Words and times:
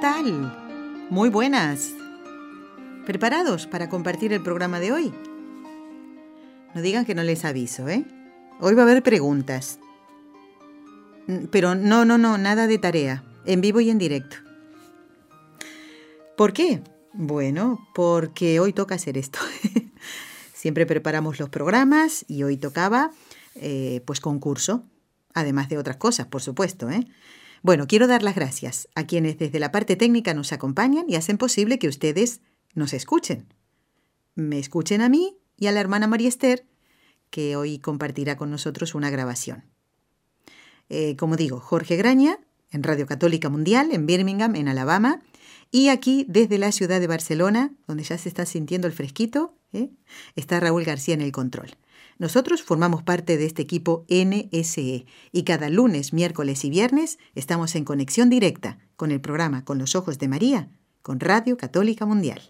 Tal? 0.00 1.08
Muy 1.10 1.28
buenas. 1.28 1.92
¿Preparados 3.06 3.66
para 3.66 3.88
compartir 3.88 4.32
el 4.32 4.42
programa 4.42 4.78
de 4.80 4.92
hoy? 4.92 5.12
No 6.74 6.82
digan 6.82 7.04
que 7.04 7.14
no 7.14 7.22
les 7.22 7.44
aviso, 7.44 7.88
¿eh? 7.88 8.04
Hoy 8.60 8.74
va 8.74 8.82
a 8.82 8.84
haber 8.84 9.02
preguntas. 9.02 9.80
Mm, 11.26 11.46
pero 11.50 11.74
no, 11.74 12.04
no, 12.04 12.18
no, 12.18 12.38
nada 12.38 12.66
de 12.66 12.78
tarea, 12.78 13.24
en 13.44 13.60
vivo 13.60 13.80
y 13.80 13.90
en 13.90 13.98
directo. 13.98 14.36
¿Por 16.36 16.52
qué? 16.52 16.82
Bueno, 17.12 17.88
porque 17.94 18.60
hoy 18.60 18.72
toca 18.72 18.94
hacer 18.94 19.18
esto. 19.18 19.40
Siempre 20.52 20.86
preparamos 20.86 21.40
los 21.40 21.48
programas 21.48 22.24
y 22.28 22.44
hoy 22.44 22.56
tocaba, 22.56 23.10
eh, 23.56 24.02
pues, 24.06 24.20
concurso, 24.20 24.84
además 25.34 25.68
de 25.68 25.78
otras 25.78 25.96
cosas, 25.96 26.26
por 26.26 26.42
supuesto, 26.42 26.88
¿eh? 26.90 27.08
Bueno, 27.62 27.86
quiero 27.86 28.06
dar 28.06 28.22
las 28.22 28.34
gracias 28.34 28.88
a 28.94 29.06
quienes 29.06 29.38
desde 29.38 29.58
la 29.58 29.72
parte 29.72 29.96
técnica 29.96 30.34
nos 30.34 30.52
acompañan 30.52 31.06
y 31.08 31.16
hacen 31.16 31.38
posible 31.38 31.78
que 31.78 31.88
ustedes 31.88 32.40
nos 32.74 32.92
escuchen. 32.92 33.52
Me 34.34 34.58
escuchen 34.58 35.00
a 35.00 35.08
mí 35.08 35.36
y 35.56 35.66
a 35.66 35.72
la 35.72 35.80
hermana 35.80 36.06
María 36.06 36.28
Esther, 36.28 36.64
que 37.30 37.56
hoy 37.56 37.78
compartirá 37.78 38.36
con 38.36 38.50
nosotros 38.50 38.94
una 38.94 39.10
grabación. 39.10 39.64
Eh, 40.88 41.16
como 41.16 41.36
digo, 41.36 41.60
Jorge 41.60 41.96
Graña, 41.96 42.38
en 42.70 42.82
Radio 42.82 43.06
Católica 43.06 43.48
Mundial, 43.48 43.90
en 43.92 44.06
Birmingham, 44.06 44.54
en 44.56 44.68
Alabama, 44.68 45.20
y 45.70 45.88
aquí 45.88 46.24
desde 46.28 46.58
la 46.58 46.72
ciudad 46.72 47.00
de 47.00 47.06
Barcelona, 47.06 47.72
donde 47.86 48.04
ya 48.04 48.16
se 48.16 48.28
está 48.28 48.46
sintiendo 48.46 48.86
el 48.86 48.94
fresquito, 48.94 49.54
¿eh? 49.72 49.90
está 50.34 50.60
Raúl 50.60 50.84
García 50.84 51.14
en 51.14 51.20
el 51.20 51.32
control. 51.32 51.76
Nosotros 52.18 52.62
formamos 52.62 53.04
parte 53.04 53.36
de 53.38 53.46
este 53.46 53.62
equipo 53.62 54.04
NSE 54.08 55.06
y 55.30 55.42
cada 55.44 55.70
lunes, 55.70 56.12
miércoles 56.12 56.64
y 56.64 56.70
viernes 56.70 57.18
estamos 57.36 57.76
en 57.76 57.84
conexión 57.84 58.28
directa 58.28 58.78
con 58.96 59.12
el 59.12 59.20
programa 59.20 59.64
Con 59.64 59.78
los 59.78 59.94
Ojos 59.94 60.18
de 60.18 60.26
María, 60.26 60.68
con 61.02 61.20
Radio 61.20 61.56
Católica 61.56 62.06
Mundial. 62.06 62.42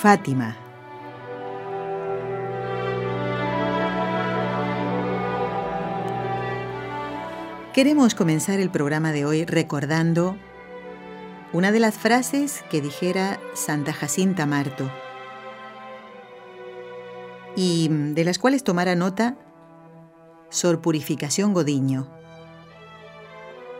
Fátima 0.00 0.59
Queremos 7.80 8.14
comenzar 8.14 8.60
el 8.60 8.68
programa 8.68 9.10
de 9.10 9.24
hoy 9.24 9.46
recordando 9.46 10.36
una 11.54 11.72
de 11.72 11.80
las 11.80 11.96
frases 11.96 12.62
que 12.70 12.82
dijera 12.82 13.40
Santa 13.54 13.94
Jacinta 13.94 14.44
Marto 14.44 14.92
y 17.56 17.88
de 17.90 18.22
las 18.22 18.38
cuales 18.38 18.64
tomara 18.64 18.96
nota 18.96 19.38
Sor 20.50 20.82
Purificación 20.82 21.54
Godiño, 21.54 22.06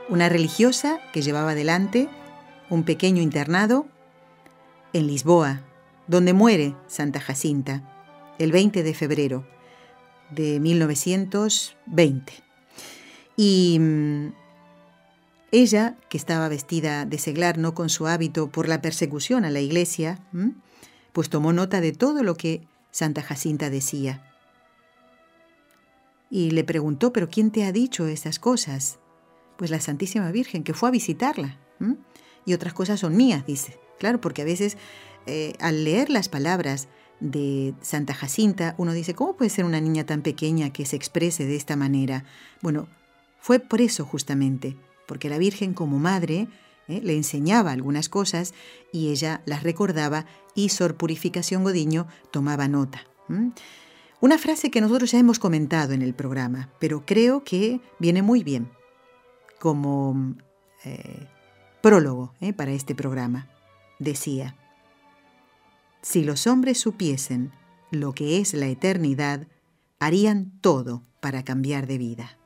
una 0.08 0.30
religiosa 0.30 0.98
que 1.12 1.20
llevaba 1.20 1.50
adelante 1.50 2.08
un 2.70 2.84
pequeño 2.84 3.20
internado 3.20 3.86
en 4.94 5.08
Lisboa, 5.08 5.60
donde 6.06 6.32
muere 6.32 6.74
Santa 6.86 7.20
Jacinta 7.20 7.82
el 8.38 8.50
20 8.50 8.82
de 8.82 8.94
febrero 8.94 9.46
de 10.30 10.58
1920. 10.58 12.49
Y 13.42 13.78
mm, 13.80 14.34
ella, 15.50 15.96
que 16.10 16.18
estaba 16.18 16.50
vestida 16.50 17.06
de 17.06 17.16
seglar, 17.16 17.56
no 17.56 17.72
con 17.72 17.88
su 17.88 18.06
hábito 18.06 18.50
por 18.50 18.68
la 18.68 18.82
persecución 18.82 19.46
a 19.46 19.50
la 19.50 19.60
iglesia, 19.60 20.18
pues 21.14 21.30
tomó 21.30 21.54
nota 21.54 21.80
de 21.80 21.92
todo 21.92 22.22
lo 22.22 22.34
que 22.34 22.60
Santa 22.90 23.22
Jacinta 23.22 23.70
decía. 23.70 24.30
Y 26.28 26.50
le 26.50 26.64
preguntó, 26.64 27.14
¿pero 27.14 27.30
quién 27.30 27.50
te 27.50 27.64
ha 27.64 27.72
dicho 27.72 28.06
esas 28.08 28.38
cosas? 28.38 28.98
Pues 29.56 29.70
la 29.70 29.80
Santísima 29.80 30.30
Virgen, 30.32 30.62
que 30.62 30.74
fue 30.74 30.90
a 30.90 30.92
visitarla. 30.92 31.56
Y 32.44 32.52
otras 32.52 32.74
cosas 32.74 33.00
son 33.00 33.16
mías, 33.16 33.46
dice. 33.46 33.80
Claro, 33.98 34.20
porque 34.20 34.42
a 34.42 34.44
veces 34.44 34.76
eh, 35.24 35.54
al 35.60 35.84
leer 35.84 36.10
las 36.10 36.28
palabras 36.28 36.88
de 37.20 37.72
Santa 37.80 38.12
Jacinta, 38.12 38.74
uno 38.76 38.92
dice, 38.92 39.14
¿cómo 39.14 39.34
puede 39.34 39.48
ser 39.48 39.64
una 39.64 39.80
niña 39.80 40.04
tan 40.04 40.20
pequeña 40.20 40.74
que 40.74 40.84
se 40.84 40.96
exprese 40.96 41.46
de 41.46 41.56
esta 41.56 41.74
manera? 41.74 42.24
Bueno, 42.60 42.86
fue 43.40 43.58
por 43.58 43.80
eso 43.80 44.04
justamente, 44.04 44.76
porque 45.06 45.28
la 45.28 45.38
Virgen 45.38 45.74
como 45.74 45.98
madre 45.98 46.48
¿eh? 46.88 47.00
le 47.02 47.16
enseñaba 47.16 47.72
algunas 47.72 48.08
cosas 48.08 48.54
y 48.92 49.08
ella 49.10 49.42
las 49.46 49.62
recordaba 49.62 50.26
y 50.54 50.68
Sor 50.68 50.96
Purificación 50.96 51.64
Godiño 51.64 52.06
tomaba 52.30 52.68
nota. 52.68 53.04
Una 54.20 54.38
frase 54.38 54.70
que 54.70 54.80
nosotros 54.80 55.12
ya 55.12 55.18
hemos 55.18 55.38
comentado 55.38 55.92
en 55.92 56.02
el 56.02 56.14
programa, 56.14 56.68
pero 56.78 57.06
creo 57.06 57.44
que 57.44 57.80
viene 57.98 58.22
muy 58.22 58.42
bien 58.42 58.70
como 59.58 60.34
eh, 60.84 61.26
prólogo 61.80 62.34
¿eh? 62.40 62.52
para 62.52 62.72
este 62.72 62.94
programa. 62.94 63.48
Decía, 63.98 64.56
si 66.02 66.24
los 66.24 66.46
hombres 66.46 66.78
supiesen 66.78 67.52
lo 67.90 68.12
que 68.12 68.40
es 68.40 68.54
la 68.54 68.66
eternidad, 68.66 69.46
harían 69.98 70.52
todo 70.60 71.02
para 71.20 71.44
cambiar 71.44 71.86
de 71.86 71.98
vida. 71.98 72.39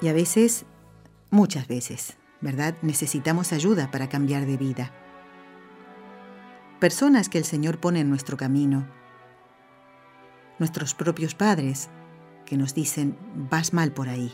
Y 0.00 0.08
a 0.08 0.12
veces, 0.12 0.64
muchas 1.30 1.66
veces, 1.66 2.16
¿verdad? 2.40 2.74
Necesitamos 2.82 3.52
ayuda 3.52 3.90
para 3.90 4.08
cambiar 4.08 4.46
de 4.46 4.56
vida. 4.56 4.92
Personas 6.78 7.28
que 7.28 7.38
el 7.38 7.44
Señor 7.44 7.78
pone 7.78 8.00
en 8.00 8.08
nuestro 8.08 8.36
camino. 8.36 8.86
Nuestros 10.60 10.94
propios 10.94 11.34
padres 11.34 11.88
que 12.46 12.56
nos 12.56 12.74
dicen, 12.74 13.18
vas 13.50 13.72
mal 13.72 13.92
por 13.92 14.08
ahí. 14.08 14.32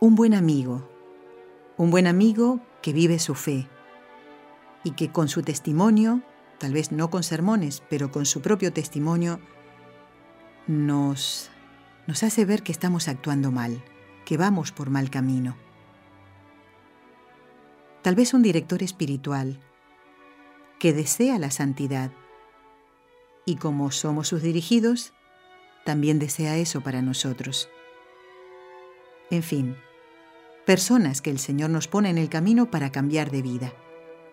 Un 0.00 0.16
buen 0.16 0.34
amigo, 0.34 0.90
un 1.76 1.90
buen 1.90 2.06
amigo 2.06 2.60
que 2.82 2.92
vive 2.92 3.18
su 3.18 3.34
fe 3.34 3.68
y 4.82 4.90
que 4.90 5.10
con 5.10 5.28
su 5.28 5.42
testimonio, 5.42 6.20
tal 6.58 6.72
vez 6.72 6.92
no 6.92 7.08
con 7.08 7.22
sermones, 7.22 7.82
pero 7.88 8.10
con 8.10 8.26
su 8.26 8.42
propio 8.42 8.72
testimonio, 8.72 9.40
nos 10.66 11.50
nos 12.06 12.22
hace 12.22 12.44
ver 12.44 12.62
que 12.62 12.72
estamos 12.72 13.08
actuando 13.08 13.50
mal, 13.50 13.82
que 14.24 14.36
vamos 14.36 14.72
por 14.72 14.90
mal 14.90 15.10
camino. 15.10 15.56
Tal 18.02 18.14
vez 18.14 18.34
un 18.34 18.42
director 18.42 18.82
espiritual 18.82 19.60
que 20.78 20.92
desea 20.92 21.38
la 21.38 21.50
santidad 21.50 22.12
y 23.46 23.56
como 23.56 23.90
somos 23.90 24.28
sus 24.28 24.42
dirigidos, 24.42 25.14
también 25.84 26.18
desea 26.18 26.56
eso 26.56 26.82
para 26.82 27.02
nosotros. 27.02 27.68
En 29.30 29.42
fin, 29.42 29.76
personas 30.66 31.22
que 31.22 31.30
el 31.30 31.38
Señor 31.38 31.70
nos 31.70 31.88
pone 31.88 32.10
en 32.10 32.18
el 32.18 32.28
camino 32.28 32.70
para 32.70 32.92
cambiar 32.92 33.30
de 33.30 33.42
vida, 33.42 33.72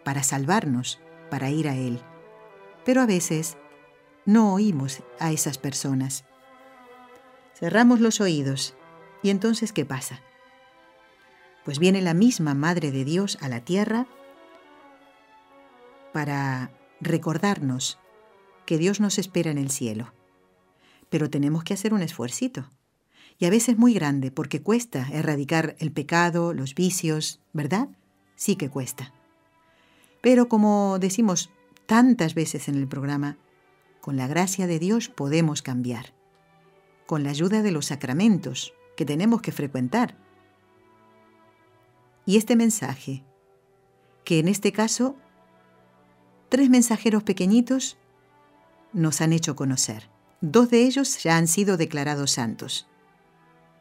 para 0.04 0.24
salvarnos, 0.24 1.00
para 1.30 1.50
ir 1.50 1.68
a 1.68 1.76
Él. 1.76 2.02
Pero 2.86 3.02
a 3.02 3.06
veces 3.06 3.58
no 4.26 4.54
oímos 4.54 5.04
a 5.20 5.32
esas 5.32 5.58
personas 5.58 6.26
Cerramos 7.62 8.00
los 8.00 8.20
oídos. 8.22 8.74
¿Y 9.22 9.30
entonces 9.30 9.72
qué 9.72 9.86
pasa? 9.86 10.20
Pues 11.64 11.78
viene 11.78 12.02
la 12.02 12.16
misma 12.16 12.56
Madre 12.56 12.90
de 12.90 13.06
Dios 13.06 13.38
a 13.40 13.50
la 13.50 13.60
tierra 13.60 14.08
para 16.12 16.72
recordarnos 17.02 18.00
que 18.66 18.80
Dios 18.80 19.00
nos 19.00 19.20
espera 19.20 19.52
en 19.52 19.60
el 19.60 19.70
cielo. 19.70 20.12
Pero 21.12 21.30
tenemos 21.30 21.64
que 21.64 21.76
hacer 21.76 21.94
un 21.94 22.02
esfuercito. 22.02 22.68
Y 23.38 23.46
a 23.46 23.52
veces 23.52 23.78
muy 23.78 23.94
grande, 23.94 24.32
porque 24.32 24.64
cuesta 24.64 25.08
erradicar 25.12 25.76
el 25.78 25.92
pecado, 25.92 26.54
los 26.54 26.74
vicios, 26.74 27.42
¿verdad? 27.54 27.90
Sí 28.36 28.56
que 28.56 28.70
cuesta. 28.70 29.14
Pero 30.20 30.50
como 30.50 30.98
decimos 30.98 31.52
tantas 31.86 32.34
veces 32.34 32.68
en 32.70 32.76
el 32.76 32.88
programa, 32.88 33.38
con 34.00 34.18
la 34.18 34.26
gracia 34.26 34.66
de 34.66 34.80
Dios 34.80 35.10
podemos 35.10 35.62
cambiar 35.62 36.20
con 37.12 37.26
la 37.26 37.32
ayuda 37.32 37.62
de 37.62 37.74
los 37.74 37.88
sacramentos 37.88 38.74
que 38.96 39.04
tenemos 39.04 39.42
que 39.42 39.52
frecuentar. 39.52 40.16
Y 42.26 42.38
este 42.38 42.56
mensaje, 42.56 43.26
que 44.24 44.40
en 44.40 44.48
este 44.48 44.72
caso 44.72 45.18
tres 46.48 46.70
mensajeros 46.70 47.24
pequeñitos 47.24 47.98
nos 48.94 49.20
han 49.20 49.34
hecho 49.34 49.58
conocer. 49.58 50.10
Dos 50.40 50.70
de 50.70 50.86
ellos 50.86 51.22
ya 51.22 51.36
han 51.36 51.50
sido 51.50 51.76
declarados 51.76 52.32
santos, 52.32 52.88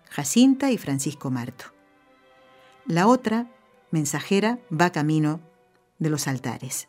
Jacinta 0.08 0.72
y 0.72 0.76
Francisco 0.76 1.30
Marto. 1.30 1.66
La 2.84 3.06
otra 3.06 3.48
mensajera 3.92 4.58
va 4.72 4.90
camino 4.90 5.38
de 6.00 6.10
los 6.10 6.26
altares. 6.26 6.88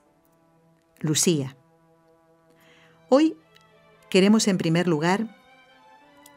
Lucía. 1.01 1.55
Hoy 3.09 3.37
queremos 4.09 4.47
en 4.47 4.57
primer 4.57 4.87
lugar 4.87 5.39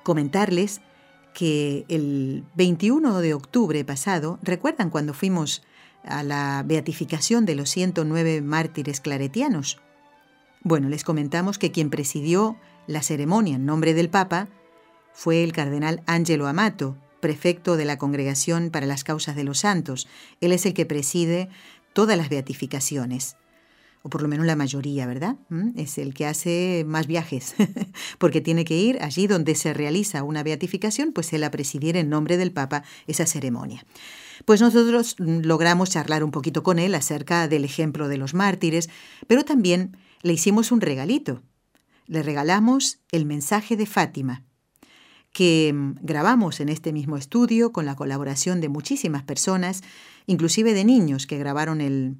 comentarles 0.04 0.80
que 1.34 1.84
el 1.88 2.44
21 2.54 3.18
de 3.18 3.34
octubre 3.34 3.84
pasado, 3.84 4.38
¿recuerdan 4.42 4.90
cuando 4.90 5.12
fuimos 5.12 5.64
a 6.04 6.22
la 6.22 6.62
beatificación 6.64 7.44
de 7.44 7.56
los 7.56 7.70
109 7.70 8.40
mártires 8.40 9.00
claretianos? 9.00 9.80
Bueno, 10.62 10.88
les 10.88 11.02
comentamos 11.02 11.58
que 11.58 11.72
quien 11.72 11.90
presidió 11.90 12.56
la 12.86 13.02
ceremonia 13.02 13.56
en 13.56 13.66
nombre 13.66 13.94
del 13.94 14.08
Papa 14.08 14.48
fue 15.12 15.42
el 15.42 15.52
cardenal 15.52 16.02
Angelo 16.06 16.46
Amato, 16.46 16.96
prefecto 17.20 17.76
de 17.76 17.84
la 17.84 17.98
Congregación 17.98 18.70
para 18.70 18.86
las 18.86 19.04
Causas 19.04 19.34
de 19.36 19.44
los 19.44 19.58
Santos. 19.60 20.06
Él 20.40 20.52
es 20.52 20.66
el 20.66 20.74
que 20.74 20.86
preside 20.86 21.48
todas 21.92 22.16
las 22.16 22.28
beatificaciones, 22.28 23.36
o 24.06 24.10
por 24.10 24.20
lo 24.20 24.28
menos 24.28 24.44
la 24.44 24.54
mayoría, 24.54 25.06
¿verdad? 25.06 25.36
¿Mm? 25.48 25.70
Es 25.76 25.96
el 25.96 26.12
que 26.12 26.26
hace 26.26 26.84
más 26.86 27.06
viajes, 27.06 27.54
porque 28.18 28.42
tiene 28.42 28.66
que 28.66 28.76
ir 28.76 29.02
allí 29.02 29.26
donde 29.26 29.54
se 29.54 29.72
realiza 29.72 30.22
una 30.22 30.42
beatificación, 30.42 31.12
pues 31.12 31.32
él 31.32 31.42
a 31.42 31.50
presidir 31.50 31.96
en 31.96 32.10
nombre 32.10 32.36
del 32.36 32.52
Papa 32.52 32.84
esa 33.06 33.24
ceremonia. 33.24 33.86
Pues 34.44 34.60
nosotros 34.60 35.16
logramos 35.18 35.88
charlar 35.88 36.22
un 36.22 36.32
poquito 36.32 36.62
con 36.62 36.78
él 36.78 36.94
acerca 36.94 37.48
del 37.48 37.64
ejemplo 37.64 38.06
de 38.08 38.18
los 38.18 38.34
mártires, 38.34 38.90
pero 39.26 39.42
también 39.42 39.96
le 40.20 40.34
hicimos 40.34 40.70
un 40.70 40.82
regalito. 40.82 41.42
Le 42.06 42.22
regalamos 42.22 42.98
el 43.10 43.24
mensaje 43.24 43.74
de 43.74 43.86
Fátima, 43.86 44.44
que 45.32 45.72
mm, 45.72 45.94
grabamos 46.02 46.60
en 46.60 46.68
este 46.68 46.92
mismo 46.92 47.16
estudio 47.16 47.72
con 47.72 47.86
la 47.86 47.96
colaboración 47.96 48.60
de 48.60 48.68
muchísimas 48.68 49.22
personas, 49.22 49.80
inclusive 50.26 50.74
de 50.74 50.84
niños 50.84 51.26
que 51.26 51.38
grabaron 51.38 51.80
el, 51.80 52.18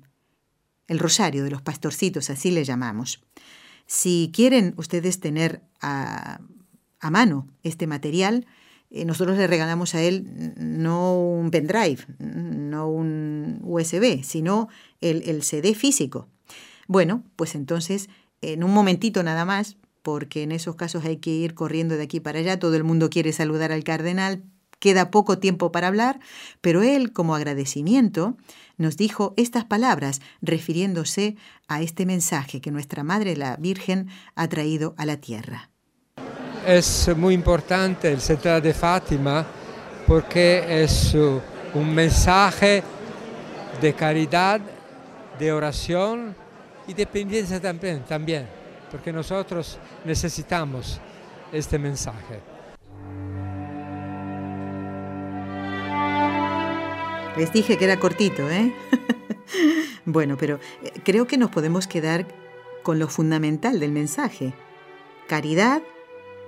el 0.88 0.98
rosario 0.98 1.44
de 1.44 1.50
los 1.50 1.62
pastorcitos, 1.62 2.31
así 2.31 2.50
le 2.50 2.64
llamamos. 2.64 3.22
Si 3.86 4.31
quieren 4.34 4.75
ustedes 4.76 5.20
tener 5.20 5.62
a, 5.81 6.40
a 7.00 7.10
mano 7.10 7.48
este 7.62 7.86
material, 7.86 8.46
eh, 8.90 9.04
nosotros 9.04 9.36
le 9.36 9.46
regalamos 9.46 9.94
a 9.94 10.02
él 10.02 10.54
no 10.56 11.19
un 11.19 11.50
pendrive, 11.50 12.04
no 12.19 12.88
un 12.88 13.60
USB, 13.62 14.22
sino 14.22 14.69
el, 15.00 15.28
el 15.28 15.42
CD 15.42 15.75
físico. 15.75 16.28
Bueno, 16.86 17.25
pues 17.36 17.54
entonces, 17.54 18.08
en 18.40 18.62
un 18.62 18.72
momentito 18.72 19.22
nada 19.22 19.44
más, 19.44 19.76
porque 20.02 20.42
en 20.42 20.52
esos 20.52 20.76
casos 20.76 21.04
hay 21.04 21.16
que 21.16 21.31
ir 21.31 21.54
corriendo 21.54 21.96
de 21.96 22.04
aquí 22.04 22.20
para 22.20 22.38
allá, 22.38 22.58
todo 22.58 22.76
el 22.76 22.84
mundo 22.84 23.10
quiere 23.10 23.32
saludar 23.32 23.72
al 23.72 23.84
cardenal, 23.84 24.44
queda 24.78 25.10
poco 25.10 25.38
tiempo 25.38 25.72
para 25.72 25.88
hablar, 25.88 26.20
pero 26.60 26.82
él, 26.82 27.12
como 27.12 27.34
agradecimiento, 27.34 28.36
nos 28.76 28.96
dijo 28.96 29.34
estas 29.36 29.64
palabras 29.64 30.20
refiriéndose 30.42 31.36
a 31.68 31.82
este 31.82 32.06
mensaje 32.06 32.60
que 32.60 32.70
nuestra 32.70 33.04
Madre 33.04 33.36
la 33.36 33.56
Virgen 33.56 34.08
ha 34.34 34.48
traído 34.48 34.94
a 34.98 35.06
la 35.06 35.16
tierra. 35.16 35.70
Es 36.66 37.10
muy 37.16 37.34
importante 37.34 38.10
el 38.10 38.20
Central 38.20 38.62
de 38.62 38.72
Fátima 38.74 39.46
porque 40.06 40.82
es 40.82 41.14
un 41.14 41.94
mensaje 41.94 42.82
de 43.80 43.92
caridad, 43.94 44.60
de 45.38 45.52
oración 45.52 46.34
y 46.86 46.94
de 46.94 47.06
también. 47.60 48.04
también 48.04 48.64
porque 48.94 49.12
nosotros 49.12 49.76
necesitamos 50.04 51.00
este 51.52 51.80
mensaje. 51.80 52.53
Les 57.36 57.52
dije 57.52 57.76
que 57.76 57.84
era 57.84 57.98
cortito, 57.98 58.48
¿eh? 58.50 58.72
bueno, 60.04 60.36
pero 60.36 60.60
eh, 60.82 60.92
creo 61.04 61.26
que 61.26 61.36
nos 61.36 61.50
podemos 61.50 61.86
quedar 61.86 62.26
con 62.82 62.98
lo 62.98 63.08
fundamental 63.08 63.81
del 63.81 63.92
mensaje. 63.92 64.54
Caridad, 65.26 65.82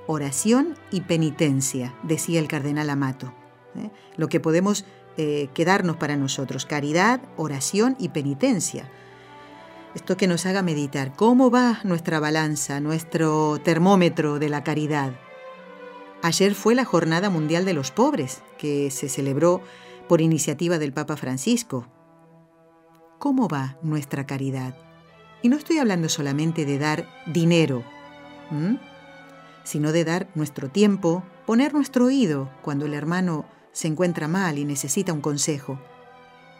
oración 0.06 0.77
y 0.91 1.00
penitencia, 1.03 1.94
decía 2.03 2.38
el 2.38 2.49
cardenal 2.49 2.91
Amato. 2.91 3.33
¿eh? 3.77 3.91
Lo 4.17 4.29
que 4.29 4.38
podemos 4.38 4.85
eh, 5.17 5.49
quedarnos 5.55 5.97
para 5.97 6.17
nosotros, 6.17 6.67
caridad, 6.67 7.21
oración 7.37 7.97
y 7.99 8.11
penitencia 8.11 8.91
esto 9.97 10.19
que 10.19 10.27
nos 10.27 10.44
haga 10.44 10.61
meditar. 10.61 11.15
¿Cómo 11.17 11.50
va 11.50 11.81
nuestra 11.83 12.21
balanza, 12.21 12.81
nuestro 12.81 13.59
termómetro 13.65 14.38
de 14.38 14.50
la 14.50 14.62
caridad? 14.62 15.15
Ayer 16.23 16.55
fue 16.55 16.75
la 16.75 16.85
Jornada 16.85 17.31
Mundial 17.31 17.65
de 17.65 17.73
los 17.73 17.93
Pobres, 17.93 18.43
que 18.59 18.91
se 18.91 19.09
celebró 19.09 19.62
por 20.08 20.20
iniciativa 20.20 20.79
del 20.79 20.93
Papa 20.93 21.17
Francisco. 21.17 21.87
¿Cómo 23.19 23.49
va 23.49 23.79
nuestra 23.82 24.26
caridad? 24.26 24.75
Y 25.43 25.49
no 25.49 25.56
estoy 25.56 25.79
hablando 25.79 26.08
solamente 26.08 26.64
de 26.64 26.79
dar 26.79 27.08
dinero, 27.26 27.82
sino 29.64 29.93
de 29.93 30.05
dar 30.05 30.29
nuestro 30.35 30.70
tiempo, 30.70 31.23
poner 31.47 31.75
nuestro 31.75 32.06
oído 32.06 32.50
cuando 32.62 32.87
el 32.87 32.94
hermano 32.94 33.47
se 33.73 33.88
encuentra 33.88 34.29
mal 34.29 34.58
y 34.58 34.64
necesita 34.64 35.12
un 35.12 35.20
consejo. 35.20 35.79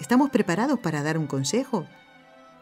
¿Estamos 0.01 0.31
preparados 0.31 0.79
para 0.79 1.03
dar 1.03 1.19
un 1.19 1.27
consejo? 1.27 1.87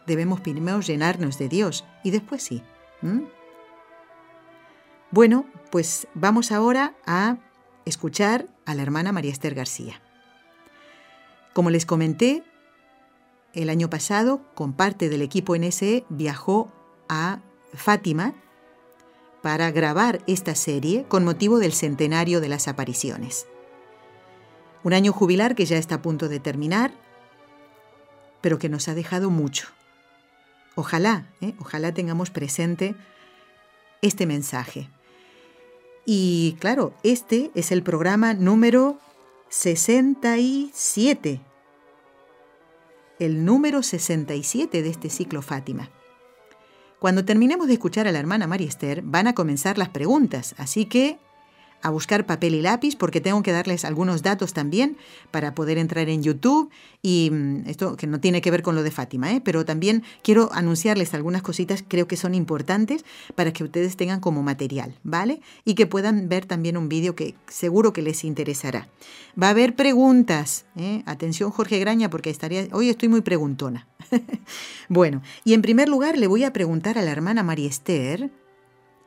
debemos 0.06 0.40
primero 0.40 0.80
llenarnos 0.80 1.38
de 1.38 1.48
Dios 1.48 1.84
y 2.02 2.10
después 2.10 2.42
sí. 2.42 2.62
Bueno, 5.10 5.46
pues 5.70 6.08
vamos 6.14 6.52
ahora 6.52 6.94
a 7.06 7.37
escuchar 7.84 8.48
a 8.66 8.75
la 8.75 8.82
hermana 8.82 9.12
María 9.12 9.32
Esther 9.32 9.54
García. 9.54 10.00
Como 11.54 11.70
les 11.70 11.86
comenté, 11.86 12.42
el 13.54 13.70
año 13.70 13.88
pasado, 13.88 14.40
con 14.54 14.72
parte 14.72 15.08
del 15.08 15.22
equipo 15.22 15.56
NSE, 15.56 16.04
viajó 16.08 16.72
a 17.08 17.40
Fátima 17.72 18.34
para 19.40 19.70
grabar 19.70 20.20
esta 20.26 20.56
serie 20.56 21.04
con 21.06 21.25
motivo 21.25 21.61
del 21.61 21.73
centenario 21.73 22.40
de 22.40 22.49
las 22.49 22.66
apariciones. 22.66 23.46
Un 24.82 24.94
año 24.94 25.12
jubilar 25.12 25.54
que 25.54 25.64
ya 25.64 25.78
está 25.78 25.96
a 25.96 26.02
punto 26.02 26.28
de 26.28 26.40
terminar, 26.40 26.92
pero 28.40 28.58
que 28.58 28.68
nos 28.68 28.88
ha 28.88 28.94
dejado 28.94 29.30
mucho. 29.30 29.68
Ojalá, 30.75 31.28
¿eh? 31.40 31.54
ojalá 31.61 31.94
tengamos 31.94 32.30
presente 32.30 32.96
este 34.02 34.26
mensaje. 34.26 34.90
Y 36.04 36.56
claro, 36.58 36.94
este 37.04 37.52
es 37.54 37.70
el 37.70 37.84
programa 37.84 38.34
número 38.34 38.99
67, 39.54 41.40
el 43.20 43.44
número 43.44 43.84
67 43.84 44.82
de 44.82 44.88
este 44.90 45.08
ciclo 45.08 45.42
Fátima. 45.42 45.90
Cuando 46.99 47.25
terminemos 47.25 47.68
de 47.68 47.75
escuchar 47.75 48.08
a 48.08 48.12
la 48.12 48.18
hermana 48.18 48.49
María 48.49 48.66
Esther, 48.66 49.02
van 49.02 49.28
a 49.28 49.34
comenzar 49.34 49.78
las 49.78 49.90
preguntas, 49.90 50.56
así 50.58 50.87
que 50.87 51.20
a 51.83 51.90
buscar 51.90 52.25
papel 52.26 52.54
y 52.54 52.62
lápiz 52.62 52.97
porque 52.97 53.21
tengo 53.21 53.43
que 53.43 53.52
darles 53.52 53.85
algunos 53.85 54.23
datos 54.23 54.52
también 54.52 54.97
para 55.31 55.54
poder 55.54 55.78
entrar 55.78 56.09
en 56.09 56.23
YouTube 56.23 56.71
y 57.02 57.31
mm, 57.31 57.69
esto 57.69 57.97
que 57.97 58.07
no 58.07 58.21
tiene 58.21 58.40
que 58.40 58.50
ver 58.50 58.62
con 58.62 58.75
lo 58.75 58.83
de 58.83 58.90
Fátima, 58.90 59.33
¿eh? 59.33 59.43
pero 59.45 59.64
también 59.64 60.02
quiero 60.23 60.50
anunciarles 60.52 61.14
algunas 61.14 61.43
cositas 61.43 61.85
creo 61.87 62.09
que 62.09 62.16
son 62.16 62.35
importantes 62.35 63.04
para 63.35 63.52
que 63.52 63.64
ustedes 63.64 63.97
tengan 63.97 64.21
como 64.21 64.43
material, 64.43 64.99
¿vale? 65.02 65.40
Y 65.64 65.75
que 65.75 65.87
puedan 65.87 66.28
ver 66.28 66.47
también 66.47 66.76
un 66.76 66.88
vídeo 66.88 67.14
que 67.14 67.35
seguro 67.49 67.93
que 67.93 68.02
les 68.02 68.25
interesará. 68.25 68.88
Va 69.40 69.49
a 69.49 69.50
haber 69.50 69.76
preguntas, 69.76 70.64
¿eh? 70.76 71.02
atención 71.07 71.50
Jorge 71.50 71.78
Graña 71.78 72.09
porque 72.09 72.31
estaría, 72.31 72.66
hoy 72.73 72.88
estoy 72.88 73.09
muy 73.09 73.21
preguntona. 73.21 73.87
bueno, 74.88 75.23
y 75.45 75.54
en 75.54 75.62
primer 75.62 75.88
lugar 75.88 76.16
le 76.16 76.26
voy 76.26 76.45
a 76.45 76.52
preguntar 76.52 76.99
a 76.99 77.02
la 77.02 77.11
hermana 77.11 77.43
María 77.43 77.69
Esther, 77.69 78.31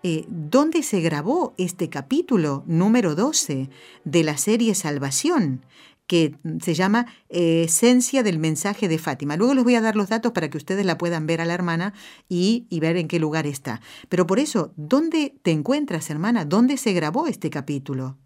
eh, 0.04 0.26
dónde 0.28 0.84
se 0.84 1.02
grabó 1.02 1.54
este 1.58 1.90
capítulo 1.90 2.64
número 2.68 3.16
12 3.16 3.70
de 4.04 4.24
la 4.24 4.38
serie 4.38 4.76
Salvación, 4.76 5.66
que 6.08 6.36
se 6.62 6.74
llama 6.74 7.08
eh, 7.30 7.64
Esencia 7.66 8.24
del 8.24 8.40
mensaje 8.40 8.88
de 8.88 8.98
Fátima. 8.98 9.36
Luego 9.36 9.54
les 9.54 9.64
voy 9.64 9.76
a 9.76 9.82
dar 9.82 9.96
los 9.96 10.10
datos 10.10 10.32
para 10.32 10.50
que 10.50 10.58
ustedes 10.58 10.86
la 10.86 10.98
puedan 10.98 11.28
ver 11.28 11.42
a 11.42 11.46
la 11.46 11.54
hermana 11.54 11.94
y, 12.30 12.66
y 12.70 12.80
ver 12.80 12.96
en 12.98 13.08
qué 13.08 13.20
lugar 13.20 13.46
está. 13.46 13.82
Pero 14.08 14.26
por 14.26 14.40
eso, 14.40 14.72
¿dónde 14.78 15.36
te 15.42 15.52
encuentras, 15.52 16.10
hermana? 16.10 16.46
¿Dónde 16.46 16.78
se 16.78 16.94
grabó 16.94 17.28
este 17.28 17.50
capítulo? 17.50 18.18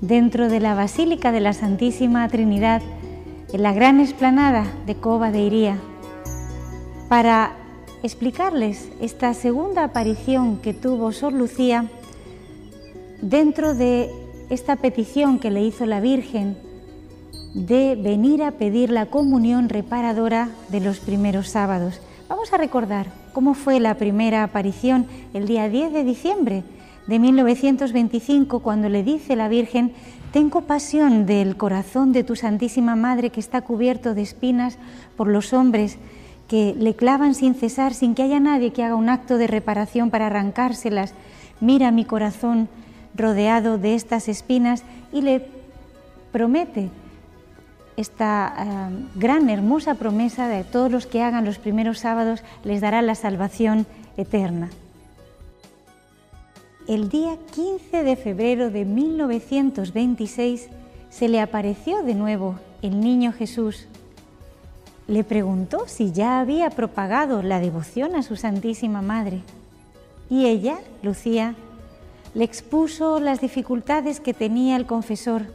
Dentro 0.00 0.48
de 0.48 0.60
la 0.60 0.74
Basílica 0.74 1.32
de 1.32 1.40
la 1.40 1.52
Santísima 1.52 2.28
Trinidad, 2.28 2.82
en 3.52 3.62
la 3.62 3.72
gran 3.72 3.98
explanada 3.98 4.64
de 4.86 4.94
Cova 4.94 5.32
de 5.32 5.40
Iría, 5.40 5.78
para 7.08 7.56
explicarles 8.02 8.88
esta 9.00 9.34
segunda 9.34 9.84
aparición 9.84 10.58
que 10.58 10.74
tuvo 10.74 11.12
Sor 11.12 11.32
Lucía, 11.32 11.86
dentro 13.20 13.74
de 13.74 14.10
esta 14.50 14.76
petición 14.76 15.38
que 15.38 15.50
le 15.50 15.62
hizo 15.62 15.86
la 15.86 16.00
Virgen 16.00 16.56
de 17.54 17.96
venir 17.96 18.42
a 18.42 18.52
pedir 18.52 18.90
la 18.90 19.06
comunión 19.06 19.68
reparadora 19.68 20.50
de 20.68 20.80
los 20.80 21.00
primeros 21.00 21.48
sábados. 21.48 22.00
Vamos 22.28 22.52
a 22.52 22.58
recordar 22.58 23.06
cómo 23.32 23.54
fue 23.54 23.80
la 23.80 23.94
primera 23.94 24.42
aparición 24.44 25.06
el 25.34 25.46
día 25.46 25.68
10 25.68 25.92
de 25.92 26.04
diciembre 26.04 26.62
de 27.06 27.18
1925, 27.18 28.60
cuando 28.60 28.90
le 28.90 29.02
dice 29.02 29.34
la 29.34 29.48
Virgen, 29.48 29.92
tengo 30.30 30.60
pasión 30.62 31.24
del 31.24 31.56
corazón 31.56 32.12
de 32.12 32.22
tu 32.22 32.36
Santísima 32.36 32.96
Madre 32.96 33.30
que 33.30 33.40
está 33.40 33.62
cubierto 33.62 34.14
de 34.14 34.20
espinas 34.20 34.78
por 35.16 35.26
los 35.26 35.54
hombres 35.54 35.98
que 36.48 36.74
le 36.76 36.96
clavan 36.96 37.34
sin 37.34 37.54
cesar, 37.54 37.94
sin 37.94 38.14
que 38.14 38.22
haya 38.22 38.40
nadie 38.40 38.72
que 38.72 38.82
haga 38.82 38.96
un 38.96 39.10
acto 39.10 39.38
de 39.38 39.46
reparación 39.46 40.10
para 40.10 40.26
arrancárselas. 40.26 41.14
Mira 41.60 41.90
mi 41.90 42.04
corazón 42.04 42.68
rodeado 43.14 43.78
de 43.78 43.94
estas 43.94 44.28
espinas 44.28 44.82
y 45.12 45.20
le 45.20 45.46
promete 46.32 46.90
esta 47.98 48.54
eh, 48.56 49.06
gran, 49.16 49.50
hermosa 49.50 49.94
promesa 49.94 50.48
de 50.48 50.64
todos 50.64 50.90
los 50.90 51.06
que 51.06 51.22
hagan 51.22 51.44
los 51.44 51.58
primeros 51.58 51.98
sábados 51.98 52.42
les 52.64 52.80
dará 52.80 53.02
la 53.02 53.14
salvación 53.16 53.86
eterna. 54.16 54.70
El 56.86 57.08
día 57.10 57.36
15 57.54 58.04
de 58.04 58.16
febrero 58.16 58.70
de 58.70 58.84
1926 58.84 60.68
se 61.10 61.28
le 61.28 61.40
apareció 61.40 62.02
de 62.02 62.14
nuevo 62.14 62.58
el 62.80 63.00
niño 63.00 63.32
Jesús. 63.32 63.88
Le 65.08 65.24
preguntó 65.24 65.84
si 65.86 66.12
ya 66.12 66.38
había 66.38 66.68
propagado 66.68 67.42
la 67.42 67.60
devoción 67.60 68.14
a 68.14 68.22
su 68.22 68.36
Santísima 68.36 69.00
Madre. 69.00 69.40
Y 70.28 70.44
ella, 70.46 70.78
Lucía, 71.02 71.54
le 72.34 72.44
expuso 72.44 73.18
las 73.18 73.40
dificultades 73.40 74.20
que 74.20 74.34
tenía 74.34 74.76
el 74.76 74.84
confesor 74.84 75.46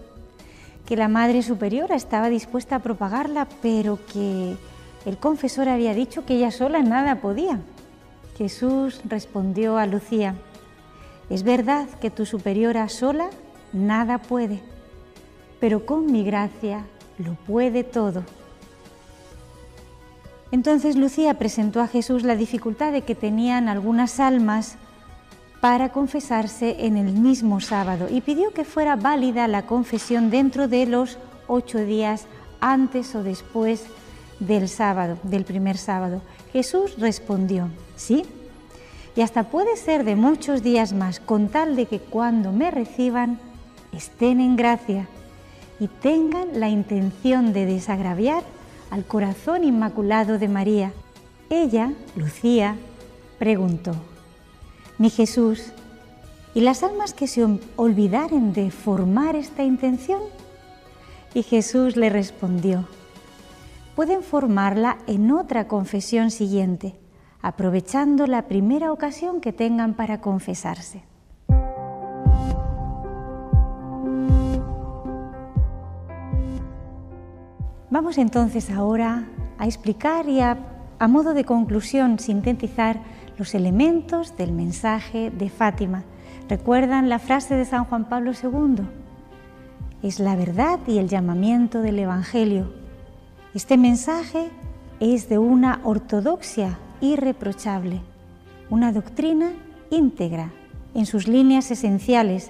que 0.87 0.97
la 0.97 1.07
Madre 1.07 1.43
Superiora 1.43 1.95
estaba 1.95 2.29
dispuesta 2.29 2.77
a 2.77 2.79
propagarla, 2.79 3.47
pero 3.61 3.99
que 4.11 4.57
el 5.05 5.17
confesor 5.17 5.69
había 5.69 5.93
dicho 5.93 6.25
que 6.25 6.33
ella 6.33 6.51
sola 6.51 6.81
nada 6.81 7.21
podía. 7.21 7.59
Jesús 8.37 9.01
respondió 9.05 9.77
a 9.77 9.85
Lucía, 9.85 10.35
es 11.29 11.43
verdad 11.43 11.87
que 12.01 12.09
tu 12.09 12.25
superiora 12.25 12.89
sola 12.89 13.29
nada 13.71 14.17
puede, 14.17 14.61
pero 15.59 15.85
con 15.85 16.11
mi 16.11 16.23
gracia 16.23 16.85
lo 17.19 17.35
puede 17.35 17.83
todo. 17.83 18.23
Entonces 20.53 20.95
Lucía 20.95 21.33
presentó 21.39 21.81
a 21.81 21.87
Jesús 21.87 22.21
la 22.21 22.35
dificultad 22.35 22.91
de 22.91 23.01
que 23.01 23.15
tenían 23.15 23.67
algunas 23.67 24.19
almas 24.19 24.75
para 25.61 25.89
confesarse 25.89 26.85
en 26.85 26.95
el 26.95 27.11
mismo 27.13 27.59
sábado 27.59 28.05
y 28.07 28.21
pidió 28.21 28.51
que 28.51 28.63
fuera 28.63 28.95
válida 28.95 29.47
la 29.47 29.65
confesión 29.65 30.29
dentro 30.29 30.67
de 30.67 30.85
los 30.85 31.17
ocho 31.47 31.79
días 31.79 32.27
antes 32.61 33.15
o 33.15 33.23
después 33.23 33.85
del 34.39 34.69
sábado, 34.69 35.17
del 35.23 35.43
primer 35.43 35.75
sábado. 35.75 36.21
Jesús 36.51 36.99
respondió, 36.99 37.69
sí, 37.95 38.23
y 39.15 39.21
hasta 39.21 39.49
puede 39.49 39.75
ser 39.75 40.03
de 40.03 40.15
muchos 40.15 40.61
días 40.61 40.93
más, 40.93 41.19
con 41.19 41.47
tal 41.47 41.75
de 41.75 41.87
que 41.87 41.97
cuando 41.97 42.51
me 42.51 42.69
reciban 42.69 43.39
estén 43.91 44.39
en 44.39 44.55
gracia 44.55 45.07
y 45.79 45.87
tengan 45.87 46.59
la 46.59 46.69
intención 46.69 47.53
de 47.53 47.65
desagraviar 47.65 48.43
al 48.93 49.05
corazón 49.05 49.63
inmaculado 49.63 50.37
de 50.37 50.47
María. 50.47 50.93
Ella, 51.49 51.93
Lucía, 52.15 52.77
preguntó, 53.39 53.95
mi 54.99 55.09
Jesús, 55.09 55.71
¿y 56.53 56.61
las 56.61 56.83
almas 56.83 57.15
que 57.15 57.25
se 57.25 57.43
olvidaren 57.75 58.53
de 58.53 58.69
formar 58.69 59.35
esta 59.35 59.63
intención? 59.63 60.21
Y 61.33 61.41
Jesús 61.41 61.95
le 61.95 62.11
respondió, 62.11 62.87
pueden 63.95 64.21
formarla 64.21 64.99
en 65.07 65.31
otra 65.31 65.67
confesión 65.67 66.29
siguiente, 66.29 66.93
aprovechando 67.41 68.27
la 68.27 68.43
primera 68.43 68.91
ocasión 68.91 69.41
que 69.41 69.53
tengan 69.53 69.95
para 69.95 70.21
confesarse. 70.21 71.01
Vamos 77.93 78.17
entonces 78.17 78.71
ahora 78.71 79.27
a 79.59 79.67
explicar 79.67 80.27
y 80.27 80.39
a, 80.39 80.57
a 80.97 81.07
modo 81.07 81.35
de 81.35 81.43
conclusión 81.43 82.17
sintetizar 82.17 82.99
los 83.37 83.53
elementos 83.53 84.35
del 84.35 84.51
mensaje 84.51 85.29
de 85.29 85.51
Fátima. 85.51 86.03
¿Recuerdan 86.49 87.07
la 87.07 87.19
frase 87.19 87.53
de 87.53 87.65
San 87.65 87.85
Juan 87.85 88.09
Pablo 88.09 88.31
II? 88.31 88.83
Es 90.01 90.19
la 90.19 90.35
verdad 90.35 90.79
y 90.87 90.97
el 90.97 91.07
llamamiento 91.07 91.83
del 91.83 91.99
Evangelio. 91.99 92.73
Este 93.53 93.77
mensaje 93.77 94.49
es 94.99 95.29
de 95.29 95.37
una 95.37 95.79
ortodoxia 95.83 96.79
irreprochable, 96.99 98.01
una 98.71 98.91
doctrina 98.91 99.51
íntegra 99.91 100.51
en 100.95 101.05
sus 101.05 101.27
líneas 101.27 101.69
esenciales. 101.69 102.49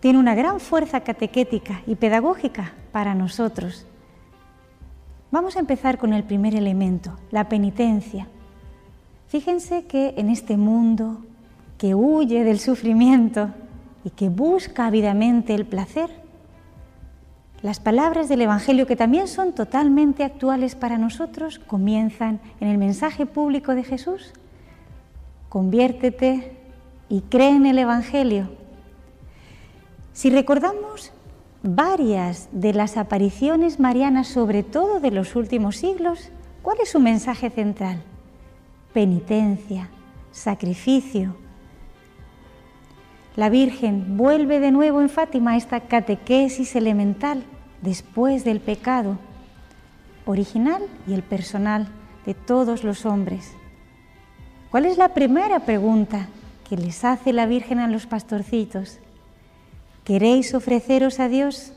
Tiene 0.00 0.18
una 0.18 0.34
gran 0.34 0.58
fuerza 0.58 1.00
catequética 1.00 1.82
y 1.86 1.96
pedagógica 1.96 2.72
para 2.92 3.14
nosotros. 3.14 3.86
Vamos 5.34 5.56
a 5.56 5.58
empezar 5.58 5.98
con 5.98 6.12
el 6.12 6.22
primer 6.22 6.54
elemento, 6.54 7.18
la 7.32 7.48
penitencia. 7.48 8.28
Fíjense 9.26 9.84
que 9.84 10.14
en 10.16 10.30
este 10.30 10.56
mundo 10.56 11.24
que 11.76 11.96
huye 11.96 12.44
del 12.44 12.60
sufrimiento 12.60 13.48
y 14.04 14.10
que 14.10 14.28
busca 14.28 14.86
ávidamente 14.86 15.52
el 15.52 15.66
placer, 15.66 16.08
las 17.62 17.80
palabras 17.80 18.28
del 18.28 18.42
Evangelio, 18.42 18.86
que 18.86 18.94
también 18.94 19.26
son 19.26 19.56
totalmente 19.56 20.22
actuales 20.22 20.76
para 20.76 20.98
nosotros, 20.98 21.58
comienzan 21.58 22.38
en 22.60 22.68
el 22.68 22.78
mensaje 22.78 23.26
público 23.26 23.74
de 23.74 23.82
Jesús. 23.82 24.34
Conviértete 25.48 26.56
y 27.08 27.22
cree 27.22 27.56
en 27.56 27.66
el 27.66 27.80
Evangelio. 27.80 28.50
Si 30.12 30.30
recordamos 30.30 31.10
varias 31.64 32.48
de 32.52 32.72
las 32.72 32.96
apariciones 32.96 33.80
marianas, 33.80 34.28
sobre 34.28 34.62
todo 34.62 35.00
de 35.00 35.10
los 35.10 35.34
últimos 35.34 35.78
siglos, 35.78 36.30
¿cuál 36.62 36.76
es 36.80 36.90
su 36.90 37.00
mensaje 37.00 37.50
central? 37.50 38.04
penitencia, 38.94 39.88
sacrificio. 40.30 41.36
La 43.36 43.50
Virgen 43.50 44.16
vuelve 44.16 44.60
de 44.60 44.70
nuevo 44.70 45.02
en 45.02 45.10
Fátima 45.10 45.56
esta 45.56 45.80
catequesis 45.80 46.76
elemental 46.76 47.44
después 47.82 48.44
del 48.44 48.60
pecado 48.60 49.18
original 50.24 50.82
y 51.08 51.12
el 51.12 51.24
personal 51.24 51.88
de 52.24 52.34
todos 52.34 52.84
los 52.84 53.04
hombres. 53.04 53.52
¿Cuál 54.70 54.86
es 54.86 54.96
la 54.96 55.08
primera 55.12 55.60
pregunta 55.60 56.28
que 56.68 56.76
les 56.76 57.04
hace 57.04 57.32
la 57.32 57.46
Virgen 57.46 57.80
a 57.80 57.88
los 57.88 58.06
pastorcitos? 58.06 59.00
¿Queréis 60.04 60.52
ofreceros 60.52 61.18
a 61.18 61.28
Dios 61.28 61.72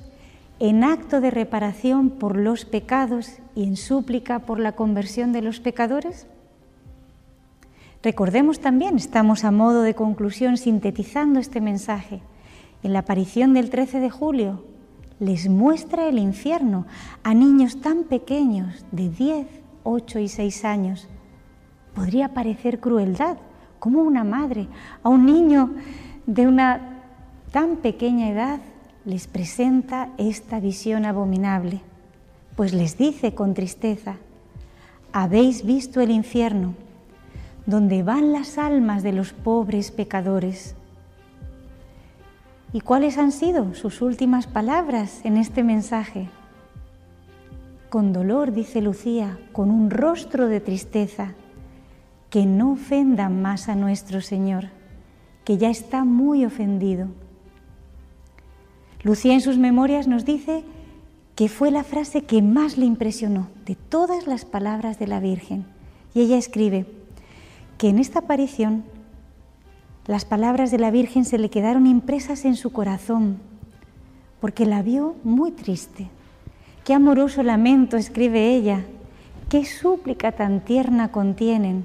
en 0.60 0.84
acto 0.84 1.22
de 1.22 1.32
reparación 1.32 2.10
por 2.10 2.36
los 2.36 2.66
pecados 2.66 3.40
y 3.56 3.64
en 3.64 3.78
súplica 3.78 4.40
por 4.40 4.60
la 4.60 4.74
conversión 4.74 5.32
de 5.32 5.42
los 5.42 5.62
pecadores? 5.62 6.28
Recordemos 8.04 8.60
también, 8.60 8.98
estamos 8.98 9.46
a 9.46 9.52
modo 9.52 9.82
de 9.82 9.96
conclusión 9.96 10.58
sintetizando 10.58 11.40
este 11.40 11.62
mensaje. 11.62 12.22
En 12.84 12.92
la 12.92 13.00
aparición 13.00 13.54
del 13.54 13.70
13 13.70 14.02
de 14.02 14.10
julio 14.10 14.66
les 15.22 15.48
muestra 15.48 16.10
el 16.10 16.20
infierno 16.20 16.86
a 17.24 17.34
niños 17.34 17.80
tan 17.80 18.04
pequeños 18.04 18.86
de 18.92 19.08
10, 19.08 19.48
8 19.84 20.20
y 20.20 20.28
6 20.28 20.66
años. 20.66 21.08
Podría 21.96 22.34
parecer 22.34 22.82
crueldad, 22.82 23.38
como 23.80 24.02
una 24.02 24.26
madre 24.26 24.68
a 25.02 25.08
un 25.08 25.26
niño 25.26 25.72
de 26.26 26.46
una 26.46 26.97
tan 27.58 27.78
pequeña 27.78 28.30
edad 28.30 28.60
les 29.04 29.26
presenta 29.26 30.10
esta 30.20 30.60
visión 30.60 31.06
abominable, 31.06 31.82
pues 32.56 32.72
les 32.72 33.00
dice 33.00 33.34
con 33.34 33.56
tristeza, 33.56 34.18
habéis 35.12 35.66
visto 35.66 36.00
el 36.00 36.12
infierno 36.12 36.76
donde 37.66 38.04
van 38.04 38.32
las 38.32 38.60
almas 38.60 39.02
de 39.02 39.12
los 39.12 39.34
pobres 39.34 39.90
pecadores. 39.90 40.76
¿Y 42.74 42.82
cuáles 42.82 43.18
han 43.18 43.32
sido 43.32 43.74
sus 43.74 44.04
últimas 44.04 44.46
palabras 44.46 45.22
en 45.24 45.38
este 45.38 45.64
mensaje? 45.64 46.30
Con 47.90 48.14
dolor, 48.14 48.54
dice 48.54 48.82
Lucía, 48.82 49.40
con 49.52 49.72
un 49.72 49.90
rostro 49.90 50.48
de 50.48 50.60
tristeza, 50.60 51.34
que 52.30 52.46
no 52.46 52.74
ofendan 52.74 53.42
más 53.42 53.68
a 53.68 53.74
nuestro 53.74 54.22
Señor, 54.22 54.66
que 55.44 55.58
ya 55.58 55.72
está 55.72 56.04
muy 56.04 56.46
ofendido. 56.46 57.08
Lucía 59.04 59.34
en 59.34 59.42
sus 59.42 59.58
memorias 59.58 60.08
nos 60.08 60.26
dice 60.26 60.64
que 61.36 61.50
fue 61.50 61.70
la 61.70 61.84
frase 61.84 62.24
que 62.24 62.42
más 62.42 62.78
le 62.78 62.86
impresionó 62.86 63.48
de 63.66 63.76
todas 63.76 64.26
las 64.26 64.44
palabras 64.44 64.98
de 64.98 65.06
la 65.06 65.20
Virgen. 65.20 65.66
Y 66.16 66.22
ella 66.22 66.38
escribe, 66.38 66.88
que 67.78 67.90
en 67.90 68.00
esta 68.00 68.20
aparición 68.20 68.84
Las 70.08 70.24
palabras 70.24 70.72
de 70.72 70.80
la 70.80 70.90
Virgen 70.90 71.26
se 71.26 71.38
le 71.38 71.50
quedaron 71.50 71.86
impresas 71.86 72.46
en 72.46 72.56
su 72.56 72.72
corazón, 72.72 73.40
porque 74.40 74.66
la 74.66 74.82
vio 74.82 75.16
muy 75.26 75.52
triste. 75.52 76.08
Qué 76.86 76.94
amoroso 76.94 77.44
lamento, 77.44 77.98
escribe 77.98 78.56
ella, 78.56 78.86
qué 79.50 79.66
súplica 79.66 80.32
tan 80.32 80.62
tierna 80.62 81.12
contienen. 81.12 81.84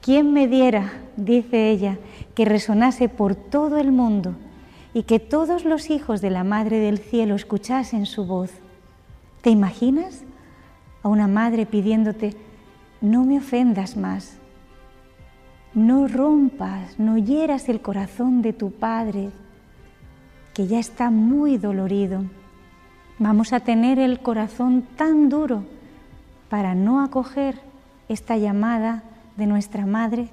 ¿Quién 0.00 0.32
me 0.32 0.46
diera, 0.46 0.92
dice 1.16 1.68
ella, 1.70 1.98
que 2.36 2.44
resonase 2.44 3.08
por 3.08 3.34
todo 3.34 3.78
el 3.78 3.90
mundo 3.90 4.36
y 4.96 5.02
que 5.02 5.20
todos 5.20 5.66
los 5.66 5.90
hijos 5.90 6.22
de 6.22 6.30
la 6.30 6.42
Madre 6.42 6.78
del 6.78 6.96
Cielo 6.96 7.34
escuchasen 7.34 8.06
su 8.06 8.24
voz? 8.24 8.50
¿Te 9.42 9.50
imaginas 9.50 10.22
a 11.02 11.08
una 11.08 11.28
madre 11.28 11.66
pidiéndote, 11.66 12.34
no 13.02 13.22
me 13.26 13.36
ofendas 13.36 13.98
más, 13.98 14.38
no 15.74 16.08
rompas, 16.08 16.98
no 16.98 17.18
hieras 17.18 17.68
el 17.68 17.82
corazón 17.82 18.40
de 18.40 18.54
tu 18.54 18.70
Padre, 18.70 19.28
que 20.54 20.66
ya 20.66 20.78
está 20.78 21.10
muy 21.10 21.58
dolorido? 21.58 22.24
Vamos 23.18 23.52
a 23.52 23.60
tener 23.60 23.98
el 23.98 24.20
corazón 24.20 24.86
tan 24.96 25.28
duro 25.28 25.64
para 26.48 26.74
no 26.74 27.02
acoger 27.02 27.56
esta 28.08 28.38
llamada 28.38 29.02
de 29.36 29.46
nuestra 29.46 29.84
Madre. 29.84 30.30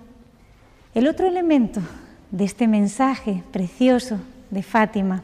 El 0.96 1.10
otro 1.10 1.28
elemento 1.28 1.82
de 2.32 2.46
este 2.46 2.70
mensaje 2.70 3.44
precioso 3.52 4.20
de 4.54 4.64
Fátima, 4.64 5.24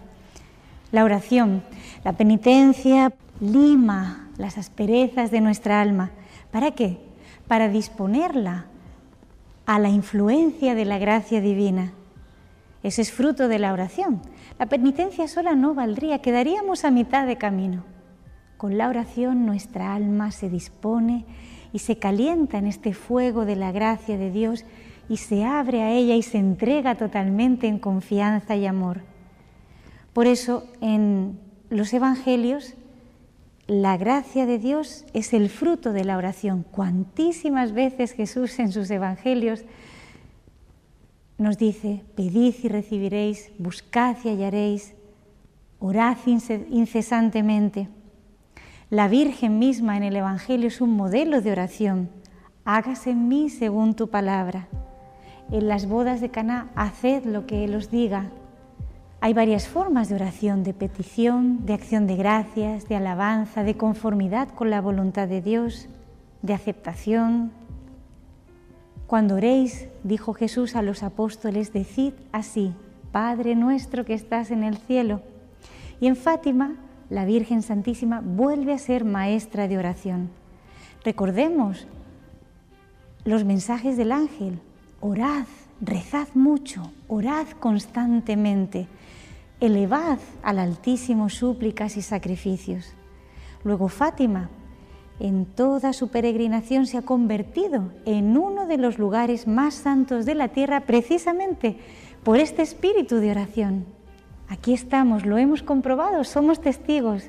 la 0.91 1.03
oración, 1.03 1.63
la 2.03 2.13
penitencia 2.13 3.13
lima 3.39 4.29
las 4.39 4.57
asperezas 4.57 5.31
de 5.31 5.41
nuestra 5.41 5.81
alma. 5.81 6.11
¿Para 6.49 6.71
qué? 6.71 6.97
Para 7.47 7.67
disponerla 7.67 8.65
a 9.65 9.77
la 9.77 9.89
influencia 9.89 10.73
de 10.73 10.85
la 10.85 10.97
gracia 10.97 11.41
divina. 11.41 11.91
Ese 12.81 13.01
es 13.01 13.11
fruto 13.11 13.49
de 13.49 13.59
la 13.59 13.73
oración. 13.73 14.21
La 14.57 14.67
penitencia 14.67 15.27
sola 15.27 15.55
no 15.55 15.75
valdría, 15.75 16.21
quedaríamos 16.21 16.85
a 16.85 16.89
mitad 16.89 17.27
de 17.27 17.37
camino. 17.37 17.83
Con 18.57 18.77
la 18.77 18.87
oración 18.87 19.45
nuestra 19.45 19.93
alma 19.93 20.31
se 20.31 20.49
dispone 20.49 21.25
y 21.73 21.79
se 21.79 21.97
calienta 21.97 22.57
en 22.57 22.65
este 22.65 22.93
fuego 22.93 23.45
de 23.45 23.57
la 23.57 23.73
gracia 23.73 24.17
de 24.17 24.31
Dios 24.31 24.63
y 25.09 25.17
se 25.17 25.43
abre 25.43 25.83
a 25.83 25.91
ella 25.91 26.15
y 26.15 26.23
se 26.23 26.37
entrega 26.37 26.95
totalmente 26.95 27.67
en 27.67 27.77
confianza 27.77 28.55
y 28.55 28.65
amor. 28.65 29.01
Por 30.19 30.27
eso 30.27 30.65
en 30.81 31.39
los 31.69 31.93
Evangelios 31.93 32.73
la 33.67 33.95
gracia 33.95 34.45
de 34.45 34.59
Dios 34.59 35.05
es 35.13 35.31
el 35.31 35.47
fruto 35.47 35.93
de 35.93 36.03
la 36.03 36.17
oración. 36.17 36.65
Cuantísimas 36.69 37.71
veces 37.71 38.11
Jesús 38.11 38.59
en 38.59 38.73
sus 38.73 38.91
Evangelios 38.91 39.63
nos 41.37 41.57
dice, 41.57 42.03
pedid 42.17 42.53
y 42.61 42.67
recibiréis, 42.67 43.49
buscad 43.59 44.17
y 44.25 44.27
hallaréis, 44.27 44.93
orad 45.79 46.17
incesantemente. 46.27 47.87
La 48.89 49.07
Virgen 49.07 49.57
misma 49.57 49.95
en 49.95 50.03
el 50.03 50.17
Evangelio 50.17 50.67
es 50.67 50.81
un 50.81 50.97
modelo 50.97 51.39
de 51.39 51.53
oración. 51.53 52.09
Hágase 52.65 53.11
en 53.11 53.29
mí 53.29 53.49
según 53.49 53.95
tu 53.95 54.09
palabra. 54.09 54.67
En 55.49 55.69
las 55.69 55.87
bodas 55.87 56.19
de 56.19 56.29
Caná, 56.29 56.71
haced 56.75 57.23
lo 57.23 57.47
que 57.47 57.63
Él 57.63 57.73
os 57.73 57.89
diga. 57.89 58.31
Hay 59.21 59.33
varias 59.33 59.67
formas 59.67 60.09
de 60.09 60.15
oración, 60.15 60.63
de 60.63 60.73
petición, 60.73 61.65
de 61.65 61.73
acción 61.73 62.07
de 62.07 62.15
gracias, 62.15 62.87
de 62.87 62.95
alabanza, 62.95 63.63
de 63.63 63.75
conformidad 63.75 64.49
con 64.49 64.69
la 64.69 64.81
voluntad 64.81 65.27
de 65.27 65.41
Dios, 65.41 65.89
de 66.41 66.53
aceptación, 66.53 67.51
cuando 69.09 69.37
oréis, 69.37 69.87
dijo 70.03 70.35
Jesús 70.35 70.75
a 70.75 70.83
los 70.83 71.01
apóstoles, 71.01 71.73
decid 71.73 72.13
así, 72.31 72.75
Padre 73.11 73.55
nuestro 73.55 74.05
que 74.05 74.13
estás 74.13 74.51
en 74.51 74.63
el 74.63 74.77
cielo. 74.77 75.23
Y 75.99 76.05
en 76.05 76.15
Fátima, 76.15 76.75
la 77.09 77.25
Virgen 77.25 77.63
Santísima 77.63 78.21
vuelve 78.23 78.71
a 78.71 78.77
ser 78.77 79.05
maestra 79.05 79.67
de 79.67 79.79
oración. 79.79 80.29
Recordemos 81.03 81.87
los 83.25 83.45
mensajes 83.45 83.97
del 83.97 84.11
ángel, 84.11 84.59
orad, 85.01 85.45
rezad 85.81 86.27
mucho, 86.33 86.91
orad 87.07 87.47
constantemente, 87.59 88.87
elevad 89.59 90.19
al 90.43 90.59
Altísimo 90.59 91.29
súplicas 91.29 91.97
y 91.97 92.01
sacrificios. 92.01 92.93
Luego 93.63 93.89
Fátima, 93.89 94.49
en 95.19 95.45
toda 95.45 95.91
su 95.91 96.07
peregrinación 96.07 96.85
se 96.85 96.97
ha 96.97 97.01
convertido 97.01 97.91
en 98.05 98.37
uno 98.37 98.67
de 98.67 98.77
los 98.77 98.97
lugares 98.97 99.47
más 99.47 99.73
santos 99.73 100.25
de 100.25 100.35
la 100.35 100.47
tierra 100.47 100.81
precisamente 100.81 101.77
por 102.23 102.39
este 102.39 102.61
espíritu 102.61 103.17
de 103.17 103.31
oración. 103.31 103.85
Aquí 104.47 104.73
estamos, 104.73 105.25
lo 105.25 105.37
hemos 105.37 105.61
comprobado, 105.61 106.23
somos 106.23 106.61
testigos. 106.61 107.23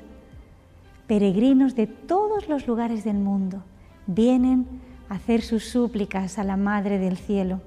Peregrinos 1.07 1.75
de 1.75 1.87
todos 1.87 2.47
los 2.47 2.65
lugares 2.65 3.03
del 3.03 3.17
mundo 3.17 3.63
vienen 4.07 4.65
hacer 5.13 5.41
sus 5.41 5.65
súplicas 5.65 6.39
a 6.39 6.43
la 6.43 6.57
Madre 6.57 6.97
del 6.97 7.17
Cielo. 7.17 7.61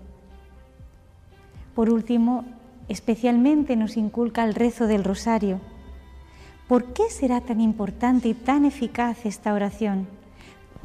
Por 1.74 1.90
último, 1.90 2.44
especialmente 2.88 3.76
nos 3.76 3.96
inculca 3.96 4.44
el 4.44 4.54
rezo 4.54 4.86
del 4.86 5.04
rosario 5.04 5.60
¿Por 6.68 6.94
qué 6.94 7.10
será 7.10 7.42
tan 7.42 7.60
importante 7.60 8.28
y 8.28 8.34
tan 8.34 8.64
eficaz 8.64 9.26
esta 9.26 9.52
oración? 9.52 10.08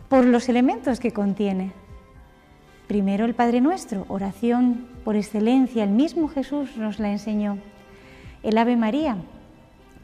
Por 0.09 0.25
los 0.25 0.49
elementos 0.49 0.99
que 0.99 1.13
contiene. 1.13 1.71
Primero 2.87 3.23
el 3.23 3.33
Padre 3.33 3.61
Nuestro, 3.61 4.05
oración 4.09 4.89
por 5.05 5.15
excelencia, 5.15 5.85
el 5.85 5.91
mismo 5.91 6.27
Jesús 6.27 6.75
nos 6.75 6.99
la 6.99 7.11
enseñó. 7.11 7.59
El 8.43 8.57
Ave 8.57 8.75
María, 8.75 9.15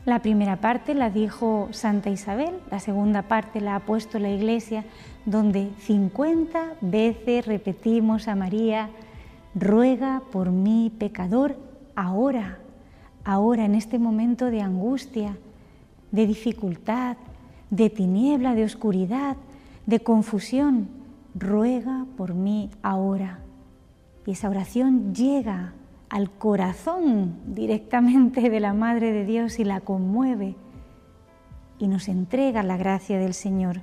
la 0.05 0.19
primera 0.19 0.57
parte 0.57 0.93
la 0.93 1.09
dijo 1.09 1.67
Santa 1.71 2.11
Isabel, 2.11 2.53
la 2.69 2.79
segunda 2.79 3.23
parte 3.23 3.59
la 3.59 3.75
ha 3.75 3.79
puesto 3.79 4.19
la 4.19 4.29
Iglesia, 4.29 4.85
donde 5.25 5.71
50 5.79 6.75
veces 6.81 7.47
repetimos 7.47 8.27
a 8.27 8.35
María, 8.35 8.89
ruega 9.55 10.21
por 10.31 10.51
mí 10.51 10.91
pecador 10.99 11.57
ahora, 11.95 12.59
ahora 13.23 13.65
en 13.65 13.73
este 13.73 13.97
momento 13.97 14.51
de 14.51 14.61
angustia, 14.61 15.37
de 16.11 16.27
dificultad, 16.27 17.17
de 17.71 17.89
tiniebla, 17.89 18.53
de 18.53 18.63
oscuridad, 18.63 19.37
de 19.87 20.01
confusión, 20.01 20.87
ruega 21.33 22.05
por 22.15 22.35
mí 22.35 22.69
ahora. 22.83 23.39
Y 24.27 24.31
esa 24.31 24.49
oración 24.49 25.15
llega 25.15 25.73
al 26.15 26.32
corazón 26.32 27.36
directamente 27.45 28.49
de 28.49 28.62
la 28.62 28.73
Madre 28.73 29.12
de 29.12 29.25
Dios 29.25 29.60
y 29.60 29.65
la 29.65 29.82
conmueve 29.82 30.56
y 31.78 31.89
nos 31.89 32.08
entrega 32.08 32.63
la 32.63 32.78
gracia 32.78 33.19
del 33.19 33.34
Señor. 33.34 33.82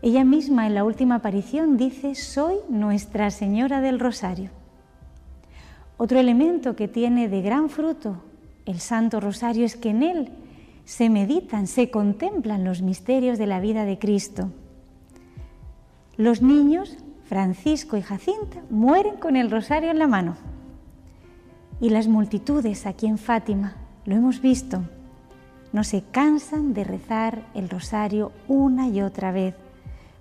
Ella 0.00 0.24
misma 0.24 0.66
en 0.66 0.74
la 0.74 0.82
última 0.82 1.16
aparición 1.16 1.76
dice, 1.76 2.14
soy 2.14 2.54
Nuestra 2.70 3.30
Señora 3.30 3.82
del 3.82 4.00
Rosario. 4.00 4.48
Otro 5.98 6.18
elemento 6.18 6.74
que 6.74 6.88
tiene 6.88 7.28
de 7.28 7.42
gran 7.42 7.68
fruto 7.68 8.22
el 8.64 8.80
Santo 8.80 9.20
Rosario 9.20 9.66
es 9.66 9.76
que 9.76 9.90
en 9.90 10.02
él 10.04 10.30
se 10.86 11.10
meditan, 11.10 11.66
se 11.66 11.90
contemplan 11.90 12.64
los 12.64 12.80
misterios 12.80 13.36
de 13.36 13.46
la 13.46 13.60
vida 13.60 13.84
de 13.84 13.98
Cristo. 13.98 14.48
Los 16.16 16.40
niños, 16.40 16.96
Francisco 17.24 17.98
y 17.98 18.00
Jacinta, 18.00 18.62
mueren 18.70 19.16
con 19.16 19.36
el 19.36 19.50
rosario 19.50 19.90
en 19.90 19.98
la 19.98 20.06
mano. 20.06 20.51
Y 21.82 21.90
las 21.90 22.06
multitudes 22.06 22.86
aquí 22.86 23.08
en 23.08 23.18
Fátima, 23.18 23.74
lo 24.04 24.14
hemos 24.14 24.40
visto, 24.40 24.84
no 25.72 25.82
se 25.82 26.02
cansan 26.02 26.74
de 26.74 26.84
rezar 26.84 27.42
el 27.54 27.68
rosario 27.68 28.30
una 28.46 28.86
y 28.86 29.02
otra 29.02 29.32
vez, 29.32 29.56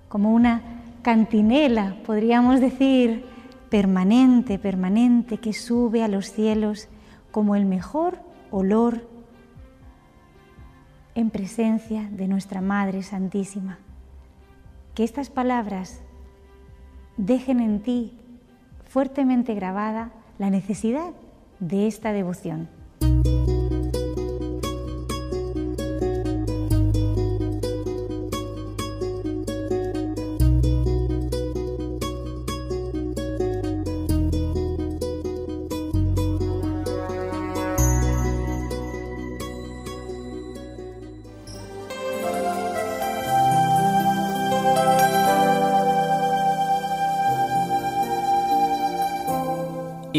como 0.09 0.33
una 0.33 0.63
cantinela, 1.03 1.97
podríamos 2.03 2.61
decir, 2.61 3.25
permanente, 3.69 4.57
permanente, 4.57 5.37
que 5.37 5.53
sube 5.53 6.03
a 6.03 6.07
los 6.07 6.31
cielos 6.31 6.87
como 7.29 7.55
el 7.55 7.67
mejor 7.67 8.17
olor 8.49 9.07
en 11.13 11.29
presencia 11.29 12.09
de 12.09 12.27
nuestra 12.27 12.61
Madre 12.61 13.03
Santísima. 13.03 13.77
Que 14.95 15.03
estas 15.03 15.29
palabras 15.29 16.01
dejen 17.17 17.59
en 17.59 17.83
ti 17.83 18.17
fuertemente 18.89 19.53
grabada 19.53 20.11
la 20.39 20.49
necesidad 20.49 21.13
de 21.61 21.87
esta 21.87 22.11
devoción. 22.11 22.67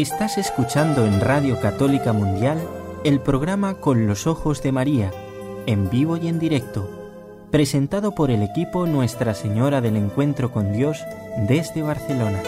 Estás 0.03 0.37
escuchando 0.37 1.05
en 1.05 1.21
Radio 1.21 1.61
Católica 1.61 2.11
Mundial 2.11 2.59
el 3.05 3.21
programa 3.21 3.75
Con 3.75 4.05
los 4.05 4.27
Ojos 4.27 4.61
de 4.61 4.73
María, 4.73 5.13
en 5.65 5.89
vivo 5.89 6.17
y 6.17 6.27
en 6.27 6.39
directo, 6.39 6.89
presentado 7.51 8.13
por 8.13 8.29
el 8.29 8.43
equipo 8.43 8.85
Nuestra 8.85 9.33
Señora 9.33 9.79
del 9.79 9.95
Encuentro 9.95 10.51
con 10.51 10.73
Dios 10.73 10.99
desde 11.47 11.83
Barcelona. 11.83 12.43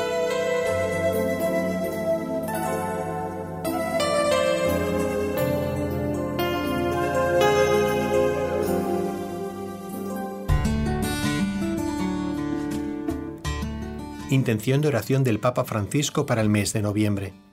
Intención 14.29 14.81
de 14.81 14.89
oración 14.89 15.23
del 15.23 15.39
Papa 15.39 15.63
Francisco 15.63 16.25
para 16.25 16.41
el 16.41 16.49
mes 16.49 16.73
de 16.73 16.81
noviembre. 16.81 17.44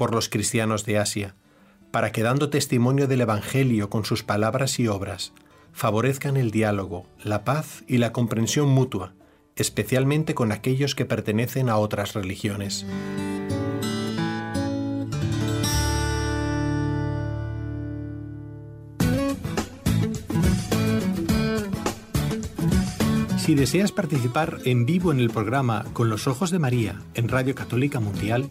Por 0.00 0.14
los 0.14 0.30
cristianos 0.30 0.86
de 0.86 0.96
Asia, 0.96 1.34
para 1.90 2.10
que 2.10 2.22
dando 2.22 2.48
testimonio 2.48 3.06
del 3.06 3.20
Evangelio 3.20 3.90
con 3.90 4.06
sus 4.06 4.22
palabras 4.22 4.80
y 4.80 4.88
obras, 4.88 5.34
favorezcan 5.74 6.38
el 6.38 6.50
diálogo, 6.50 7.04
la 7.22 7.44
paz 7.44 7.84
y 7.86 7.98
la 7.98 8.10
comprensión 8.10 8.70
mutua, 8.70 9.12
especialmente 9.56 10.32
con 10.32 10.52
aquellos 10.52 10.94
que 10.94 11.04
pertenecen 11.04 11.68
a 11.68 11.76
otras 11.76 12.14
religiones. 12.14 12.86
Si 23.36 23.54
deseas 23.54 23.92
participar 23.92 24.60
en 24.64 24.86
vivo 24.86 25.12
en 25.12 25.20
el 25.20 25.28
programa 25.28 25.84
Con 25.92 26.08
los 26.08 26.26
Ojos 26.26 26.50
de 26.50 26.58
María 26.58 27.02
en 27.12 27.28
Radio 27.28 27.54
Católica 27.54 28.00
Mundial, 28.00 28.50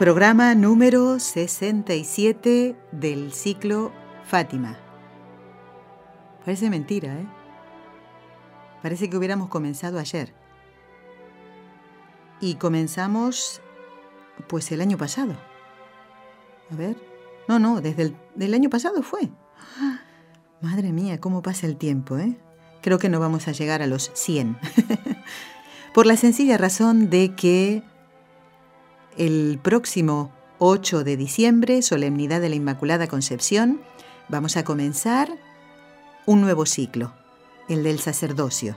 Programa 0.00 0.54
número 0.54 1.18
67 1.20 2.74
del 2.90 3.34
ciclo 3.34 3.92
Fátima. 4.24 4.78
Parece 6.42 6.70
mentira, 6.70 7.20
¿eh? 7.20 7.26
Parece 8.82 9.10
que 9.10 9.18
hubiéramos 9.18 9.50
comenzado 9.50 9.98
ayer. 9.98 10.32
Y 12.40 12.54
comenzamos, 12.54 13.60
pues, 14.48 14.72
el 14.72 14.80
año 14.80 14.96
pasado. 14.96 15.34
A 16.72 16.76
ver. 16.76 16.96
No, 17.46 17.58
no, 17.58 17.82
desde 17.82 18.14
el 18.38 18.54
año 18.54 18.70
pasado 18.70 19.02
fue. 19.02 19.28
Madre 20.62 20.92
mía, 20.92 21.20
cómo 21.20 21.42
pasa 21.42 21.66
el 21.66 21.76
tiempo, 21.76 22.16
¿eh? 22.16 22.38
Creo 22.80 22.98
que 22.98 23.10
no 23.10 23.20
vamos 23.20 23.48
a 23.48 23.52
llegar 23.52 23.82
a 23.82 23.86
los 23.86 24.10
100. 24.14 24.56
Por 25.92 26.06
la 26.06 26.16
sencilla 26.16 26.56
razón 26.56 27.10
de 27.10 27.34
que 27.34 27.82
el 29.16 29.58
próximo 29.62 30.32
8 30.58 31.04
de 31.04 31.16
diciembre, 31.16 31.82
solemnidad 31.82 32.40
de 32.40 32.48
la 32.48 32.54
Inmaculada 32.54 33.06
Concepción, 33.06 33.80
vamos 34.28 34.56
a 34.56 34.64
comenzar 34.64 35.30
un 36.26 36.40
nuevo 36.40 36.66
ciclo, 36.66 37.12
el 37.68 37.82
del 37.82 37.98
sacerdocio. 37.98 38.76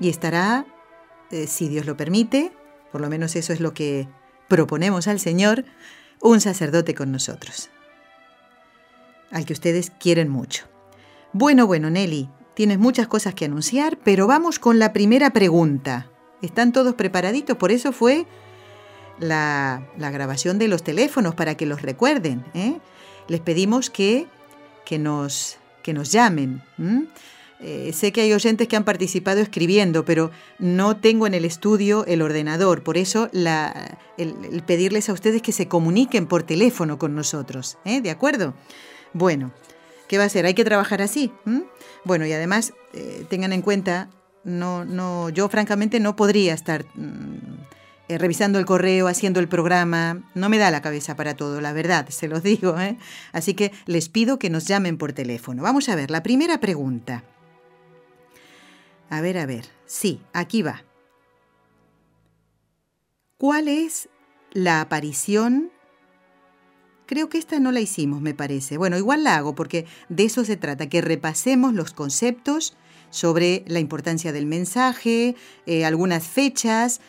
Y 0.00 0.08
estará, 0.08 0.66
eh, 1.30 1.46
si 1.46 1.68
Dios 1.68 1.86
lo 1.86 1.96
permite, 1.96 2.52
por 2.90 3.00
lo 3.00 3.08
menos 3.08 3.36
eso 3.36 3.52
es 3.52 3.60
lo 3.60 3.72
que 3.72 4.08
proponemos 4.48 5.08
al 5.08 5.20
Señor, 5.20 5.64
un 6.20 6.40
sacerdote 6.40 6.94
con 6.94 7.10
nosotros, 7.10 7.70
al 9.30 9.44
que 9.44 9.52
ustedes 9.52 9.90
quieren 9.98 10.28
mucho. 10.28 10.66
Bueno, 11.32 11.66
bueno, 11.66 11.88
Nelly, 11.88 12.28
tienes 12.54 12.78
muchas 12.78 13.08
cosas 13.08 13.34
que 13.34 13.46
anunciar, 13.46 13.98
pero 14.04 14.26
vamos 14.26 14.58
con 14.58 14.78
la 14.78 14.92
primera 14.92 15.32
pregunta. 15.32 16.10
¿Están 16.42 16.72
todos 16.72 16.94
preparaditos? 16.94 17.56
Por 17.56 17.72
eso 17.72 17.92
fue 17.92 18.26
la, 19.18 19.82
grabación 19.96 20.58
de 20.58 20.68
los 20.68 20.82
teléfonos 20.82 21.34
para 21.34 21.54
que 21.56 21.66
los 21.66 21.82
recuerden. 21.82 22.44
¿eh? 22.54 22.78
Les 23.28 23.40
pedimos 23.40 23.90
que, 23.90 24.26
que, 24.84 24.98
nos, 24.98 25.58
que 25.82 25.92
nos 25.92 26.10
llamen. 26.12 26.62
Eh, 27.60 27.92
sé 27.92 28.12
que 28.12 28.22
hay 28.22 28.32
oyentes 28.32 28.66
que 28.66 28.76
han 28.76 28.84
participado 28.84 29.40
escribiendo, 29.40 30.04
pero 30.04 30.30
no 30.58 30.96
tengo 30.96 31.26
en 31.26 31.34
el 31.34 31.44
estudio 31.44 32.04
el 32.06 32.22
ordenador. 32.22 32.82
Por 32.82 32.96
eso 32.96 33.30
el, 33.32 34.62
pedirles 34.66 35.08
a 35.08 35.12
ustedes 35.12 35.42
que 35.42 35.52
se 35.52 35.68
comuniquen 35.68 36.26
por 36.26 36.42
teléfono 36.42 36.98
con 36.98 37.14
nosotros. 37.14 37.78
¿eh? 37.84 38.00
¿De 38.00 38.10
acuerdo? 38.10 38.54
Bueno, 39.12 39.52
¿qué 40.08 40.18
va 40.18 40.24
a 40.24 40.28
ser? 40.28 40.46
Hay 40.46 40.54
que 40.54 40.64
trabajar 40.64 41.02
así. 41.02 41.32
Bueno, 42.04 42.26
y 42.26 42.32
además 42.32 42.72
tengan 43.28 43.52
en 43.52 43.62
cuenta, 43.62 44.10
no, 44.44 44.84
no, 44.84 45.30
yo 45.30 45.48
francamente 45.48 46.00
no 46.00 46.16
podría 46.16 46.54
estar 46.54 46.84
mm, 46.94 47.61
eh, 48.12 48.18
revisando 48.18 48.58
el 48.58 48.66
correo, 48.66 49.08
haciendo 49.08 49.40
el 49.40 49.48
programa. 49.48 50.22
No 50.34 50.48
me 50.48 50.58
da 50.58 50.70
la 50.70 50.82
cabeza 50.82 51.16
para 51.16 51.34
todo, 51.34 51.60
la 51.60 51.72
verdad, 51.72 52.08
se 52.10 52.28
los 52.28 52.42
digo. 52.42 52.78
¿eh? 52.78 52.98
Así 53.32 53.54
que 53.54 53.72
les 53.86 54.08
pido 54.08 54.38
que 54.38 54.50
nos 54.50 54.66
llamen 54.66 54.98
por 54.98 55.12
teléfono. 55.12 55.62
Vamos 55.62 55.88
a 55.88 55.94
ver, 55.94 56.10
la 56.10 56.22
primera 56.22 56.60
pregunta. 56.60 57.24
A 59.08 59.20
ver, 59.20 59.38
a 59.38 59.46
ver. 59.46 59.66
Sí, 59.86 60.20
aquí 60.32 60.62
va. 60.62 60.84
¿Cuál 63.38 63.68
es 63.68 64.08
la 64.52 64.80
aparición? 64.80 65.70
Creo 67.06 67.28
que 67.28 67.38
esta 67.38 67.60
no 67.60 67.72
la 67.72 67.80
hicimos, 67.80 68.20
me 68.20 68.34
parece. 68.34 68.76
Bueno, 68.76 68.96
igual 68.96 69.24
la 69.24 69.36
hago 69.36 69.54
porque 69.54 69.86
de 70.08 70.24
eso 70.24 70.44
se 70.44 70.56
trata, 70.56 70.88
que 70.88 71.00
repasemos 71.00 71.74
los 71.74 71.92
conceptos 71.92 72.76
sobre 73.10 73.64
la 73.66 73.80
importancia 73.80 74.32
del 74.32 74.46
mensaje, 74.46 75.34
eh, 75.66 75.84
algunas 75.84 76.26
fechas, 76.26 77.00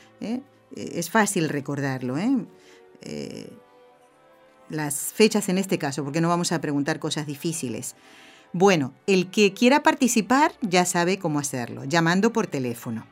es 0.76 1.10
fácil 1.10 1.50
recordarlo. 1.50 2.18
¿eh? 2.18 2.46
¿eh? 3.02 3.50
las 4.70 5.14
fechas 5.14 5.50
en 5.50 5.58
este 5.58 5.78
caso, 5.78 6.04
porque 6.04 6.22
no 6.22 6.30
vamos 6.30 6.52
a 6.52 6.62
preguntar 6.62 7.00
cosas 7.00 7.28
difíciles. 7.28 7.96
Bueno, 8.54 8.94
el 9.08 9.30
que 9.30 9.54
quiera 9.54 9.84
participar 9.84 10.54
ya 10.62 10.86
sabe 10.86 11.18
cómo 11.18 11.40
hacerlo, 11.40 11.84
llamando 11.86 12.34
por 12.34 12.48
teléfono. 12.48 13.06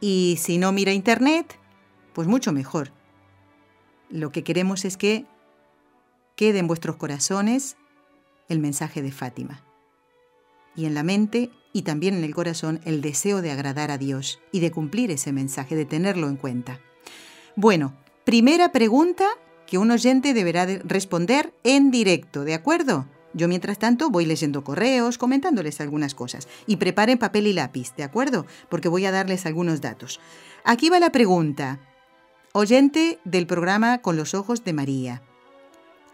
Y 0.00 0.38
si 0.40 0.58
no 0.58 0.72
mira 0.72 0.92
internet, 0.92 1.58
pues 2.12 2.28
mucho 2.28 2.52
mejor. 2.52 2.92
Lo 4.10 4.32
que 4.32 4.44
queremos 4.44 4.84
es 4.84 4.96
que 4.96 5.26
quede 6.36 6.58
en 6.58 6.66
vuestros 6.66 6.96
corazones 6.96 7.76
el 8.48 8.58
mensaje 8.58 9.00
de 9.00 9.12
Fátima. 9.12 9.62
Y 10.74 10.86
en 10.86 10.94
la 10.94 11.02
mente 11.02 11.50
y 11.72 11.82
también 11.82 12.14
en 12.14 12.24
el 12.24 12.34
corazón 12.34 12.80
el 12.84 13.00
deseo 13.00 13.42
de 13.42 13.50
agradar 13.50 13.90
a 13.90 13.98
Dios 13.98 14.40
y 14.52 14.60
de 14.60 14.70
cumplir 14.70 15.10
ese 15.10 15.32
mensaje, 15.32 15.76
de 15.76 15.84
tenerlo 15.84 16.28
en 16.28 16.36
cuenta. 16.36 16.80
Bueno, 17.56 17.94
primera 18.24 18.72
pregunta 18.72 19.26
que 19.66 19.78
un 19.78 19.90
oyente 19.90 20.34
deberá 20.34 20.66
responder 20.66 21.54
en 21.64 21.90
directo, 21.90 22.44
¿de 22.44 22.54
acuerdo? 22.54 23.06
Yo 23.34 23.48
mientras 23.48 23.78
tanto 23.78 24.10
voy 24.10 24.26
leyendo 24.26 24.62
correos, 24.62 25.16
comentándoles 25.16 25.80
algunas 25.80 26.14
cosas. 26.14 26.48
Y 26.66 26.76
preparen 26.76 27.18
papel 27.18 27.46
y 27.46 27.52
lápiz, 27.52 27.94
¿de 27.96 28.02
acuerdo? 28.02 28.46
Porque 28.68 28.88
voy 28.88 29.06
a 29.06 29.10
darles 29.10 29.46
algunos 29.46 29.80
datos. 29.80 30.20
Aquí 30.64 30.90
va 30.90 31.00
la 31.00 31.12
pregunta. 31.12 31.80
Oyente 32.52 33.18
del 33.24 33.46
programa 33.46 34.02
Con 34.02 34.16
los 34.16 34.34
Ojos 34.34 34.64
de 34.64 34.74
María. 34.74 35.22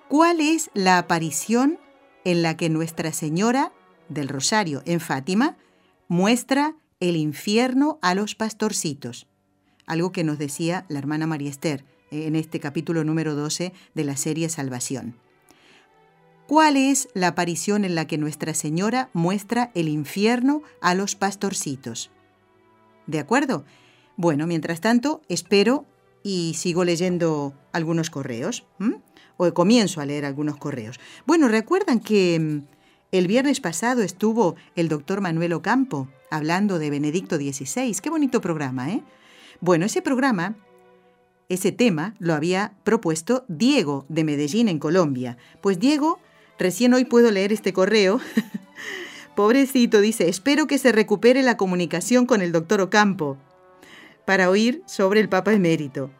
¿Cuál 0.09 0.41
es 0.41 0.71
la 0.75 0.99
aparición 0.99 1.79
en 2.25 2.43
la 2.43 2.57
que 2.57 2.69
Nuestra 2.69 3.13
Señora 3.13 3.73
del 4.09 4.29
Rosario 4.29 4.83
en 4.87 5.01
Fátima 5.01 5.57
muestra 6.09 6.75
el 7.01 7.17
infierno 7.17 7.99
a 8.03 8.15
los 8.15 8.35
pastorcitos, 8.35 9.27
algo 9.87 10.13
que 10.13 10.25
nos 10.25 10.39
decía 10.39 10.85
la 10.89 10.99
hermana 10.99 11.27
María 11.27 11.51
Esther 11.51 11.85
eh, 12.11 12.27
en 12.27 12.37
este 12.37 12.61
capítulo 12.61 13.05
número 13.05 13.35
12 13.35 13.73
de 13.95 14.05
la 14.05 14.17
serie 14.17 14.49
Salvación. 14.49 15.15
¿Cuál 16.47 16.79
es 16.79 17.09
la 17.13 17.29
aparición 17.29 17.85
en 17.85 17.95
la 17.95 18.07
que 18.07 18.17
Nuestra 18.17 18.55
Señora 18.55 19.11
muestra 19.13 19.71
el 19.75 19.87
infierno 19.89 20.63
a 20.81 20.95
los 20.95 21.15
pastorcitos? 21.15 22.11
¿De 23.07 23.19
acuerdo? 23.19 23.65
Bueno, 24.17 24.47
mientras 24.47 24.81
tanto, 24.81 25.21
espero 25.29 25.85
y 26.23 26.55
sigo 26.55 26.85
leyendo 26.85 27.55
algunos 27.73 28.11
correos. 28.11 28.65
o 29.37 29.55
comienzo 29.55 30.01
a 30.01 30.07
leer 30.07 30.25
algunos 30.25 30.57
correos. 30.57 30.99
Bueno, 31.25 31.47
recuerdan 31.49 32.01
que 32.01 32.41
mm, 32.41 32.78
el 33.11 33.27
viernes 33.27 33.61
pasado 33.61 34.03
estuvo 34.03 34.57
el 34.77 34.89
doctor 34.89 35.21
Manuel 35.21 35.55
Ocampo 35.55 36.09
hablando 36.31 36.79
de 36.79 36.91
Benedicto 36.91 37.37
XVI. 37.37 37.97
Qué 38.03 38.11
bonito 38.11 38.41
programa, 38.41 38.91
¿eh? 38.91 39.03
Bueno, 39.61 39.87
ese 39.87 40.03
programa, 40.03 40.57
ese 41.49 41.73
tema, 41.73 42.15
lo 42.19 42.35
había 42.35 42.75
propuesto 42.85 43.45
Diego 43.49 44.05
de 44.09 44.25
Medellín, 44.25 44.69
en 44.69 44.79
Colombia. 44.79 45.39
Pues 45.63 45.79
Diego, 45.79 46.21
recién 46.59 46.93
hoy 46.93 47.07
puedo 47.07 47.31
leer 47.31 47.53
este 47.53 47.73
correo. 47.73 48.21
Pobrecito, 49.35 50.01
dice, 50.01 50.29
espero 50.29 50.67
que 50.67 50.79
se 50.79 50.93
recupere 50.93 51.43
la 51.43 51.57
comunicación 51.57 52.27
con 52.27 52.43
el 52.43 52.53
doctor 52.53 52.81
Ocampo 52.83 53.39
para 54.27 54.51
oír 54.51 54.83
sobre 54.87 55.21
el 55.21 55.31
Papa 55.31 55.55
Emérito. 55.55 56.11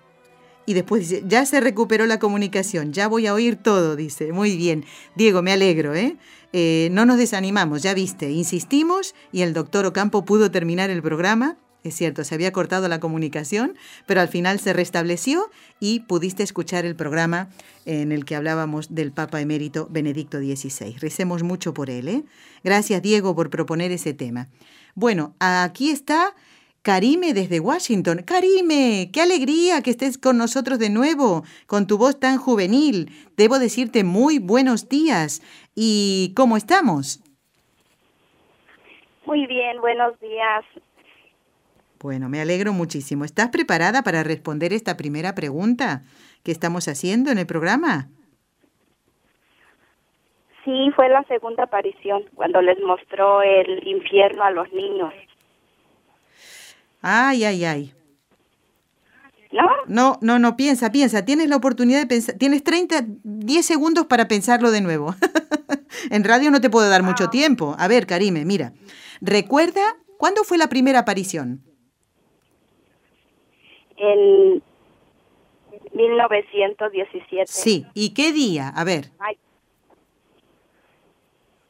Y 0.65 0.75
después 0.75 1.09
dice, 1.09 1.25
ya 1.27 1.47
se 1.47 1.61
recuperó 1.61 2.07
la 2.07 2.19
comunicación, 2.19 2.93
ya 2.93 3.09
voy 3.09 3.27
a 3.27 3.35
oír 3.35 3.57
todo, 3.57 3.97
dice. 3.97 4.33
Muy 4.33 4.57
bien. 4.57 4.85
Diego, 5.15 5.43
me 5.43 5.53
alegro, 5.53 5.95
¿eh? 5.95 6.17
Eh 6.53 6.89
no 6.93 7.05
nos 7.05 7.19
desanimamos, 7.19 7.83
ya 7.83 7.95
viste, 7.95 8.31
insistimos 8.31 9.15
y 9.33 9.43
el 9.43 9.53
doctor 9.53 9.87
Ocampo 9.87 10.25
pudo 10.25 10.51
terminar 10.51 10.91
el 10.91 11.03
programa 11.03 11.59
es 11.85 11.95
cierto, 11.95 12.25
se 12.25 12.35
había 12.35 12.53
cortado 12.53 12.89
la 12.89 12.99
comunicación, 12.99 13.77
pero 14.07 14.21
al 14.21 14.29
final 14.29 14.59
se 14.59 14.73
restableció 14.73 15.49
y 15.79 16.01
pudiste 16.01 16.43
escuchar 16.43 16.85
el 16.85 16.97
programa 16.97 17.51
en 17.87 18.11
el 18.11 18.25
que 18.25 18.35
hablábamos 18.35 18.95
del 18.95 19.13
Papa 19.13 19.41
emérito 19.41 19.87
Benedicto 19.91 20.39
XVI. 20.39 20.97
Recemos 20.99 21.43
mucho 21.43 21.75
por 21.75 21.89
él. 21.89 22.09
¿eh? 22.09 22.25
Gracias, 22.65 23.01
Diego, 23.01 23.35
por 23.35 23.51
proponer 23.51 23.93
ese 23.93 24.13
tema. 24.13 24.49
Bueno, 24.95 25.35
aquí 25.39 25.91
está 25.91 26.35
Karime 26.89 27.35
desde 27.35 27.61
Washington. 27.61 28.23
Karime, 28.27 29.11
qué 29.13 29.21
alegría 29.21 29.83
que 29.83 29.91
estés 29.91 30.17
con 30.17 30.39
nosotros 30.39 30.79
de 30.79 30.89
nuevo, 30.89 31.43
con 31.67 31.87
tu 31.87 31.99
voz 31.99 32.19
tan 32.19 32.39
juvenil. 32.39 33.11
Debo 33.37 33.59
decirte 33.59 34.05
muy 34.05 34.39
buenos 34.39 34.89
días. 34.89 35.43
¿Y 35.75 36.33
cómo 36.35 36.57
estamos? 36.57 37.23
Muy 39.27 39.47
bien, 39.47 39.83
buenos 39.83 40.19
días. 40.19 40.65
Bueno, 42.01 42.31
me 42.31 42.41
alegro 42.41 42.73
muchísimo. 42.73 43.27
¿Estás 43.27 43.51
preparada 43.51 44.03
para 44.03 44.23
responder 44.23 44.73
esta 44.73 44.97
primera 44.97 45.35
pregunta 45.35 46.05
que 46.43 46.53
estamos 46.53 46.89
haciendo 46.89 47.31
en 47.31 47.37
el 47.37 47.47
programa? 47.47 48.09
Sí, 50.65 50.91
fue 50.97 51.11
la 51.11 51.23
segunda 51.25 51.65
aparición, 51.65 52.25
cuando 52.35 52.63
les 52.63 52.81
mostró 52.81 53.43
el 53.43 53.87
infierno 53.87 54.43
a 54.43 54.51
los 54.53 54.73
niños. 54.73 55.13
Ay, 57.01 57.45
ay, 57.45 57.65
ay. 57.65 57.95
¿No? 59.51 59.69
No, 59.87 60.19
no, 60.21 60.39
no, 60.39 60.57
piensa, 60.57 60.93
piensa. 60.93 61.25
Tienes 61.25 61.49
la 61.49 61.57
oportunidad 61.57 62.01
de 62.01 62.07
pensar. 62.07 62.37
Tienes 62.37 62.63
30, 62.63 63.05
10 63.25 63.65
segundos 63.65 64.07
para 64.07 64.29
pensarlo 64.29 64.71
de 64.71 64.83
nuevo. 64.83 65.15
en 66.11 66.25
radio 66.25 66.51
no 66.51 66.61
te 66.61 66.69
puedo 66.69 66.89
dar 66.91 67.03
mucho 67.03 67.25
ah. 67.25 67.31
tiempo. 67.31 67.75
A 67.79 67.89
ver, 67.89 68.07
Karime, 68.07 68.45
mira. 68.45 68.73
Recuerda, 69.21 69.97
¿cuándo 70.19 70.45
fue 70.45 70.59
la 70.59 70.69
primera 70.69 71.01
aparición? 71.01 71.63
en 73.99 74.63
1917. 75.93 77.47
Sí, 77.47 77.87
¿y 77.95 78.15
qué 78.15 78.33
día? 78.33 78.73
A 78.75 78.85
ver. 78.85 79.07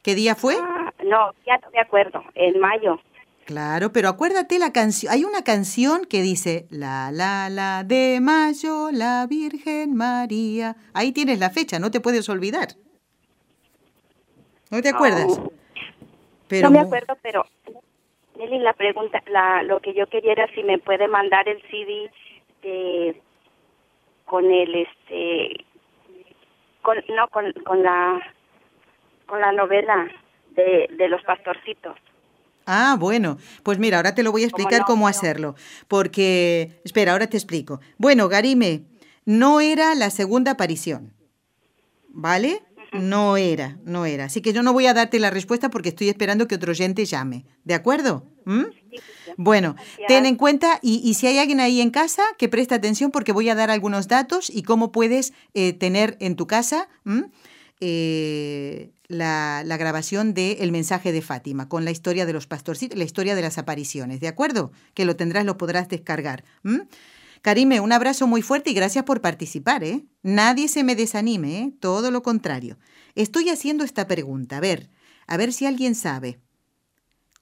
¿Qué 0.02 0.14
día 0.14 0.34
fue? 0.34 0.54
Ah, 0.60 0.92
no, 1.04 1.32
ya 1.46 1.58
no 1.58 1.70
me 1.70 1.80
acuerdo, 1.80 2.22
en 2.34 2.58
mayo. 2.60 3.00
Claro, 3.48 3.92
pero 3.94 4.10
acuérdate 4.10 4.58
la 4.58 4.74
canción, 4.74 5.10
hay 5.10 5.24
una 5.24 5.42
canción 5.42 6.04
que 6.04 6.20
dice 6.20 6.66
la 6.68 7.10
la 7.10 7.48
la 7.48 7.82
de 7.82 8.18
mayo, 8.20 8.90
la 8.92 9.26
Virgen 9.26 9.96
María. 9.96 10.76
Ahí 10.92 11.12
tienes 11.12 11.38
la 11.38 11.48
fecha, 11.48 11.78
no 11.78 11.90
te 11.90 12.00
puedes 12.00 12.28
olvidar. 12.28 12.68
¿No 14.70 14.82
te 14.82 14.90
acuerdas? 14.90 15.40
pero 16.46 16.68
no 16.68 16.72
me 16.72 16.80
acuerdo, 16.80 17.16
pero 17.22 17.46
Nelly, 18.36 18.58
la 18.58 18.74
pregunta, 18.74 19.22
la, 19.28 19.62
lo 19.62 19.80
que 19.80 19.94
yo 19.94 20.06
quería 20.08 20.32
era 20.32 20.46
si 20.54 20.62
me 20.62 20.76
puede 20.76 21.08
mandar 21.08 21.48
el 21.48 21.62
CD 21.70 22.10
de, 22.60 23.18
con 24.26 24.44
el, 24.44 24.74
este, 24.74 25.64
con, 26.82 26.98
no, 27.16 27.28
con, 27.28 27.50
con 27.64 27.82
la, 27.82 28.20
con 29.24 29.40
la 29.40 29.52
novela 29.52 30.06
de, 30.50 30.90
de 30.98 31.08
los 31.08 31.22
pastorcitos. 31.22 31.96
Ah, 32.70 32.96
bueno, 33.00 33.38
pues 33.62 33.78
mira, 33.78 33.96
ahora 33.96 34.14
te 34.14 34.22
lo 34.22 34.30
voy 34.30 34.42
a 34.42 34.44
explicar 34.44 34.84
cómo 34.84 35.08
hacerlo, 35.08 35.54
porque, 35.88 36.78
espera, 36.84 37.12
ahora 37.12 37.26
te 37.26 37.38
explico. 37.38 37.80
Bueno, 37.96 38.28
Garime, 38.28 38.84
no 39.24 39.62
era 39.62 39.94
la 39.94 40.10
segunda 40.10 40.50
aparición, 40.50 41.14
¿vale? 42.10 42.62
No 42.92 43.38
era, 43.38 43.78
no 43.84 44.04
era. 44.04 44.26
Así 44.26 44.42
que 44.42 44.52
yo 44.52 44.62
no 44.62 44.74
voy 44.74 44.84
a 44.84 44.92
darte 44.92 45.18
la 45.18 45.30
respuesta 45.30 45.70
porque 45.70 45.88
estoy 45.88 46.10
esperando 46.10 46.46
que 46.46 46.56
otro 46.56 46.72
oyente 46.72 47.06
llame. 47.06 47.46
¿De 47.64 47.72
acuerdo? 47.72 48.26
¿Mm? 48.44 48.64
Bueno, 49.38 49.74
ten 50.06 50.26
en 50.26 50.36
cuenta 50.36 50.78
y, 50.82 51.14
si 51.14 51.26
hay 51.26 51.38
alguien 51.38 51.60
ahí 51.60 51.80
en 51.80 51.90
casa, 51.90 52.22
que 52.36 52.50
preste 52.50 52.74
atención 52.74 53.10
porque 53.10 53.32
voy 53.32 53.48
a 53.48 53.54
dar 53.54 53.70
algunos 53.70 54.08
datos 54.08 54.50
y 54.50 54.62
cómo 54.62 54.92
puedes 54.92 55.32
eh, 55.54 55.72
tener 55.72 56.18
en 56.20 56.36
tu 56.36 56.46
casa 56.46 56.88
eh, 57.80 58.92
la, 59.06 59.62
grabación 59.78 60.34
del 60.34 60.72
mensaje 60.72 61.12
de 61.12 61.22
Fátima 61.22 61.68
con 61.68 61.84
la 61.84 61.90
historia 61.90 62.26
de 62.26 62.32
los 62.32 62.46
pastorcitos, 62.46 62.98
la 62.98 63.04
historia 63.04 63.34
de 63.34 63.42
las 63.42 63.58
apariciones. 63.58 64.20
¿De 64.20 64.28
acuerdo? 64.28 64.72
Que 64.94 65.04
lo 65.04 65.16
tendrás, 65.16 65.44
lo 65.44 65.58
podrás 65.58 65.88
descargar. 65.88 66.44
Karime, 67.42 67.80
un 67.80 67.92
abrazo 67.92 68.26
muy 68.26 68.42
fuerte 68.42 68.70
y 68.70 68.74
gracias 68.74 69.04
por 69.04 69.20
participar, 69.20 69.84
¿eh? 69.84 70.04
Nadie 70.22 70.68
se 70.68 70.82
me 70.82 70.96
desanime, 70.96 71.60
¿eh? 71.60 71.72
Todo 71.80 72.10
lo 72.10 72.22
contrario. 72.22 72.78
Estoy 73.14 73.48
haciendo 73.48 73.84
esta 73.84 74.06
pregunta, 74.06 74.56
a 74.56 74.60
ver, 74.60 74.90
a 75.26 75.36
ver 75.36 75.52
si 75.52 75.66
alguien 75.66 75.94
sabe. 75.94 76.40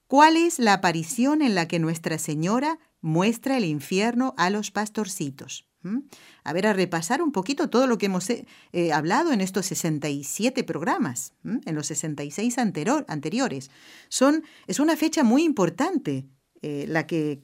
¿Cuál 0.07 0.37
es 0.37 0.59
la 0.59 0.75
aparición 0.75 1.43
en 1.43 1.55
la 1.55 1.67
que 1.67 1.79
Nuestra 1.79 2.19
Señora 2.19 2.79
muestra 3.01 3.57
el 3.57 3.65
infierno 3.65 4.35
a 4.37 4.51
los 4.51 4.71
pastorcitos? 4.71 5.66
¿Mm? 5.87 6.09
A 6.45 6.53
ver, 6.53 6.67
a 6.67 6.73
repasar 6.73 7.23
un 7.23 7.33
poquito 7.33 7.71
todo 7.71 7.87
lo 7.87 7.99
que 7.99 8.07
hemos 8.07 8.29
eh, 8.31 8.45
hablado 8.93 9.33
en 9.33 9.41
estos 9.41 9.67
67 9.67 10.65
programas, 10.65 11.33
en 11.45 11.75
los 11.75 11.87
66 11.87 12.59
anteriores. 12.59 13.71
Son, 14.09 14.45
es 14.67 14.81
una 14.81 14.97
fecha 14.97 15.23
muy 15.23 15.45
importante 15.45 16.27
eh, 16.63 16.87
la 16.89 17.07
que 17.07 17.43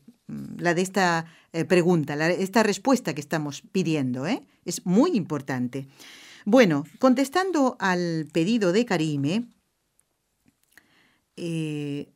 la 0.59 0.74
de 0.74 0.83
esta 0.83 1.26
eh, 1.52 1.64
pregunta, 1.64 2.14
esta 2.31 2.62
respuesta 2.62 3.14
que 3.14 3.20
estamos 3.20 3.62
pidiendo. 3.72 4.26
¿eh? 4.26 4.46
Es 4.64 4.87
muy 4.87 5.12
importante. 5.16 5.88
Bueno, 6.44 6.85
contestando 6.98 7.76
al 7.78 8.28
pedido 8.33 8.72
de 8.72 8.85
Karime, 8.85 9.44
eh, 11.37 12.12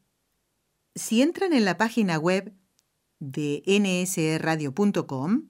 si 0.95 1.23
entran 1.23 1.53
en 1.53 1.65
la 1.65 1.77
página 1.77 2.19
web 2.19 2.53
de 3.19 3.63
nsradio.com, 3.67 5.49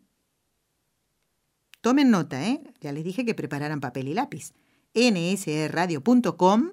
tomen 1.86 2.10
nota, 2.10 2.44
¿eh? 2.44 2.60
ya 2.80 2.90
les 2.90 3.04
dije 3.04 3.24
que 3.24 3.36
prepararan 3.36 3.78
papel 3.78 4.08
y 4.08 4.14
lápiz. 4.14 4.52
nsradio.com, 4.92 6.72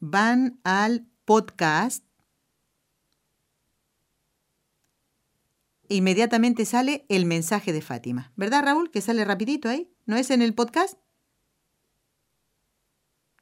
van 0.00 0.58
al 0.64 1.06
podcast 1.26 2.02
inmediatamente 5.90 6.64
sale 6.64 7.04
el 7.10 7.26
mensaje 7.26 7.74
de 7.74 7.82
Fátima. 7.82 8.32
¿Verdad, 8.34 8.64
Raúl? 8.64 8.90
Que 8.90 9.02
sale 9.02 9.22
rapidito 9.22 9.68
ahí. 9.68 9.92
¿No 10.06 10.16
es 10.16 10.30
en 10.30 10.40
el 10.40 10.54
podcast? 10.54 10.98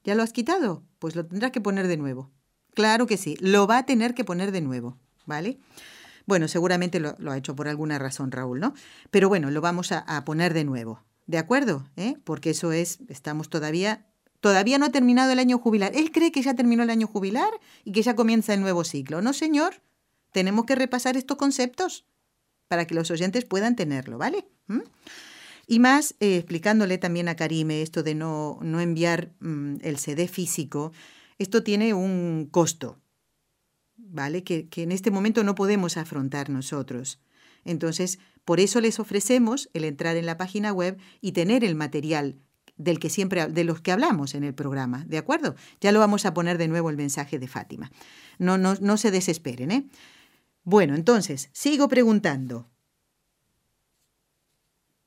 ¿Ya 0.02 0.16
lo 0.16 0.24
has 0.24 0.32
quitado? 0.32 0.82
Pues 0.98 1.14
lo 1.14 1.24
tendrás 1.24 1.52
que 1.52 1.60
poner 1.60 1.86
de 1.86 1.96
nuevo. 1.96 2.32
Claro 2.74 3.06
que 3.06 3.18
sí, 3.18 3.36
lo 3.38 3.68
va 3.68 3.78
a 3.78 3.86
tener 3.86 4.14
que 4.14 4.24
poner 4.24 4.50
de 4.50 4.62
nuevo, 4.62 4.98
¿vale? 5.26 5.60
Bueno, 6.32 6.48
seguramente 6.48 6.98
lo, 6.98 7.14
ha 7.30 7.36
hecho 7.36 7.54
por 7.54 7.68
alguna 7.68 7.98
razón, 7.98 8.32
Raúl, 8.32 8.58
¿no? 8.58 8.72
Pero 9.10 9.28
bueno, 9.28 9.50
lo 9.50 9.60
vamos 9.60 9.92
a, 9.92 10.24
poner 10.24 10.54
de 10.54 10.64
nuevo, 10.64 11.04
¿de 11.26 11.36
acuerdo? 11.36 11.86
¿Eh? 11.96 12.16
Porque 12.24 12.48
eso 12.48 12.72
es, 12.72 13.00
estamos 13.10 13.50
todavía, 13.50 14.06
todavía 14.40 14.78
no 14.78 14.86
ha 14.86 14.88
terminado 14.88 15.30
el 15.30 15.38
año 15.38 15.58
jubilar. 15.58 15.92
Él 15.94 16.10
cree 16.10 16.32
que 16.32 16.40
ya 16.40 16.54
terminó 16.54 16.84
el 16.84 16.88
año 16.88 17.06
jubilar 17.06 17.50
y 17.84 17.92
que 17.92 18.00
ya 18.00 18.16
comienza 18.16 18.54
el 18.54 18.62
nuevo 18.62 18.82
ciclo. 18.82 19.20
No, 19.20 19.34
señor, 19.34 19.82
tenemos 20.32 20.64
que 20.64 20.74
repasar 20.74 21.18
estos 21.18 21.36
conceptos 21.36 22.06
para 22.66 22.86
que 22.86 22.94
los 22.94 23.10
oyentes 23.10 23.44
puedan 23.44 23.76
tenerlo, 23.76 24.16
¿vale? 24.16 24.48
¿Mm? 24.68 24.80
Y 25.66 25.80
más, 25.80 26.14
eh, 26.20 26.38
explicándole 26.38 26.96
también 26.96 27.28
a 27.28 27.36
Karime 27.36 27.82
esto 27.82 28.02
de 28.02 28.14
no, 28.14 28.58
no 28.62 28.80
enviar 28.80 29.34
mm, 29.40 29.80
el 29.82 29.98
CD 29.98 30.28
físico, 30.28 30.92
esto 31.36 31.62
tiene 31.62 31.92
un 31.92 32.48
costo, 32.50 33.01
¿vale? 34.08 34.44
Que, 34.44 34.68
que, 34.68 34.82
en 34.82 34.92
este 34.92 35.10
momento 35.10 35.44
no 35.44 35.54
podemos 35.54 35.96
afrontar 35.96 36.50
nosotros. 36.50 37.20
Entonces, 37.64 38.18
por 38.44 38.60
eso 38.60 38.80
les 38.80 38.98
ofrecemos 38.98 39.70
el 39.72 39.84
entrar 39.84 40.16
en 40.16 40.26
la 40.26 40.36
página 40.36 40.72
web 40.72 40.98
y 41.20 41.32
tener 41.32 41.64
el 41.64 41.74
material 41.74 42.36
del 42.76 42.98
que 42.98 43.10
siempre 43.10 43.46
de 43.46 43.64
los 43.64 43.80
que 43.80 43.92
hablamos 43.92 44.34
en 44.34 44.44
el 44.44 44.54
programa, 44.54 45.04
¿de 45.06 45.18
acuerdo? 45.18 45.54
Ya 45.80 45.92
lo 45.92 46.00
vamos 46.00 46.26
a 46.26 46.34
poner 46.34 46.58
de 46.58 46.68
nuevo 46.68 46.90
el 46.90 46.96
mensaje 46.96 47.38
de 47.38 47.48
Fátima. 47.48 47.90
No, 48.38 48.58
no, 48.58 48.74
no 48.80 48.96
se 48.96 49.10
desesperen, 49.10 49.70
¿eh? 49.70 49.86
Bueno, 50.64 50.94
entonces, 50.94 51.50
sigo 51.52 51.88
preguntando. 51.88 52.68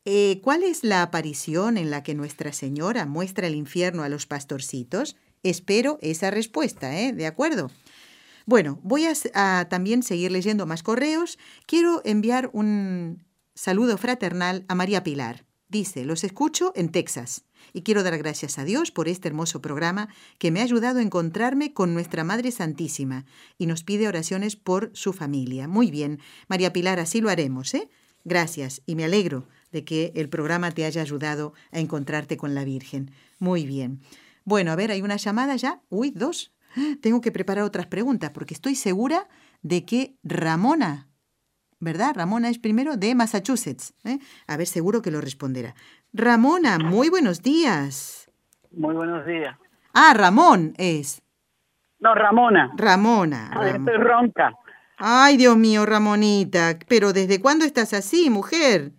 eh, 0.06 0.40
¿cuál 0.44 0.64
es 0.64 0.84
la 0.84 1.02
aparición 1.02 1.78
en 1.78 1.90
la 1.90 2.04
que 2.04 2.14
Nuestra 2.14 2.54
Señora 2.54 3.06
muestra 3.06 3.48
el 3.48 3.56
infierno 3.56 4.04
a 4.04 4.10
los 4.10 4.28
pastorcitos? 4.28 5.16
Espero 5.42 5.98
esa 6.02 6.30
respuesta, 6.30 7.00
¿eh? 7.00 7.12
¿De 7.12 7.26
acuerdo? 7.26 7.72
Bueno, 8.46 8.80
voy 8.84 9.06
a, 9.34 9.68
también 9.70 10.04
seguir 10.04 10.32
leyendo 10.32 10.66
más 10.66 10.84
correos. 10.84 11.40
Quiero 11.66 12.02
enviar 12.06 12.50
un 12.54 13.26
saludo 13.56 13.98
fraternal 13.98 14.66
a 14.68 14.76
María 14.76 15.04
Pilar. 15.04 15.46
Dice, 15.68 16.06
los 16.06 16.24
escucho 16.24 16.72
en 16.76 16.90
Texas 16.90 17.46
y 17.74 17.82
quiero 17.82 18.04
dar 18.04 18.18
gracias 18.20 18.60
a 18.60 18.64
Dios 18.66 18.92
por 18.92 19.08
este 19.08 19.28
hermoso 19.28 19.62
programa 19.62 20.10
que 20.38 20.52
me 20.52 20.60
ha 20.60 20.64
ayudado 20.64 21.00
a 21.00 21.02
encontrarme 21.02 21.74
con 21.74 21.96
nuestra 21.96 22.24
Madre 22.24 22.52
Santísima 22.52 23.26
y 23.58 23.66
nos 23.66 23.84
pide 23.84 24.08
oraciones 24.08 24.56
por 24.56 24.92
su 24.94 25.12
familia. 25.12 25.68
Muy 25.68 25.90
bien, 25.90 26.20
María 26.48 26.72
Pilar, 26.72 27.00
así 27.00 27.20
lo 27.20 27.30
haremos, 27.30 27.74
¿eh? 27.74 27.90
Gracias 28.24 28.84
y 28.86 28.96
me 28.96 29.06
alegro 29.06 29.48
de 29.72 29.84
que 29.84 30.12
el 30.16 30.30
programa 30.30 30.72
te 30.72 30.86
haya 30.86 31.02
ayudado 31.02 31.54
a 31.72 31.80
encontrarte 31.80 32.38
con 32.38 32.54
la 32.54 32.64
Virgen. 32.64 33.12
Muy 33.40 33.66
bien. 33.66 34.02
Bueno, 34.44 34.72
a 34.72 34.76
ver, 34.76 34.92
hay 34.92 35.02
una 35.02 35.18
llamada 35.18 35.56
ya. 35.56 35.82
Uy, 35.90 36.12
dos. 36.12 36.55
Tengo 37.02 37.22
que 37.22 37.32
preparar 37.32 37.64
otras 37.64 37.88
preguntas 37.88 38.32
porque 38.32 38.54
estoy 38.54 38.76
segura 38.76 39.28
de 39.62 39.86
que 39.86 40.16
Ramona, 40.24 41.08
¿verdad? 41.80 42.14
Ramona 42.16 42.50
es 42.50 42.60
primero 42.60 42.98
de 42.98 43.16
Massachusetts. 43.16 43.94
¿eh? 44.04 44.20
A 44.48 44.58
ver, 44.58 44.68
seguro 44.68 45.02
que 45.02 45.12
lo 45.12 45.22
responderá. 45.22 45.76
Ramona, 46.14 46.78
muy 46.80 47.10
buenos 47.10 47.42
días. 47.42 48.32
Muy 48.72 48.96
buenos 48.96 49.26
días. 49.26 49.58
Ah, 49.94 50.14
Ramón 50.14 50.74
es. 50.78 51.22
No, 52.00 52.14
Ramona. 52.14 52.72
Ramona. 52.76 53.52
estoy 53.66 53.98
ronca. 53.98 54.54
Ay, 54.98 55.38
Dios 55.38 55.58
mío, 55.58 55.86
Ramonita, 55.86 56.78
pero 56.88 57.12
¿desde 57.12 57.42
cuándo 57.42 57.66
estás 57.66 57.94
así, 57.94 58.30
mujer? 58.30 58.92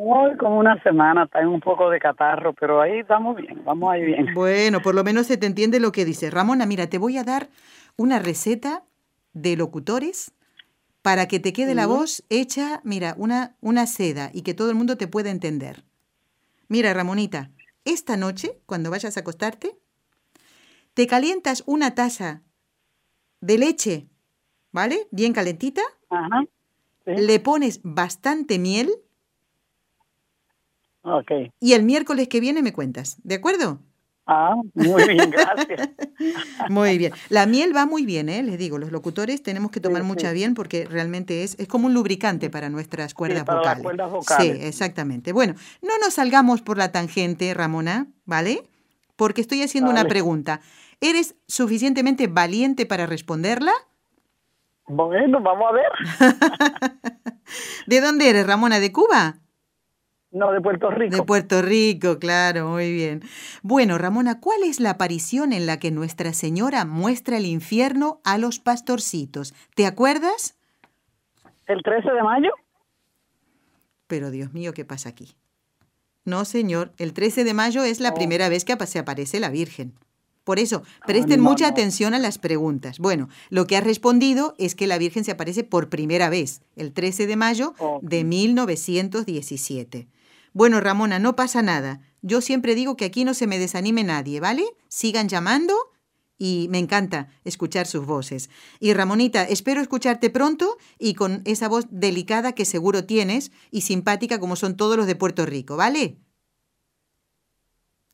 Hoy 0.00 0.36
como 0.36 0.60
una 0.60 0.80
semana, 0.84 1.24
está 1.24 1.40
en 1.40 1.48
un 1.48 1.60
poco 1.60 1.90
de 1.90 1.98
catarro, 1.98 2.52
pero 2.52 2.80
ahí 2.80 3.00
estamos 3.00 3.34
bien, 3.34 3.64
vamos 3.64 3.90
ahí 3.90 4.04
bien. 4.04 4.32
Bueno, 4.32 4.80
por 4.80 4.94
lo 4.94 5.02
menos 5.02 5.26
se 5.26 5.36
te 5.36 5.46
entiende 5.46 5.80
lo 5.80 5.90
que 5.90 6.04
dice. 6.04 6.30
Ramona, 6.30 6.66
mira, 6.66 6.86
te 6.86 6.98
voy 6.98 7.18
a 7.18 7.24
dar 7.24 7.48
una 7.96 8.20
receta 8.20 8.84
de 9.32 9.56
locutores 9.56 10.32
para 11.02 11.26
que 11.26 11.40
te 11.40 11.52
quede 11.52 11.74
la 11.74 11.88
voz 11.88 12.24
hecha, 12.28 12.80
mira, 12.84 13.14
una, 13.18 13.56
una 13.60 13.86
seda 13.88 14.30
y 14.32 14.42
que 14.42 14.54
todo 14.54 14.70
el 14.70 14.76
mundo 14.76 14.96
te 14.96 15.08
pueda 15.08 15.30
entender. 15.30 15.82
Mira, 16.68 16.94
Ramonita, 16.94 17.50
esta 17.84 18.16
noche, 18.16 18.60
cuando 18.66 18.92
vayas 18.92 19.16
a 19.16 19.20
acostarte, 19.20 19.80
te 20.94 21.08
calientas 21.08 21.64
una 21.66 21.96
taza 21.96 22.42
de 23.40 23.58
leche, 23.58 24.06
¿vale? 24.70 25.08
Bien 25.10 25.32
calentita. 25.32 25.82
Ajá. 26.08 26.44
Le 27.04 27.40
pones 27.40 27.80
bastante 27.82 28.60
miel 28.60 28.92
Ok. 31.02 31.30
Y 31.60 31.72
el 31.72 31.84
miércoles 31.84 32.28
que 32.28 32.40
viene 32.40 32.62
me 32.62 32.72
cuentas, 32.72 33.20
¿de 33.22 33.36
acuerdo? 33.36 33.80
Ah, 34.30 34.54
muy 34.74 35.08
bien, 35.08 35.30
gracias. 35.30 35.88
muy 36.68 36.98
bien. 36.98 37.14
La 37.30 37.46
miel 37.46 37.74
va 37.74 37.86
muy 37.86 38.04
bien, 38.04 38.28
¿eh? 38.28 38.42
Les 38.42 38.58
digo, 38.58 38.76
los 38.76 38.92
locutores 38.92 39.42
tenemos 39.42 39.70
que 39.70 39.80
tomar 39.80 40.04
mucha 40.04 40.32
bien 40.32 40.52
porque 40.52 40.84
realmente 40.84 41.44
es, 41.44 41.58
es 41.58 41.66
como 41.66 41.86
un 41.86 41.94
lubricante 41.94 42.50
para 42.50 42.68
nuestras 42.68 43.14
cuerdas, 43.14 43.46
vocales. 43.46 43.82
cuerdas 43.82 44.10
vocales. 44.10 44.58
Sí, 44.58 44.66
exactamente. 44.66 45.32
Bueno, 45.32 45.54
no 45.80 45.96
nos 46.04 46.12
salgamos 46.12 46.60
por 46.60 46.76
la 46.76 46.92
tangente, 46.92 47.54
Ramona, 47.54 48.08
¿vale? 48.26 48.68
Porque 49.16 49.40
estoy 49.40 49.62
haciendo 49.62 49.90
una 49.90 50.04
pregunta. 50.04 50.60
¿Eres 51.00 51.34
suficientemente 51.46 52.26
valiente 52.26 52.84
para 52.84 53.06
responderla? 53.06 53.72
Bueno, 54.88 55.40
vamos 55.40 55.70
a 55.70 55.72
ver. 55.72 57.00
¿De 57.86 58.00
dónde 58.02 58.28
eres, 58.28 58.46
Ramona? 58.46 58.78
¿De 58.78 58.92
Cuba? 58.92 59.38
No, 60.30 60.52
de 60.52 60.60
Puerto 60.60 60.90
Rico. 60.90 61.16
De 61.16 61.22
Puerto 61.22 61.62
Rico, 61.62 62.18
claro, 62.18 62.68
muy 62.68 62.92
bien. 62.92 63.22
Bueno, 63.62 63.96
Ramona, 63.96 64.40
¿cuál 64.40 64.62
es 64.62 64.78
la 64.78 64.90
aparición 64.90 65.52
en 65.52 65.64
la 65.64 65.78
que 65.78 65.90
Nuestra 65.90 66.34
Señora 66.34 66.84
muestra 66.84 67.38
el 67.38 67.46
infierno 67.46 68.20
a 68.24 68.36
los 68.36 68.58
pastorcitos? 68.58 69.54
¿Te 69.74 69.86
acuerdas? 69.86 70.58
El 71.66 71.82
13 71.82 72.10
de 72.10 72.22
mayo. 72.22 72.50
Pero 74.06 74.30
Dios 74.30 74.52
mío, 74.52 74.74
¿qué 74.74 74.84
pasa 74.84 75.08
aquí? 75.08 75.34
No, 76.24 76.44
señor, 76.44 76.92
el 76.98 77.14
13 77.14 77.44
de 77.44 77.54
mayo 77.54 77.84
es 77.84 78.00
la 78.00 78.10
oh. 78.10 78.14
primera 78.14 78.50
vez 78.50 78.66
que 78.66 78.76
se 78.86 78.98
aparece 78.98 79.40
la 79.40 79.48
Virgen. 79.48 79.94
Por 80.44 80.58
eso, 80.58 80.82
presten 81.06 81.40
mucha 81.40 81.68
atención 81.68 82.14
a 82.14 82.18
las 82.18 82.38
preguntas. 82.38 82.98
Bueno, 82.98 83.28
lo 83.50 83.66
que 83.66 83.76
ha 83.76 83.82
respondido 83.82 84.54
es 84.58 84.74
que 84.74 84.86
la 84.86 84.96
Virgen 84.96 85.24
se 85.24 85.30
aparece 85.30 85.62
por 85.62 85.90
primera 85.90 86.30
vez, 86.30 86.62
el 86.74 86.94
13 86.94 87.26
de 87.26 87.36
mayo 87.36 87.74
de 88.00 88.24
1917. 88.24 90.08
Bueno, 90.58 90.80
Ramona, 90.80 91.20
no 91.20 91.36
pasa 91.36 91.62
nada. 91.62 92.00
Yo 92.20 92.40
siempre 92.40 92.74
digo 92.74 92.96
que 92.96 93.04
aquí 93.04 93.22
no 93.22 93.32
se 93.32 93.46
me 93.46 93.60
desanime 93.60 94.02
nadie, 94.02 94.40
¿vale? 94.40 94.64
Sigan 94.88 95.28
llamando 95.28 95.72
y 96.36 96.66
me 96.68 96.80
encanta 96.80 97.28
escuchar 97.44 97.86
sus 97.86 98.04
voces. 98.04 98.50
Y 98.80 98.92
Ramonita, 98.92 99.44
espero 99.44 99.80
escucharte 99.80 100.30
pronto 100.30 100.76
y 100.98 101.14
con 101.14 101.42
esa 101.44 101.68
voz 101.68 101.86
delicada 101.90 102.56
que 102.56 102.64
seguro 102.64 103.04
tienes 103.04 103.52
y 103.70 103.82
simpática 103.82 104.40
como 104.40 104.56
son 104.56 104.76
todos 104.76 104.96
los 104.96 105.06
de 105.06 105.14
Puerto 105.14 105.46
Rico, 105.46 105.76
¿vale? 105.76 106.18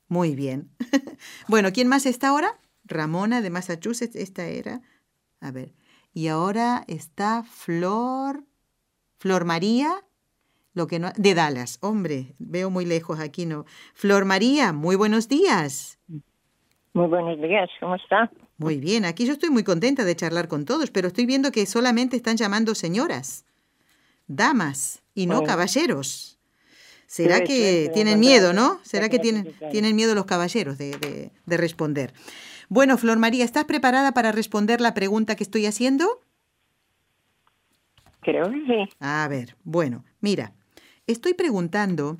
Muy 0.09 0.35
bien. 0.35 0.68
bueno, 1.48 1.72
¿quién 1.72 1.88
más 1.88 2.04
está 2.04 2.28
ahora? 2.28 2.61
Ramona 2.85 3.40
de 3.40 3.48
Massachusetts, 3.48 4.16
esta 4.16 4.44
era. 4.44 4.83
A 5.40 5.50
ver. 5.50 5.72
Y 6.12 6.28
ahora 6.28 6.85
está 6.88 7.42
Flor. 7.42 8.44
Flor 9.16 9.46
María 9.46 10.04
lo 10.74 10.87
que 10.87 10.98
no, 10.98 11.12
de 11.16 11.34
Dallas. 11.34 11.78
Hombre, 11.80 12.34
veo 12.38 12.68
muy 12.68 12.84
lejos 12.84 13.20
aquí, 13.20 13.46
¿no? 13.46 13.64
Flor 13.94 14.24
María, 14.24 14.72
muy 14.72 14.96
buenos 14.96 15.28
días. 15.28 15.98
Muy 16.92 17.06
buenos 17.08 17.40
días, 17.40 17.70
¿cómo 17.80 17.94
está? 17.96 18.30
Muy 18.58 18.78
bien, 18.78 19.04
aquí 19.04 19.26
yo 19.26 19.32
estoy 19.32 19.50
muy 19.50 19.64
contenta 19.64 20.04
de 20.04 20.14
charlar 20.14 20.46
con 20.46 20.64
todos, 20.64 20.90
pero 20.90 21.08
estoy 21.08 21.26
viendo 21.26 21.50
que 21.50 21.66
solamente 21.66 22.16
están 22.16 22.37
llamando 22.37 22.74
señoras, 22.74 23.44
damas 24.28 25.02
y 25.14 25.26
no 25.26 25.42
caballeros. 25.42 26.38
¿Será 27.06 27.40
que 27.42 27.90
tienen 27.94 28.20
miedo, 28.20 28.52
no? 28.52 28.80
¿Será 28.82 29.08
que 29.08 29.18
tienen, 29.18 29.54
tienen 29.70 29.94
miedo 29.96 30.14
los 30.14 30.24
caballeros 30.24 30.78
de, 30.78 31.30
de 31.44 31.56
responder? 31.56 32.12
Bueno, 32.68 32.96
Flor 32.96 33.18
María, 33.18 33.44
¿estás 33.44 33.64
preparada 33.64 34.12
para 34.12 34.32
responder 34.32 34.80
la 34.80 34.94
pregunta 34.94 35.37
que 35.37 35.44
estoy 35.44 35.66
haciendo? 35.66 36.20
Creo 38.20 38.44
que 38.50 38.64
sí. 38.66 38.96
A 39.00 39.28
ver, 39.28 39.56
bueno, 39.64 40.04
mira, 40.20 40.54
Estoy 41.06 41.34
preguntando 41.34 42.16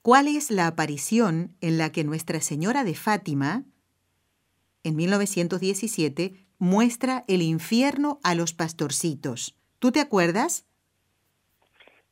cuál 0.00 0.28
es 0.28 0.52
la 0.52 0.68
aparición 0.68 1.56
en 1.60 1.76
la 1.76 1.90
que 1.90 2.04
Nuestra 2.04 2.40
Señora 2.40 2.84
de 2.84 2.94
Fátima, 2.94 3.64
en 4.84 4.94
1917, 4.94 6.34
muestra 6.58 7.24
el 7.26 7.42
infierno 7.42 8.20
a 8.22 8.36
los 8.36 8.52
pastorcitos. 8.52 9.56
¿Tú 9.80 9.90
te 9.90 9.98
acuerdas? 10.00 10.66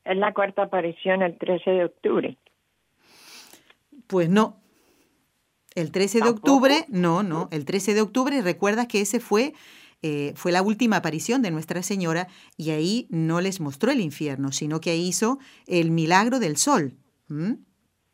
Es 0.04 0.16
la 0.16 0.34
cuarta 0.34 0.64
aparición 0.64 1.22
el 1.22 1.38
13 1.38 1.70
de 1.70 1.84
octubre. 1.84 2.36
Pues 4.08 4.28
no. 4.28 4.56
El 5.76 5.92
13 5.92 6.22
de 6.22 6.28
octubre, 6.28 6.84
no, 6.88 7.22
no. 7.22 7.48
El 7.52 7.64
13 7.64 7.94
de 7.94 8.00
octubre, 8.00 8.42
recuerdas 8.42 8.88
que 8.88 9.00
ese 9.00 9.20
fue 9.20 9.54
eh, 10.02 10.32
fue 10.34 10.52
la 10.52 10.62
última 10.62 10.96
aparición 10.96 11.42
de 11.42 11.50
Nuestra 11.50 11.82
Señora 11.82 12.28
y 12.56 12.70
ahí 12.70 13.06
no 13.10 13.40
les 13.40 13.60
mostró 13.60 13.90
el 13.90 14.00
infierno, 14.00 14.50
sino 14.52 14.80
que 14.80 14.96
hizo 14.96 15.38
el 15.66 15.90
milagro 15.90 16.38
del 16.38 16.56
sol. 16.56 16.96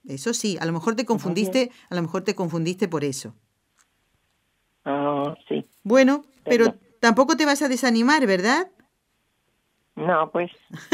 Eso 0.06 0.34
sí, 0.34 0.58
a 0.60 0.66
lo 0.66 0.72
mejor 0.72 0.96
te 0.96 1.04
confundiste, 1.04 1.70
a 1.88 1.94
lo 1.94 2.02
mejor 2.02 2.22
te 2.22 2.34
confundiste 2.34 2.88
por 2.88 3.04
eso. 3.04 3.34
Ah, 4.84 5.34
sí. 5.48 5.64
Bueno, 5.82 6.24
pero 6.44 6.74
tampoco 7.00 7.36
te 7.36 7.46
vas 7.46 7.62
a 7.62 7.68
desanimar, 7.68 8.26
¿verdad? 8.26 8.70
No, 9.96 10.30
pues 10.30 10.50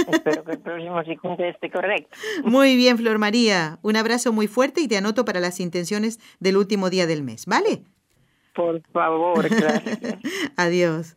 espero 0.07 0.45
que 0.45 0.53
el 0.53 0.61
próximo 0.61 1.03
sí 1.03 1.19
esté 1.39 1.71
correcto. 1.71 2.17
Muy 2.45 2.77
bien, 2.77 2.97
Flor 2.97 3.19
María. 3.19 3.81
Un 3.83 3.97
abrazo 3.97 4.33
muy 4.33 4.47
fuerte 4.47 4.81
y 4.81 4.89
te 4.89 4.97
anoto 4.97 5.25
para 5.25 5.41
las 5.41 5.59
intenciones 5.59 6.21
del 6.39 6.57
último 6.57 6.89
día 6.89 7.07
del 7.07 7.23
mes, 7.25 7.47
¿vale? 7.47 7.83
Por 8.55 8.83
favor, 8.93 9.49
gracias. 9.49 10.19
Adiós. 10.57 11.17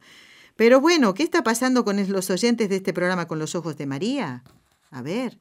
Pero 0.55 0.79
bueno, 0.79 1.13
¿qué 1.13 1.23
está 1.23 1.43
pasando 1.43 1.83
con 1.83 1.97
los 2.09 2.29
oyentes 2.29 2.69
de 2.69 2.77
este 2.77 2.93
programa 2.93 3.27
con 3.27 3.39
los 3.39 3.55
ojos 3.55 3.77
de 3.77 3.85
María? 3.85 4.43
A 4.89 5.01
ver. 5.01 5.39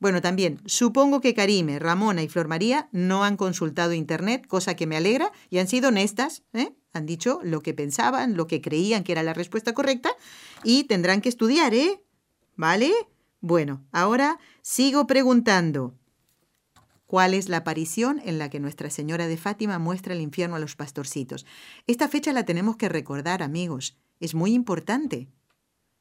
Bueno, 0.00 0.22
también, 0.22 0.60
supongo 0.64 1.20
que 1.20 1.34
Karime, 1.34 1.78
Ramona 1.80 2.22
y 2.22 2.28
Flor 2.28 2.46
María 2.46 2.88
no 2.92 3.24
han 3.24 3.36
consultado 3.36 3.92
Internet, 3.92 4.46
cosa 4.46 4.76
que 4.76 4.86
me 4.86 4.96
alegra, 4.96 5.32
y 5.50 5.58
han 5.58 5.66
sido 5.66 5.88
honestas, 5.88 6.44
¿eh? 6.52 6.72
han 6.92 7.04
dicho 7.04 7.40
lo 7.42 7.60
que 7.62 7.74
pensaban, 7.74 8.36
lo 8.36 8.46
que 8.46 8.60
creían 8.60 9.02
que 9.02 9.12
era 9.12 9.24
la 9.24 9.34
respuesta 9.34 9.74
correcta, 9.74 10.10
y 10.62 10.84
tendrán 10.84 11.20
que 11.20 11.28
estudiar, 11.28 11.74
¿eh? 11.74 12.00
¿Vale? 12.54 12.92
Bueno, 13.40 13.84
ahora 13.90 14.38
sigo 14.62 15.06
preguntando. 15.08 15.97
¿Cuál 17.08 17.32
es 17.32 17.48
la 17.48 17.56
aparición 17.56 18.20
en 18.22 18.38
la 18.38 18.50
que 18.50 18.60
Nuestra 18.60 18.90
Señora 18.90 19.26
de 19.28 19.38
Fátima 19.38 19.78
muestra 19.78 20.12
el 20.12 20.20
infierno 20.20 20.56
a 20.56 20.58
los 20.58 20.76
pastorcitos? 20.76 21.46
Esta 21.86 22.06
fecha 22.06 22.34
la 22.34 22.44
tenemos 22.44 22.76
que 22.76 22.90
recordar, 22.90 23.42
amigos. 23.42 23.96
Es 24.20 24.34
muy 24.34 24.52
importante. 24.52 25.26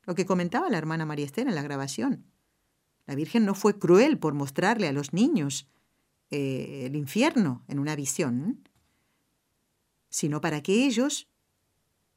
Lo 0.04 0.16
que 0.16 0.26
comentaba 0.26 0.70
la 0.70 0.78
hermana 0.78 1.06
María 1.06 1.26
Esther 1.26 1.48
en 1.48 1.56
la 1.56 1.62
grabación. 1.62 2.26
La 3.06 3.16
Virgen 3.16 3.46
no 3.46 3.56
fue 3.56 3.80
cruel 3.80 4.20
por 4.20 4.34
mostrarle 4.34 4.90
a 4.90 4.92
los 4.92 5.14
niños 5.14 5.70
eh, 6.30 6.84
el 6.88 6.98
infierno 6.98 7.64
en 7.70 7.80
una 7.80 7.96
visión, 7.96 8.68
sino 10.10 10.42
para 10.42 10.62
que 10.62 10.86
ellos 10.86 11.30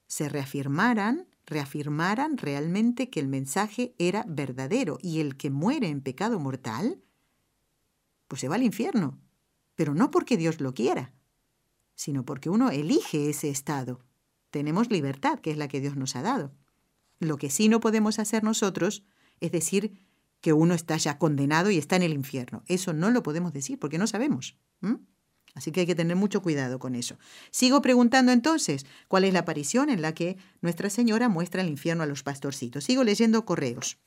se 0.08 0.28
reafirmaran, 0.28 1.28
reafirmaran 1.46 2.38
realmente 2.38 3.08
que 3.08 3.20
el 3.20 3.28
mensaje 3.28 3.94
era 3.98 4.24
verdadero 4.26 4.98
y 5.00 5.20
el 5.20 5.36
que 5.36 5.50
muere 5.50 5.90
en 5.90 6.00
pecado 6.00 6.40
mortal, 6.40 7.00
pues 8.30 8.42
se 8.42 8.48
va 8.48 8.54
al 8.54 8.62
infierno, 8.62 9.18
pero 9.74 9.92
no 9.92 10.12
porque 10.12 10.36
Dios 10.36 10.60
lo 10.60 10.72
quiera, 10.72 11.12
sino 11.96 12.24
porque 12.24 12.48
uno 12.48 12.70
elige 12.70 13.28
ese 13.28 13.50
estado. 13.50 14.06
Tenemos 14.50 14.88
libertad, 14.88 15.40
que 15.40 15.50
es 15.50 15.56
la 15.56 15.66
que 15.66 15.80
Dios 15.80 15.96
nos 15.96 16.14
ha 16.14 16.22
dado. 16.22 16.54
Lo 17.18 17.38
que 17.38 17.50
sí 17.50 17.68
no 17.68 17.80
podemos 17.80 18.20
hacer 18.20 18.44
nosotros 18.44 19.02
es 19.40 19.50
decir 19.50 20.06
que 20.40 20.52
uno 20.52 20.74
está 20.74 20.96
ya 20.96 21.18
condenado 21.18 21.72
y 21.72 21.78
está 21.78 21.96
en 21.96 22.04
el 22.04 22.12
infierno. 22.12 22.62
Eso 22.66 22.92
no 22.92 23.10
lo 23.10 23.24
podemos 23.24 23.52
decir 23.52 23.80
porque 23.80 23.98
no 23.98 24.06
sabemos. 24.06 24.56
Así 25.56 25.72
que 25.72 25.80
hay 25.80 25.86
que 25.86 25.96
tener 25.96 26.14
mucho 26.14 26.40
cuidado 26.40 26.78
con 26.78 26.94
eso. 26.94 27.18
Sigo 27.50 27.82
preguntando 27.82 28.30
entonces, 28.30 28.86
¿cuál 29.08 29.24
es 29.24 29.32
la 29.32 29.40
aparición 29.40 29.90
en 29.90 30.02
la 30.02 30.14
que 30.14 30.36
Nuestra 30.60 30.88
Señora 30.88 31.28
muestra 31.28 31.62
el 31.62 31.68
infierno 31.68 32.04
a 32.04 32.06
los 32.06 32.22
pastorcitos? 32.22 32.84
Sigo 32.84 33.02
leyendo 33.02 33.44
correos. 33.44 33.98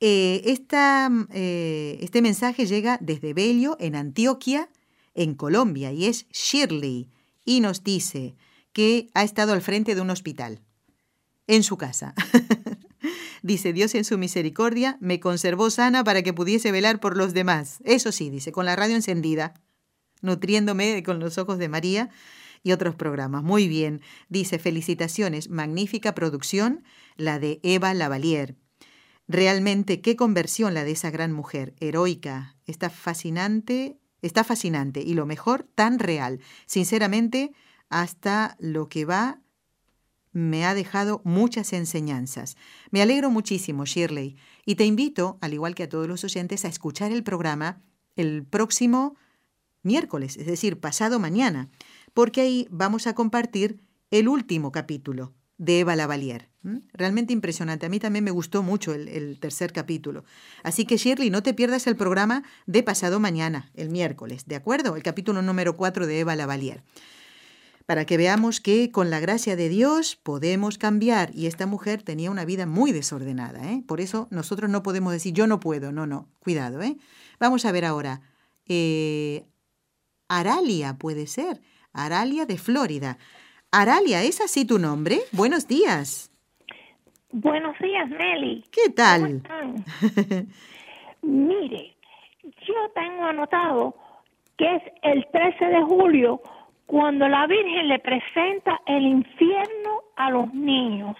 Eh, 0.00 0.42
eh, 0.44 1.98
este 2.00 2.22
mensaje 2.22 2.66
llega 2.66 2.98
desde 3.00 3.34
Bello, 3.34 3.76
en 3.80 3.96
Antioquia, 3.96 4.68
en 5.14 5.34
Colombia, 5.34 5.92
y 5.92 6.06
es 6.06 6.26
Shirley, 6.30 7.08
y 7.44 7.60
nos 7.60 7.82
dice 7.82 8.36
que 8.72 9.08
ha 9.14 9.24
estado 9.24 9.52
al 9.52 9.62
frente 9.62 9.94
de 9.94 10.00
un 10.00 10.10
hospital, 10.10 10.60
en 11.46 11.62
su 11.62 11.76
casa. 11.76 12.14
Dice, 13.42 13.72
Dios 13.72 13.94
en 13.94 14.04
su 14.04 14.18
misericordia 14.18 14.98
me 15.00 15.20
conservó 15.20 15.70
sana 15.70 16.02
para 16.02 16.22
que 16.22 16.32
pudiese 16.32 16.72
velar 16.72 17.00
por 17.00 17.16
los 17.16 17.34
demás. 17.34 17.78
Eso 17.84 18.12
sí, 18.12 18.30
dice, 18.30 18.52
con 18.52 18.66
la 18.66 18.76
radio 18.76 18.96
encendida, 18.96 19.54
nutriéndome 20.22 21.02
con 21.04 21.20
los 21.20 21.38
ojos 21.38 21.58
de 21.58 21.68
María 21.68 22.10
y 22.62 22.72
otros 22.72 22.96
programas. 22.96 23.42
Muy 23.44 23.68
bien. 23.68 24.02
Dice, 24.28 24.58
felicitaciones, 24.58 25.48
magnífica 25.48 26.14
producción, 26.14 26.82
la 27.16 27.38
de 27.38 27.60
Eva 27.62 27.94
Lavalier. 27.94 28.56
Realmente, 29.28 30.00
qué 30.00 30.16
conversión 30.16 30.72
la 30.72 30.84
de 30.84 30.92
esa 30.92 31.10
gran 31.10 31.32
mujer, 31.32 31.74
heroica, 31.80 32.56
está 32.66 32.88
fascinante, 32.88 33.98
está 34.22 34.42
fascinante 34.42 35.02
y 35.02 35.12
lo 35.12 35.26
mejor, 35.26 35.68
tan 35.74 35.98
real. 35.98 36.40
Sinceramente, 36.64 37.52
hasta 37.90 38.56
lo 38.58 38.88
que 38.88 39.04
va 39.04 39.40
me 40.32 40.64
ha 40.64 40.74
dejado 40.74 41.20
muchas 41.24 41.74
enseñanzas. 41.74 42.56
Me 42.90 43.02
alegro 43.02 43.30
muchísimo, 43.30 43.84
Shirley, 43.84 44.36
y 44.64 44.76
te 44.76 44.86
invito, 44.86 45.36
al 45.42 45.52
igual 45.52 45.74
que 45.74 45.82
a 45.84 45.88
todos 45.88 46.08
los 46.08 46.24
oyentes, 46.24 46.64
a 46.64 46.68
escuchar 46.68 47.12
el 47.12 47.22
programa 47.22 47.82
el 48.16 48.44
próximo 48.44 49.14
miércoles, 49.82 50.36
es 50.36 50.46
decir, 50.46 50.80
pasado 50.80 51.20
mañana, 51.20 51.70
porque 52.14 52.40
ahí 52.40 52.66
vamos 52.70 53.06
a 53.06 53.14
compartir 53.14 53.80
el 54.10 54.26
último 54.26 54.72
capítulo 54.72 55.34
de 55.58 55.80
Eva 55.80 55.96
Lavalier. 55.96 56.48
Realmente 56.92 57.32
impresionante. 57.32 57.86
A 57.86 57.88
mí 57.88 57.98
también 57.98 58.24
me 58.24 58.30
gustó 58.30 58.62
mucho 58.62 58.94
el, 58.94 59.38
tercer 59.40 59.72
capítulo. 59.72 60.24
Así 60.62 60.86
que 60.86 60.96
Shirley, 60.96 61.30
no 61.30 61.42
te 61.42 61.54
pierdas 61.54 61.86
el 61.86 61.96
programa 61.96 62.44
de 62.66 62.82
pasado 62.82 63.20
mañana, 63.20 63.70
el 63.74 63.90
miércoles, 63.90 64.46
¿de 64.46 64.56
acuerdo? 64.56 64.96
El 64.96 65.02
capítulo 65.02 65.42
número 65.42 65.76
4 65.76 66.06
de 66.06 66.20
Eva 66.20 66.36
Lavalier 66.36 66.82
para 67.86 68.04
que 68.04 68.18
veamos 68.18 68.60
que 68.60 68.92
con 68.92 69.08
la 69.08 69.18
gracia 69.18 69.56
de 69.56 69.70
Dios 69.70 70.16
podemos 70.22 70.76
cambiar. 70.76 71.34
Y 71.34 71.46
esta 71.46 71.64
mujer 71.64 72.02
tenía 72.02 72.30
una 72.30 72.44
vida 72.44 72.66
muy 72.66 72.92
desordenada. 72.92 73.72
¿eh? 73.72 73.82
Por 73.86 74.02
eso 74.02 74.28
nosotros 74.30 74.68
no 74.68 74.82
podemos 74.82 75.10
decir 75.10 75.32
yo 75.32 75.46
no 75.46 75.58
puedo. 75.58 75.90
No, 75.90 76.06
no, 76.06 76.28
cuidado. 76.38 76.82
¿eh? 76.82 76.98
Vamos 77.40 77.64
a 77.64 77.72
ver 77.72 77.86
ahora. 77.86 78.20
Eh, 78.66 79.46
Aralia 80.28 80.98
puede 80.98 81.26
ser. 81.26 81.62
Aralia 81.94 82.44
de 82.44 82.58
Florida. 82.58 83.16
Aralia, 83.70 84.22
¿es 84.22 84.40
así 84.40 84.64
tu 84.64 84.78
nombre? 84.78 85.20
Buenos 85.32 85.68
días. 85.68 86.30
Buenos 87.30 87.78
días, 87.78 88.08
Nelly. 88.08 88.64
¿Qué 88.72 88.90
tal? 88.90 89.42
Mire, 91.22 91.94
yo 92.42 92.74
tengo 92.94 93.24
anotado 93.24 93.94
que 94.56 94.76
es 94.76 94.82
el 95.02 95.26
13 95.30 95.66
de 95.66 95.82
julio 95.82 96.40
cuando 96.86 97.28
la 97.28 97.46
Virgen 97.46 97.88
le 97.88 97.98
presenta 97.98 98.80
el 98.86 99.02
infierno 99.02 100.02
a 100.16 100.30
los 100.30 100.54
niños. 100.54 101.16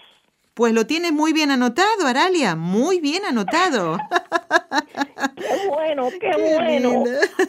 Pues 0.55 0.73
lo 0.73 0.87
tienes 0.87 1.13
muy 1.13 1.33
bien 1.33 1.51
anotado, 1.51 2.07
Aralia, 2.07 2.55
muy 2.55 2.99
bien 2.99 3.25
anotado. 3.25 3.97
bueno, 5.67 6.09
qué, 6.19 6.31
bueno. 6.37 7.03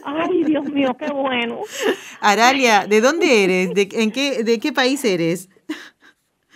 Ay, 0.04 0.44
Dios 0.44 0.64
mío, 0.66 0.96
qué 0.98 1.12
bueno. 1.12 1.60
Aralia, 2.20 2.86
¿de 2.86 3.00
dónde 3.00 3.44
eres? 3.44 3.74
¿De, 3.74 3.88
en 3.92 4.10
qué, 4.10 4.42
¿De 4.42 4.58
qué 4.58 4.72
país 4.72 5.04
eres? 5.04 5.48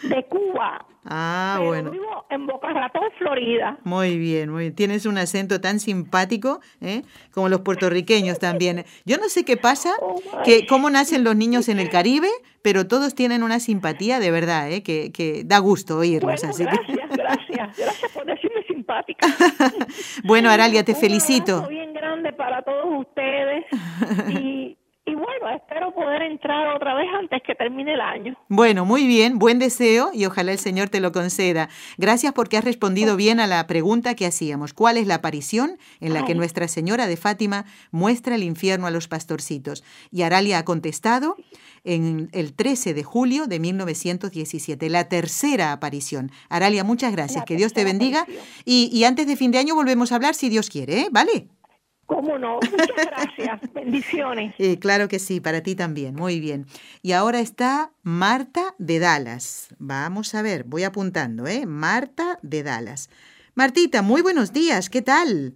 De 0.08 0.24
Cuba. 0.28 0.86
Ah, 1.04 1.60
bueno. 1.62 1.90
Vivo 1.90 2.24
en 2.30 2.46
Boca 2.46 2.72
Ratón, 2.72 3.02
Florida. 3.18 3.78
Muy 3.84 4.18
bien, 4.18 4.50
muy 4.50 4.62
bien. 4.62 4.74
Tienes 4.74 5.04
un 5.06 5.18
acento 5.18 5.60
tan 5.60 5.78
simpático, 5.78 6.60
¿eh? 6.80 7.02
como 7.32 7.48
los 7.48 7.60
puertorriqueños 7.60 8.38
también. 8.38 8.84
Yo 9.04 9.18
no 9.18 9.28
sé 9.28 9.44
qué 9.44 9.56
pasa, 9.56 9.90
oh, 10.00 10.20
que 10.44 10.66
cómo 10.66 10.88
nacen 10.88 11.22
los 11.22 11.36
niños 11.36 11.68
en 11.68 11.78
el 11.78 11.90
Caribe, 11.90 12.28
pero 12.62 12.86
todos 12.86 13.14
tienen 13.14 13.42
una 13.42 13.60
simpatía 13.60 14.18
de 14.18 14.30
verdad, 14.30 14.70
¿eh? 14.70 14.82
que, 14.82 15.12
que 15.12 15.42
da 15.44 15.58
gusto 15.58 15.98
oírlos. 15.98 16.42
así 16.42 16.64
gracias, 16.64 17.08
gracias. 17.10 17.76
Gracias 17.76 18.12
por 18.12 18.24
decirme 18.24 18.62
simpática. 18.66 19.26
bueno, 20.24 20.48
Aralia, 20.50 20.84
te 20.84 20.94
felicito. 20.94 21.62
Un 21.62 21.68
bien 21.68 21.92
grande 21.92 22.32
para 22.32 22.62
todos 22.62 23.06
ustedes 23.06 23.66
y 24.30 24.76
espero 25.50 25.94
poder 25.94 26.22
entrar 26.22 26.74
otra 26.74 26.94
vez 26.94 27.08
antes 27.18 27.42
que 27.46 27.54
termine 27.54 27.94
el 27.94 28.00
año. 28.00 28.36
Bueno, 28.48 28.84
muy 28.84 29.06
bien, 29.06 29.38
buen 29.38 29.58
deseo 29.58 30.10
y 30.12 30.26
ojalá 30.26 30.52
el 30.52 30.58
Señor 30.58 30.88
te 30.88 31.00
lo 31.00 31.12
conceda. 31.12 31.68
Gracias 31.98 32.32
porque 32.32 32.56
has 32.56 32.64
respondido 32.64 33.16
bien 33.16 33.40
a 33.40 33.46
la 33.46 33.66
pregunta 33.66 34.14
que 34.14 34.26
hacíamos. 34.26 34.72
¿Cuál 34.72 34.96
es 34.96 35.06
la 35.06 35.16
aparición 35.16 35.78
en 36.00 36.14
la 36.14 36.24
que 36.24 36.34
Nuestra 36.34 36.68
Señora 36.68 37.06
de 37.06 37.16
Fátima 37.16 37.64
muestra 37.90 38.34
el 38.34 38.42
infierno 38.42 38.86
a 38.86 38.90
los 38.90 39.08
pastorcitos? 39.08 39.84
Y 40.10 40.22
Aralia 40.22 40.58
ha 40.58 40.64
contestado 40.64 41.36
en 41.84 42.30
el 42.32 42.54
13 42.54 42.94
de 42.94 43.02
julio 43.02 43.46
de 43.46 43.60
1917, 43.60 44.88
la 44.88 45.08
tercera 45.08 45.72
aparición. 45.72 46.30
Aralia, 46.48 46.82
muchas 46.82 47.12
gracias, 47.12 47.44
que 47.44 47.56
Dios 47.56 47.72
te 47.72 47.84
bendiga. 47.84 48.26
Y, 48.64 48.88
y, 48.92 49.04
antes 49.04 49.26
de 49.26 49.36
fin 49.36 49.50
de 49.50 49.58
año 49.58 49.74
volvemos 49.74 50.10
a 50.10 50.16
hablar 50.16 50.34
si 50.34 50.48
Dios 50.48 50.70
quiere, 50.70 51.00
¿eh? 51.00 51.08
¿vale? 51.10 51.48
¿Cómo 52.06 52.38
no? 52.38 52.56
Muchas 52.56 53.06
gracias. 53.06 53.60
Bendiciones. 53.74 54.54
Eh, 54.58 54.78
claro 54.78 55.08
que 55.08 55.18
sí, 55.18 55.40
para 55.40 55.62
ti 55.62 55.74
también. 55.74 56.14
Muy 56.14 56.40
bien. 56.40 56.66
Y 57.02 57.12
ahora 57.12 57.40
está 57.40 57.92
Marta 58.02 58.74
de 58.78 58.98
Dallas. 58.98 59.74
Vamos 59.78 60.34
a 60.34 60.42
ver, 60.42 60.64
voy 60.64 60.84
apuntando, 60.84 61.46
¿eh? 61.46 61.66
Marta 61.66 62.38
de 62.42 62.62
Dallas. 62.62 63.10
Martita, 63.54 64.02
muy 64.02 64.22
buenos 64.22 64.52
días. 64.52 64.90
¿Qué 64.90 65.02
tal? 65.02 65.54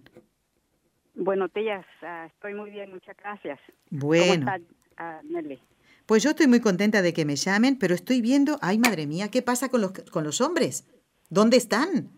Buenos 1.15 1.53
días. 1.53 1.85
Ah, 2.01 2.27
estoy 2.33 2.53
muy 2.53 2.69
bien, 2.71 2.91
muchas 2.91 3.15
gracias. 3.17 3.59
Bueno. 3.89 4.45
¿Cómo 4.45 4.65
ah, 4.97 5.19
Nelly? 5.23 5.59
Pues 6.05 6.23
yo 6.23 6.31
estoy 6.31 6.47
muy 6.47 6.59
contenta 6.59 7.01
de 7.03 7.13
que 7.13 7.25
me 7.25 7.35
llamen, 7.35 7.77
pero 7.77 7.93
estoy 7.93 8.21
viendo, 8.21 8.57
ay 8.61 8.79
madre 8.79 9.05
mía, 9.05 9.29
¿qué 9.29 9.43
pasa 9.43 9.69
con 9.69 9.81
los, 9.81 9.91
con 9.91 10.23
los 10.23 10.41
hombres? 10.41 10.87
¿Dónde 11.29 11.57
están? 11.57 12.09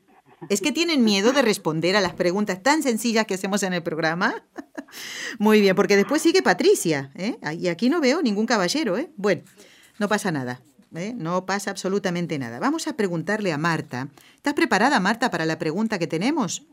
¿Es 0.50 0.62
que 0.62 0.72
tienen 0.72 1.04
miedo 1.04 1.34
de 1.34 1.42
responder 1.42 1.96
a 1.96 2.02
las 2.02 2.14
preguntas 2.14 2.64
tan 2.64 2.82
sencillas 2.82 3.26
que 3.26 3.36
hacemos 3.36 3.64
en 3.64 3.74
el 3.74 3.84
programa? 3.84 4.44
Muy 5.40 5.62
bien, 5.62 5.76
porque 5.76 5.96
después 5.96 6.22
sigue 6.22 6.42
Patricia, 6.42 7.12
¿eh? 7.16 7.38
Y 7.58 7.68
aquí 7.68 7.90
no 7.90 8.02
veo 8.02 8.22
ningún 8.22 8.46
caballero, 8.46 8.98
¿eh? 8.98 9.12
Bueno, 9.18 9.44
no 10.00 10.08
pasa 10.08 10.32
nada, 10.32 10.62
¿eh? 10.96 11.14
No 11.16 11.46
pasa 11.46 11.72
absolutamente 11.72 12.40
nada. 12.40 12.60
Vamos 12.60 12.88
a 12.88 12.98
preguntarle 12.98 13.54
a 13.54 13.58
Marta. 13.58 14.08
¿Estás 14.36 14.54
preparada, 14.54 15.00
Marta, 15.00 15.30
para 15.30 15.46
la 15.46 15.60
pregunta 15.60 16.00
que 16.00 16.08
tenemos? 16.08 16.66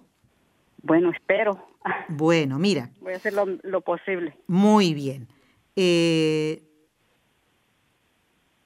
Bueno, 0.83 1.11
espero. 1.11 1.67
Bueno, 2.09 2.59
mira. 2.59 2.91
Voy 3.01 3.13
a 3.13 3.17
hacer 3.17 3.35
lo, 3.35 3.47
lo 3.47 3.81
posible. 3.83 4.37
Muy 4.47 4.95
bien. 4.95 5.29
Eh, 5.77 6.63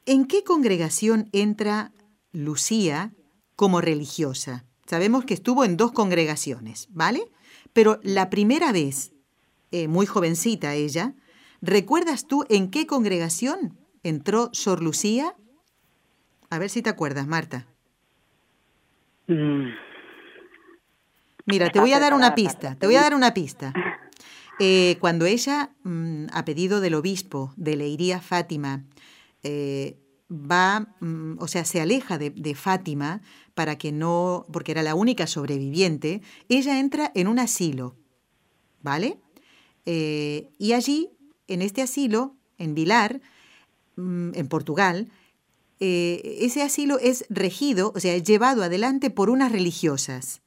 ¿En 0.07 0.27
qué 0.27 0.45
congregación 0.45 1.29
entra 1.33 1.93
Lucía 2.33 3.13
como 3.57 3.81
religiosa? 3.81 4.65
Sabemos 4.93 5.25
que 5.25 5.33
estuvo 5.33 5.65
en 5.65 5.79
dos 5.79 5.91
congregaciones, 5.93 6.89
¿vale? 6.91 7.23
Pero 7.73 7.99
la 8.03 8.29
primera 8.29 8.73
vez, 8.73 9.15
eh, 9.71 9.89
muy 9.89 10.05
jovencita 10.05 10.75
ella, 10.75 11.15
¿recuerdas 11.63 12.27
tú 12.27 12.45
en 12.51 12.71
qué 12.71 12.87
congregación 12.87 13.79
entró 14.03 14.51
Sor 14.53 14.83
Lucía? 14.83 15.35
A 16.51 16.59
ver 16.59 16.69
si 16.69 16.83
te 16.83 16.91
acuerdas, 16.91 17.27
Marta. 17.27 17.67
Mm. 19.29 19.71
Mira, 21.47 21.71
te 21.71 21.81
voy 21.81 21.95
a 21.95 21.99
dar 21.99 22.13
una 22.13 22.35
pista, 22.35 22.75
te 22.75 22.85
voy 22.85 22.97
a 22.97 23.01
dar 23.01 23.15
una 23.15 23.33
pista. 23.33 23.73
Eh, 24.59 24.99
cuando 25.01 25.25
ella, 25.25 25.71
mm, 25.85 26.27
a 26.35 26.45
pedido 26.45 26.83
del 26.83 26.97
obispo 26.97 27.55
de 27.57 27.77
Leiría 27.77 28.21
Fátima, 28.21 28.85
eh, 29.43 29.97
va, 30.33 30.89
mm, 31.01 31.37
o 31.39 31.49
sea, 31.49 31.65
se 31.65 31.81
aleja 31.81 32.19
de, 32.19 32.29
de, 32.31 32.55
Fátima 32.55 33.23
para 33.55 33.77
que 33.77 33.93
no, 33.93 34.47
porque 34.53 34.73
era 34.73 34.83
la 34.83 34.95
única 34.95 35.27
sobreviviente, 35.27 36.23
ella 36.49 36.79
entra 36.79 37.13
en 37.15 37.29
un 37.29 37.39
asilo, 37.39 37.97
¿vale? 38.83 39.19
Eh, 39.87 40.51
y 40.59 40.73
allí, 40.73 41.11
en 41.49 41.63
este 41.63 41.83
asilo, 41.83 42.37
en 42.59 42.75
Vilar, 42.75 43.21
mm, 43.97 44.35
en 44.35 44.49
Portugal, 44.49 45.11
eh, 45.81 46.39
ese 46.41 46.63
asilo 46.63 46.99
es 46.99 47.25
regido, 47.29 47.93
o 47.95 48.01
sea, 48.01 48.17
llevado 48.17 48.63
adelante 48.63 49.11
por 49.11 49.31
unas 49.31 49.51
religiosas. 49.51 50.41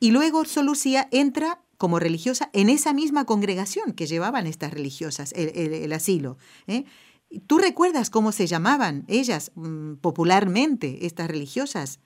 Y 0.00 0.10
luego 0.10 0.44
Solucía 0.44 1.08
entra 1.12 1.60
como 1.78 1.98
religiosa 1.98 2.50
en 2.52 2.68
esa 2.68 2.92
misma 2.92 3.26
congregación 3.26 3.92
que 3.92 4.06
llevaban 4.06 4.46
estas 4.46 4.72
religiosas, 4.72 5.32
el, 5.36 5.92
asilo. 5.92 6.36
¿eh? 6.66 6.84
¿Tú 7.46 7.58
recuerdas 7.58 8.10
cómo 8.10 8.32
se 8.32 8.46
llamaban 8.46 9.04
ellas 9.08 9.52
mm, 9.54 9.94
popularmente, 9.94 11.06
estas 11.06 11.28
religiosas? 11.28 12.00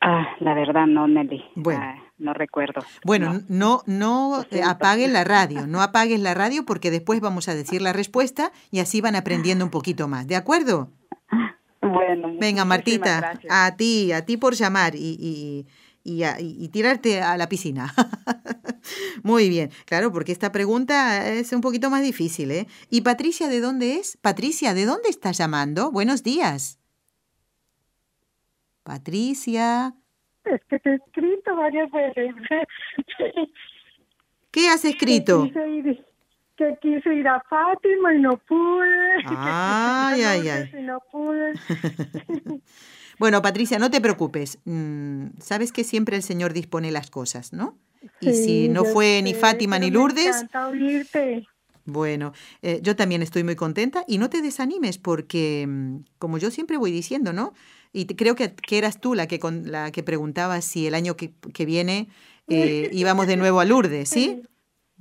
Ah, 0.00 0.26
la 0.40 0.54
verdad 0.54 0.86
no, 0.86 1.06
Nelly. 1.06 1.44
Bueno. 1.54 1.80
Ah, 1.80 1.94
no 2.18 2.34
recuerdo. 2.34 2.82
Bueno, 3.04 3.40
no, 3.48 3.82
no, 3.86 4.44
apagues 4.64 5.10
la 5.10 5.24
radio, 5.24 5.66
no 5.68 5.80
apagues 5.80 6.20
la 6.20 6.34
radio 6.34 6.64
porque 6.64 6.90
después 6.90 7.20
vamos 7.20 7.48
a 7.48 7.54
decir 7.54 7.82
la 7.82 7.92
respuesta 7.92 8.52
y 8.70 8.80
así 8.80 9.00
van 9.00 9.14
aprendiendo 9.14 9.64
un 9.64 9.70
poquito 9.70 10.08
más, 10.08 10.26
¿de 10.26 10.36
acuerdo? 10.36 10.90
Bueno. 11.80 12.32
Venga, 12.38 12.64
Martita, 12.64 13.38
a 13.50 13.76
ti, 13.76 14.12
a 14.12 14.24
ti 14.24 14.36
por 14.36 14.54
llamar 14.54 14.94
y, 14.94 15.16
y, 15.18 15.66
tirarte 16.72 17.20
a 17.20 17.36
la 17.36 17.48
piscina. 17.48 17.92
Muy 19.22 19.48
bien, 19.48 19.70
claro, 19.86 20.12
porque 20.12 20.32
esta 20.32 20.52
pregunta 20.52 21.28
es 21.28 21.52
un 21.52 21.60
poquito 21.60 21.90
más 21.90 22.02
difícil, 22.02 22.50
¿eh? 22.50 22.66
¿Y 22.90 23.02
Patricia 23.02 23.48
de 23.48 23.60
dónde 23.60 23.96
es? 23.96 24.16
Patricia, 24.16 24.74
¿de 24.74 24.84
dónde 24.84 25.08
estás 25.08 25.38
llamando? 25.38 25.90
Buenos 25.90 26.22
días. 26.22 26.78
Patricia. 28.82 29.94
Es 30.44 30.60
que 30.68 30.78
te 30.80 30.90
he 30.90 30.94
escrito 30.94 31.54
varias 31.56 31.90
veces. 31.90 32.34
¿Qué 34.50 34.68
has 34.68 34.84
escrito? 34.84 35.48
Que 36.56 36.76
quise, 36.82 37.14
ir, 37.14 37.26
a 37.26 37.40
Fátima 37.48 38.14
y 38.14 38.20
no 38.20 38.36
pude. 38.36 39.24
Ay, 39.26 40.22
ay, 40.26 40.48
ay. 40.48 40.70
no 40.82 40.98
pude. 41.10 41.54
Bueno, 43.22 43.40
Patricia, 43.40 43.78
no 43.78 43.88
te 43.88 44.00
preocupes. 44.00 44.58
Mm, 44.64 45.26
sabes 45.38 45.70
que 45.70 45.84
siempre 45.84 46.16
el 46.16 46.24
Señor 46.24 46.52
dispone 46.52 46.90
las 46.90 47.08
cosas, 47.08 47.52
¿no? 47.52 47.78
y 48.20 48.32
si 48.32 48.68
no 48.68 48.84
fue 48.84 49.22
ni 49.22 49.32
Fátima 49.32 49.78
ni 49.78 49.92
Lourdes... 49.92 50.44
Bueno, 51.84 52.32
eh, 52.62 52.80
yo 52.82 52.96
también 52.96 53.22
estoy 53.22 53.44
muy 53.44 53.54
contenta 53.54 54.02
y 54.08 54.18
no 54.18 54.28
te 54.28 54.42
desanimes 54.42 54.98
porque, 54.98 55.64
mm, 55.68 55.98
como 56.18 56.36
yo 56.38 56.50
siempre 56.50 56.78
voy 56.78 56.90
diciendo, 56.90 57.32
¿no? 57.32 57.54
Y 57.92 58.06
creo 58.06 58.34
que, 58.34 58.56
eras 58.72 59.00
tú 59.00 59.14
la 59.14 59.28
que, 59.28 59.38
con, 59.38 59.70
la 59.70 59.92
que 59.92 60.02
preguntaba 60.02 60.60
si 60.60 60.88
el 60.88 60.94
año 60.96 61.16
que, 61.16 61.32
que 61.54 61.64
viene 61.64 62.08
eh, 62.48 62.90
íbamos 62.92 63.28
de 63.28 63.36
nuevo 63.36 63.60
a 63.60 63.64
Lourdes, 63.64 64.08
¿sí? 64.08 64.42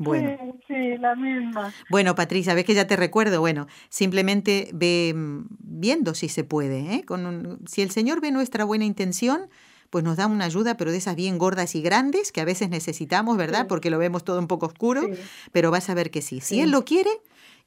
Bueno. 0.03 0.59
Sí, 0.67 0.97
la 0.99 1.15
misma. 1.15 1.73
Bueno, 1.89 2.15
Patricia, 2.15 2.53
ves 2.53 2.65
que 2.65 2.73
ya 2.73 2.87
te 2.87 2.95
recuerdo. 2.95 3.39
Bueno, 3.39 3.67
simplemente 3.89 4.69
ve 4.73 5.13
mm, 5.15 5.45
viendo 5.59 6.13
si 6.13 6.29
se 6.29 6.43
puede. 6.43 6.95
¿eh? 6.95 7.03
Con 7.05 7.59
si 7.67 7.81
el 7.81 7.91
Señor 7.91 8.21
ve 8.21 8.31
nuestra 8.31 8.63
buena 8.63 8.85
intención, 8.85 9.49
pues 9.89 10.03
nos 10.03 10.17
da 10.17 10.27
una 10.27 10.45
ayuda, 10.45 10.77
pero 10.77 10.91
de 10.91 10.97
esas 10.97 11.15
bien 11.15 11.37
gordas 11.37 11.75
y 11.75 11.81
grandes 11.81 12.31
que 12.31 12.41
a 12.41 12.45
veces 12.45 12.69
necesitamos, 12.69 13.37
¿verdad? 13.37 13.67
Porque 13.67 13.89
lo 13.89 13.97
vemos 13.97 14.23
todo 14.23 14.39
un 14.39 14.47
poco 14.47 14.67
oscuro, 14.67 15.07
pero 15.51 15.69
vas 15.69 15.89
a 15.89 15.93
ver 15.93 16.11
que 16.11 16.21
sí. 16.21 16.39
Si 16.39 16.61
Él 16.61 16.71
lo 16.71 16.85
quiere, 16.85 17.09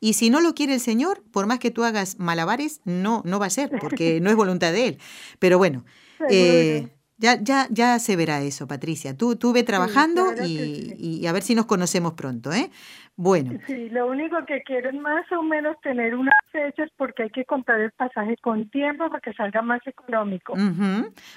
y 0.01 0.15
si 0.15 0.31
no 0.31 0.41
lo 0.41 0.55
quiere 0.55 0.75
el 0.75 0.81
Señor, 0.81 1.23
por 1.31 1.47
más 1.47 1.59
que 1.59 1.71
tú 1.71 1.85
hagas 1.85 2.19
malabares, 2.19 2.81
no, 2.85 3.23
no 3.25 3.39
va 3.39 3.47
a 3.47 3.51
ser, 3.51 3.71
porque 3.81 4.21
no 4.21 4.31
es 4.31 4.37
voluntad 4.37 4.73
de 4.73 4.89
Él. 4.89 4.99
Pero 5.39 5.59
bueno, 5.59 5.85
eh, 6.31 6.89
ya, 7.25 7.41
ya, 7.41 7.67
ya 7.71 7.99
se 7.99 8.17
verá 8.17 8.43
eso, 8.43 8.67
Patricia. 8.67 9.17
Tú, 9.17 9.37
tú 9.37 9.55
ve 9.55 9.63
trabajando 9.63 10.27
y, 10.45 10.95
y, 10.99 11.27
a 11.27 11.33
ver 11.33 11.43
si 11.43 11.55
nos 11.55 11.65
conocemos 11.65 12.13
pronto, 12.13 12.53
¿eh? 12.53 12.71
Bueno. 13.17 13.59
Sí, 13.67 13.89
lo 13.89 14.09
único 14.09 14.37
que 14.45 14.63
quiero 14.63 14.91
es 14.91 14.97
más 14.97 15.25
o 15.33 15.43
menos 15.43 15.81
tener 15.81 16.15
unas 16.15 16.35
fechas 16.53 16.91
porque 16.99 17.23
hay 17.23 17.31
que 17.31 17.47
comprar 17.47 17.81
el 17.81 17.93
pasaje 17.93 18.37
con 18.43 18.69
tiempo 18.69 19.09
para 19.09 19.21
que 19.21 19.33
salga 19.33 19.63
más 19.63 19.81
económico. 19.87 20.53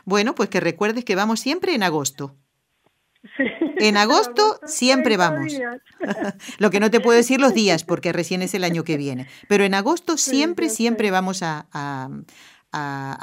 Bueno, 0.03 0.35
pues 0.35 0.49
que 0.49 0.59
recuerdes 0.59 1.05
que 1.05 1.15
vamos 1.15 1.39
siempre 1.39 1.73
en 1.73 1.83
agosto. 1.83 2.35
Sí, 3.35 3.43
en 3.77 3.97
agosto 3.97 4.59
siempre 4.65 5.15
vamos. 5.15 5.53
Lo 6.59 6.69
que 6.69 6.79
no 6.79 6.91
te 6.91 6.99
puedo 6.99 7.17
decir 7.17 7.39
los 7.39 7.53
días 7.53 7.83
porque 7.83 8.13
recién 8.13 8.41
es 8.41 8.53
el 8.53 8.63
año 8.63 8.83
que 8.83 8.97
viene. 9.05 9.27
Pero 9.47 9.63
en 9.63 9.73
agosto 9.73 10.17
siempre, 10.17 10.69
siempre 10.69 11.11
vamos 11.11 11.43
a, 11.43 11.67
a, 11.71 12.09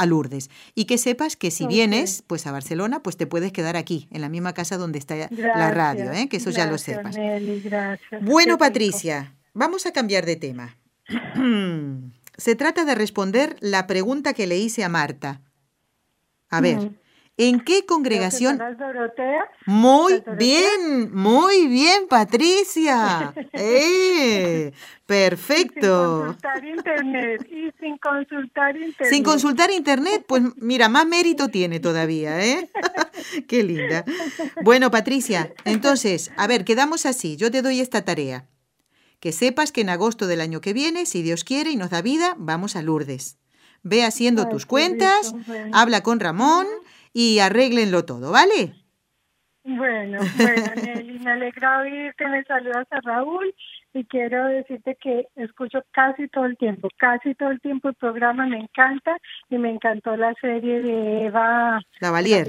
Lourdes. 0.06 0.50
Y 0.74 0.84
que 0.84 0.98
sepas 0.98 1.36
que 1.36 1.50
si 1.50 1.66
vienes 1.66 2.22
pues 2.26 2.46
a 2.46 2.52
Barcelona, 2.52 3.02
pues 3.02 3.16
te 3.16 3.26
puedes 3.26 3.52
quedar 3.52 3.76
aquí, 3.76 4.08
en 4.10 4.20
la 4.20 4.28
misma 4.28 4.52
casa 4.52 4.76
donde 4.76 4.98
está 4.98 5.16
la 5.30 5.70
radio, 5.70 6.12
¿eh? 6.12 6.28
que 6.28 6.38
eso 6.38 6.50
ya 6.50 6.66
lo 6.66 6.78
sepas. 6.78 7.16
Bueno, 8.20 8.58
Patricia, 8.58 9.34
vamos 9.52 9.86
a 9.86 9.92
cambiar 9.92 10.26
de 10.26 10.36
tema. 10.36 10.76
Se 12.36 12.56
trata 12.56 12.84
de 12.84 12.94
responder 12.94 13.56
la 13.60 13.86
pregunta 13.86 14.32
que 14.32 14.46
le 14.46 14.58
hice 14.58 14.82
a 14.82 14.88
Marta. 14.88 15.40
A 16.50 16.60
ver, 16.60 16.90
¿En 17.36 17.60
qué 17.60 17.84
congregación? 17.84 18.60
Muy 19.66 20.22
bien, 20.38 21.12
muy 21.12 21.66
bien, 21.66 22.06
Patricia. 22.08 23.34
¡Eh! 23.52 24.72
Perfecto. 25.04 26.20
Sin 26.22 26.26
consultar 26.26 26.64
internet 26.64 27.48
y 27.50 27.72
sin 27.80 27.98
consultar 27.98 28.76
internet. 28.76 29.12
Sin 29.12 29.24
consultar 29.24 29.70
internet, 29.72 30.24
pues 30.28 30.42
mira, 30.56 30.88
más 30.88 31.06
mérito 31.06 31.48
tiene 31.48 31.80
todavía, 31.80 32.44
¿eh? 32.44 32.70
Qué 33.48 33.64
linda. 33.64 34.04
Bueno, 34.62 34.92
Patricia, 34.92 35.52
entonces, 35.64 36.30
a 36.36 36.46
ver, 36.46 36.64
quedamos 36.64 37.04
así. 37.04 37.36
Yo 37.36 37.50
te 37.50 37.62
doy 37.62 37.80
esta 37.80 38.04
tarea. 38.04 38.46
Que 39.18 39.32
sepas 39.32 39.72
que 39.72 39.80
en 39.80 39.88
agosto 39.88 40.28
del 40.28 40.40
año 40.40 40.60
que 40.60 40.72
viene, 40.72 41.04
si 41.04 41.22
Dios 41.22 41.42
quiere 41.42 41.70
y 41.70 41.76
nos 41.76 41.90
da 41.90 42.00
vida, 42.00 42.36
vamos 42.38 42.76
a 42.76 42.82
Lourdes. 42.82 43.38
Ve 43.82 44.04
haciendo 44.04 44.48
tus 44.48 44.64
cuentas, 44.64 45.34
habla 45.72 46.02
con 46.02 46.20
Ramón 46.20 46.66
y 47.14 47.38
arréglenlo 47.38 48.04
todo, 48.04 48.30
¿vale? 48.32 48.74
Bueno, 49.62 50.18
bueno, 50.36 50.66
Nelly, 50.76 51.18
me 51.20 51.30
alegra 51.30 51.78
oír 51.80 52.14
que 52.18 52.28
me 52.28 52.44
saludas 52.44 52.86
a 52.90 53.00
Raúl 53.00 53.54
y 53.94 54.04
quiero 54.04 54.46
decirte 54.46 54.96
que 55.00 55.28
escucho 55.36 55.82
casi 55.92 56.26
todo 56.28 56.46
el 56.46 56.56
tiempo, 56.56 56.88
casi 56.96 57.34
todo 57.36 57.50
el 57.50 57.60
tiempo 57.60 57.88
el 57.88 57.94
programa 57.94 58.46
me 58.46 58.58
encanta 58.58 59.16
y 59.48 59.56
me 59.56 59.70
encantó 59.70 60.16
la 60.16 60.34
serie 60.40 60.82
de 60.82 61.26
Eva 61.26 61.80
Lavalier. 62.00 62.48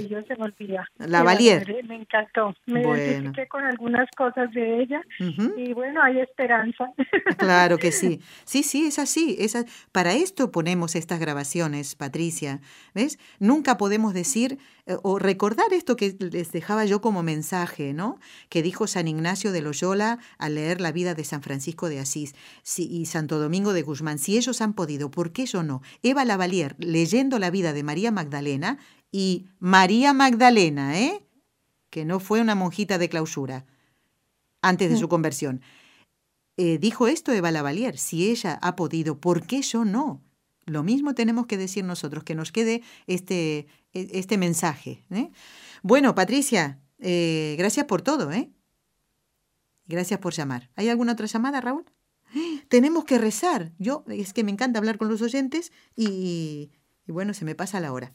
La 0.98 1.22
Valier. 1.22 1.84
Me 1.84 1.94
encantó, 1.94 2.54
me 2.66 2.82
identifiqué 2.82 3.46
con 3.46 3.64
algunas 3.64 4.10
cosas 4.16 4.50
de 4.52 4.82
ella 4.82 5.00
y 5.56 5.72
bueno, 5.72 6.02
hay 6.02 6.20
esperanza. 6.20 6.90
Claro 7.38 7.78
que 7.78 7.92
sí, 7.92 8.20
sí, 8.44 8.62
sí, 8.62 8.86
es 8.86 8.98
así, 8.98 9.36
es 9.38 9.56
para 9.92 10.14
esto 10.14 10.50
ponemos 10.50 10.96
estas 10.96 11.20
grabaciones, 11.20 11.94
Patricia, 11.94 12.60
¿ves? 12.94 13.18
Nunca 13.38 13.76
podemos 13.76 14.14
decir 14.14 14.58
o 15.02 15.18
recordar 15.18 15.72
esto 15.72 15.96
que 15.96 16.16
les 16.18 16.52
dejaba 16.52 16.84
yo 16.84 17.00
como 17.00 17.22
mensaje, 17.22 17.92
¿no? 17.92 18.18
Que 18.48 18.62
dijo 18.62 18.86
San 18.86 19.08
Ignacio 19.08 19.50
de 19.50 19.60
Loyola 19.60 20.18
al 20.38 20.54
leer 20.54 20.80
la 20.80 20.92
vida 20.92 21.14
de 21.14 21.24
San 21.24 21.42
Francisco 21.42 21.88
de 21.88 21.98
Asís 21.98 22.34
y 22.76 23.06
Santo 23.06 23.38
Domingo 23.38 23.72
de 23.72 23.82
Guzmán. 23.82 24.18
Si 24.18 24.36
ellos 24.36 24.60
han 24.60 24.74
podido, 24.74 25.10
¿por 25.10 25.32
qué 25.32 25.46
yo 25.46 25.62
no? 25.62 25.82
Eva 26.02 26.24
Lavalier, 26.24 26.76
leyendo 26.78 27.38
la 27.38 27.50
vida 27.50 27.72
de 27.72 27.82
María 27.82 28.12
Magdalena, 28.12 28.78
y 29.10 29.48
María 29.58 30.12
Magdalena, 30.12 31.00
¿eh? 31.00 31.24
Que 31.90 32.04
no 32.04 32.20
fue 32.20 32.40
una 32.40 32.54
monjita 32.54 32.98
de 32.98 33.08
clausura 33.08 33.64
antes 34.60 34.90
de 34.90 34.96
su 34.96 35.08
conversión. 35.08 35.62
Eh, 36.56 36.78
dijo 36.78 37.06
esto 37.06 37.32
Eva 37.32 37.50
Lavalier, 37.50 37.98
si 37.98 38.30
ella 38.30 38.58
ha 38.60 38.76
podido, 38.76 39.20
¿por 39.20 39.46
qué 39.46 39.62
yo 39.62 39.84
no? 39.84 40.22
Lo 40.66 40.82
mismo 40.82 41.14
tenemos 41.14 41.46
que 41.46 41.56
decir 41.56 41.84
nosotros, 41.84 42.24
que 42.24 42.34
nos 42.34 42.52
quede 42.52 42.82
este, 43.06 43.68
e, 43.92 44.10
este 44.12 44.36
mensaje. 44.36 45.04
¿eh? 45.10 45.30
Bueno, 45.82 46.14
Patricia, 46.14 46.80
eh, 46.98 47.54
gracias 47.56 47.86
por 47.86 48.02
todo, 48.02 48.32
¿eh? 48.32 48.50
Gracias 49.86 50.18
por 50.18 50.34
llamar. 50.34 50.68
¿Hay 50.74 50.88
alguna 50.88 51.12
otra 51.12 51.26
llamada, 51.26 51.60
Raúl? 51.60 51.84
Tenemos 52.68 53.04
que 53.04 53.18
rezar. 53.18 53.72
Yo, 53.78 54.04
es 54.08 54.32
que 54.32 54.42
me 54.42 54.50
encanta 54.50 54.80
hablar 54.80 54.98
con 54.98 55.08
los 55.08 55.22
oyentes 55.22 55.72
y, 55.94 56.72
y 57.06 57.12
bueno, 57.12 57.32
se 57.32 57.44
me 57.44 57.54
pasa 57.54 57.78
la 57.78 57.92
hora. 57.92 58.12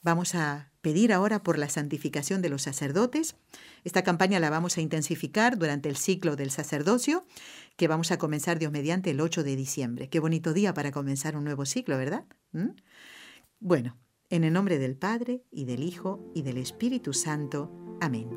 Vamos 0.00 0.34
a 0.34 0.72
pedir 0.80 1.12
ahora 1.12 1.42
por 1.42 1.58
la 1.58 1.68
santificación 1.68 2.42
de 2.42 2.48
los 2.48 2.62
sacerdotes. 2.62 3.36
Esta 3.84 4.02
campaña 4.02 4.40
la 4.40 4.50
vamos 4.50 4.76
a 4.76 4.80
intensificar 4.80 5.56
durante 5.58 5.88
el 5.88 5.96
ciclo 5.96 6.34
del 6.34 6.50
sacerdocio 6.50 7.24
que 7.76 7.88
vamos 7.88 8.10
a 8.12 8.18
comenzar 8.18 8.58
Dios 8.58 8.72
mediante 8.72 9.10
el 9.10 9.20
8 9.20 9.44
de 9.44 9.56
diciembre. 9.56 10.08
Qué 10.08 10.20
bonito 10.20 10.52
día 10.52 10.74
para 10.74 10.92
comenzar 10.92 11.36
un 11.36 11.44
nuevo 11.44 11.64
ciclo, 11.64 11.96
¿verdad? 11.98 12.24
¿Mm? 12.52 12.70
Bueno, 13.60 13.96
en 14.30 14.44
el 14.44 14.52
nombre 14.52 14.78
del 14.78 14.96
Padre 14.96 15.44
y 15.50 15.64
del 15.64 15.82
Hijo 15.82 16.30
y 16.34 16.42
del 16.42 16.58
Espíritu 16.58 17.12
Santo. 17.12 17.70
Amén. 18.00 18.28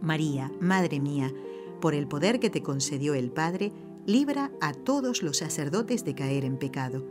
María, 0.00 0.50
Madre 0.60 1.00
mía, 1.00 1.32
por 1.80 1.94
el 1.94 2.08
poder 2.08 2.40
que 2.40 2.50
te 2.50 2.62
concedió 2.62 3.14
el 3.14 3.30
Padre, 3.30 3.72
libra 4.06 4.50
a 4.60 4.72
todos 4.72 5.22
los 5.22 5.38
sacerdotes 5.38 6.04
de 6.04 6.14
caer 6.14 6.44
en 6.44 6.58
pecado. 6.58 7.06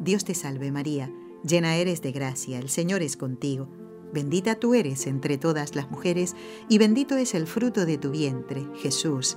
Dios 0.00 0.24
te 0.24 0.34
salve 0.34 0.72
María, 0.72 1.12
llena 1.44 1.76
eres 1.76 2.02
de 2.02 2.12
gracia, 2.12 2.58
el 2.58 2.68
Señor 2.68 3.02
es 3.02 3.16
contigo. 3.16 3.68
Bendita 4.12 4.56
tú 4.56 4.74
eres 4.74 5.06
entre 5.06 5.38
todas 5.38 5.74
las 5.76 5.90
mujeres, 5.90 6.34
y 6.68 6.78
bendito 6.78 7.16
es 7.16 7.34
el 7.34 7.46
fruto 7.46 7.86
de 7.86 7.98
tu 7.98 8.10
vientre, 8.10 8.66
Jesús. 8.82 9.36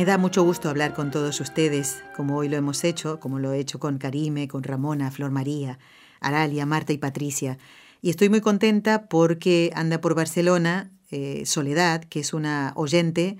Me 0.00 0.06
da 0.06 0.16
mucho 0.16 0.42
gusto 0.44 0.70
hablar 0.70 0.94
con 0.94 1.10
todos 1.10 1.42
ustedes, 1.42 2.02
como 2.16 2.38
hoy 2.38 2.48
lo 2.48 2.56
hemos 2.56 2.84
hecho, 2.84 3.20
como 3.20 3.38
lo 3.38 3.52
he 3.52 3.58
hecho 3.58 3.78
con 3.78 3.98
Karime, 3.98 4.48
con 4.48 4.62
Ramona, 4.62 5.10
Flor 5.10 5.30
María, 5.30 5.78
Aralia, 6.20 6.64
Marta 6.64 6.94
y 6.94 6.96
Patricia. 6.96 7.58
Y 8.00 8.08
estoy 8.08 8.30
muy 8.30 8.40
contenta 8.40 9.08
porque 9.08 9.70
anda 9.74 10.00
por 10.00 10.14
Barcelona 10.14 10.90
eh, 11.10 11.42
Soledad, 11.44 12.02
que 12.04 12.20
es 12.20 12.32
una 12.32 12.72
oyente 12.76 13.36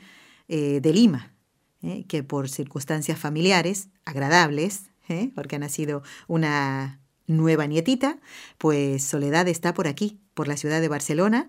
eh, 0.48 0.80
de 0.82 0.92
Lima, 0.92 1.32
eh, 1.80 2.04
que 2.06 2.22
por 2.22 2.50
circunstancias 2.50 3.18
familiares 3.18 3.88
agradables, 4.04 4.90
porque 5.34 5.56
ha 5.56 5.60
nacido 5.60 6.02
una 6.28 7.00
nueva 7.26 7.66
nietita, 7.68 8.18
pues 8.58 9.02
Soledad 9.02 9.48
está 9.48 9.72
por 9.72 9.88
aquí, 9.88 10.20
por 10.34 10.46
la 10.46 10.58
ciudad 10.58 10.82
de 10.82 10.88
Barcelona. 10.88 11.48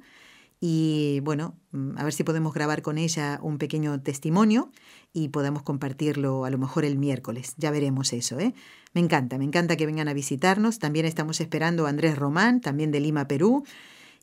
Y 0.64 1.22
bueno, 1.22 1.60
mm, 1.72 1.98
a 1.98 2.04
ver 2.04 2.14
si 2.14 2.24
podemos 2.24 2.54
grabar 2.54 2.84
con 2.84 3.00
ella 3.00 3.40
un 3.42 3.58
pequeño 3.58 4.00
testimonio 4.02 4.72
y 5.12 5.30
podamos 5.30 5.64
compartirlo 5.64 6.46
a 6.46 6.52
lo 6.52 6.60
mejor 6.60 6.86
el 6.86 7.00
miércoles. 7.00 7.56
Ya 7.58 7.72
veremos 7.72 8.14
eso, 8.14 8.40
¿eh? 8.40 8.54
Me 8.94 9.02
encanta, 9.02 9.40
me 9.40 9.44
encanta 9.44 9.76
que 9.76 9.88
vengan 9.88 10.08
a 10.08 10.14
visitarnos. 10.14 10.78
También 10.78 11.08
estamos 11.08 11.42
esperando 11.42 11.88
a 11.88 11.90
Andrés 11.90 12.16
Román, 12.16 12.62
también 12.62 12.92
de 12.92 13.00
Lima, 13.00 13.28
Perú, 13.28 13.64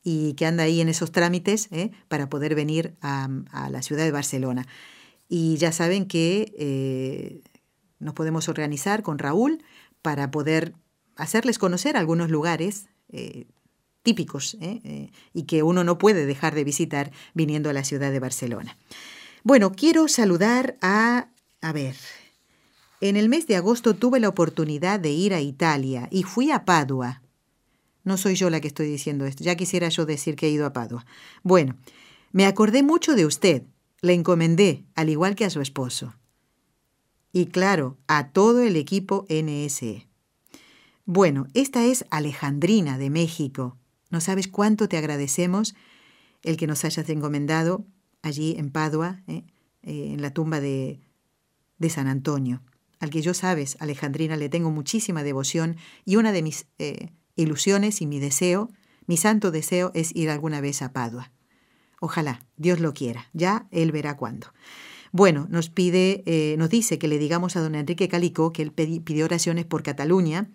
y 0.04 0.34
que 0.34 0.46
anda 0.46 0.62
ahí 0.62 0.80
en 0.80 0.88
esos 0.88 1.10
trámites 1.10 1.68
¿eh? 1.72 1.90
para 2.06 2.28
poder 2.28 2.54
venir 2.54 2.94
a, 3.02 3.28
la 3.68 3.82
ciudad 3.82 4.04
de 4.04 4.12
Barcelona. 4.12 4.64
Y 5.28 5.56
ya 5.56 5.72
saben 5.72 6.06
que 6.06 6.54
eh, 6.56 7.42
nos 7.98 8.14
podemos 8.14 8.48
organizar 8.48 9.02
con 9.02 9.18
Raúl 9.18 9.64
para 10.02 10.30
poder 10.30 10.74
hacerles 11.16 11.58
conocer 11.58 11.96
algunos 11.96 12.30
lugares 12.30 12.86
eh, 13.08 13.46
típicos 14.02 14.56
y 15.32 15.42
que 15.42 15.62
uno 15.62 15.84
no 15.84 15.98
puede 15.98 16.26
dejar 16.26 16.54
de 16.54 16.64
visitar 16.64 17.12
viniendo 17.34 17.70
a 17.70 17.72
la 17.72 17.84
ciudad 17.84 18.10
de 18.10 18.20
Barcelona. 18.20 18.76
Bueno, 19.44 19.72
quiero 19.72 20.08
saludar 20.08 20.76
a... 20.80 21.28
A 21.60 21.72
ver, 21.72 21.96
en 23.00 23.16
el 23.16 23.28
mes 23.28 23.46
de 23.48 23.56
agosto 23.56 23.94
tuve 23.94 24.20
la 24.20 24.28
oportunidad 24.28 25.00
de 25.00 25.10
ir 25.10 25.34
a 25.34 25.40
Italia 25.40 26.08
y 26.10 26.22
fui 26.22 26.50
a 26.52 26.64
Padua. 26.64 27.20
No 28.04 28.16
soy 28.16 28.36
yo 28.36 28.48
la 28.48 28.60
que 28.60 28.68
estoy 28.68 28.86
diciendo 28.86 29.26
esto, 29.26 29.42
ya 29.42 29.56
quisiera 29.56 29.88
yo 29.88 30.06
decir 30.06 30.36
que 30.36 30.46
he 30.46 30.50
ido 30.50 30.66
a 30.66 30.72
Padua. 30.72 31.04
Bueno, 31.42 31.76
me 32.30 32.46
acordé 32.46 32.82
mucho 32.82 33.14
de 33.14 33.26
usted, 33.26 33.64
le 34.00 34.14
encomendé, 34.14 34.84
al 34.94 35.10
igual 35.10 35.34
que 35.34 35.44
a 35.44 35.50
su 35.50 35.60
esposo. 35.60 36.14
Y 37.32 37.46
claro, 37.46 37.98
a 38.06 38.28
todo 38.28 38.62
el 38.62 38.76
equipo 38.76 39.26
NSE. 39.28 40.06
Bueno, 41.04 41.48
esta 41.54 41.84
es 41.84 42.04
Alejandrina 42.10 42.98
de 42.98 43.10
México. 43.10 43.76
No 44.10 44.20
sabes 44.20 44.48
cuánto 44.48 44.88
te 44.88 44.96
agradecemos 44.96 45.74
el 46.42 46.56
que 46.56 46.66
nos 46.66 46.84
hayas 46.84 47.08
encomendado 47.08 47.84
allí 48.22 48.54
en 48.58 48.70
Padua, 48.70 49.22
¿eh? 49.26 49.44
Eh, 49.82 50.12
en 50.12 50.22
la 50.22 50.32
tumba 50.32 50.60
de, 50.60 51.00
de 51.78 51.90
San 51.90 52.08
Antonio 52.08 52.62
al 53.00 53.10
que 53.10 53.22
yo 53.22 53.34
sabes, 53.34 53.76
Alejandrina, 53.80 54.36
le 54.36 54.48
tengo 54.48 54.70
muchísima 54.70 55.22
devoción 55.22 55.76
y 56.04 56.16
una 56.16 56.32
de 56.32 56.42
mis 56.42 56.66
eh, 56.78 57.10
ilusiones 57.36 58.00
y 58.00 58.06
mi 58.06 58.18
deseo, 58.18 58.70
mi 59.06 59.16
santo 59.16 59.50
deseo 59.50 59.92
es 59.94 60.14
ir 60.14 60.30
alguna 60.30 60.60
vez 60.60 60.82
a 60.82 60.92
Padua. 60.92 61.30
Ojalá, 62.00 62.44
Dios 62.56 62.80
lo 62.80 62.94
quiera, 62.94 63.28
ya 63.32 63.68
él 63.70 63.92
verá 63.92 64.16
cuándo. 64.16 64.48
Bueno, 65.10 65.46
nos 65.48 65.70
pide, 65.70 66.54
nos 66.58 66.68
dice 66.68 66.98
que 66.98 67.08
le 67.08 67.18
digamos 67.18 67.56
a 67.56 67.60
don 67.60 67.74
Enrique 67.74 68.08
Calico 68.08 68.52
que 68.52 68.62
él 68.62 68.72
pidió 68.72 69.24
oraciones 69.24 69.64
por 69.64 69.82
Cataluña 69.82 70.50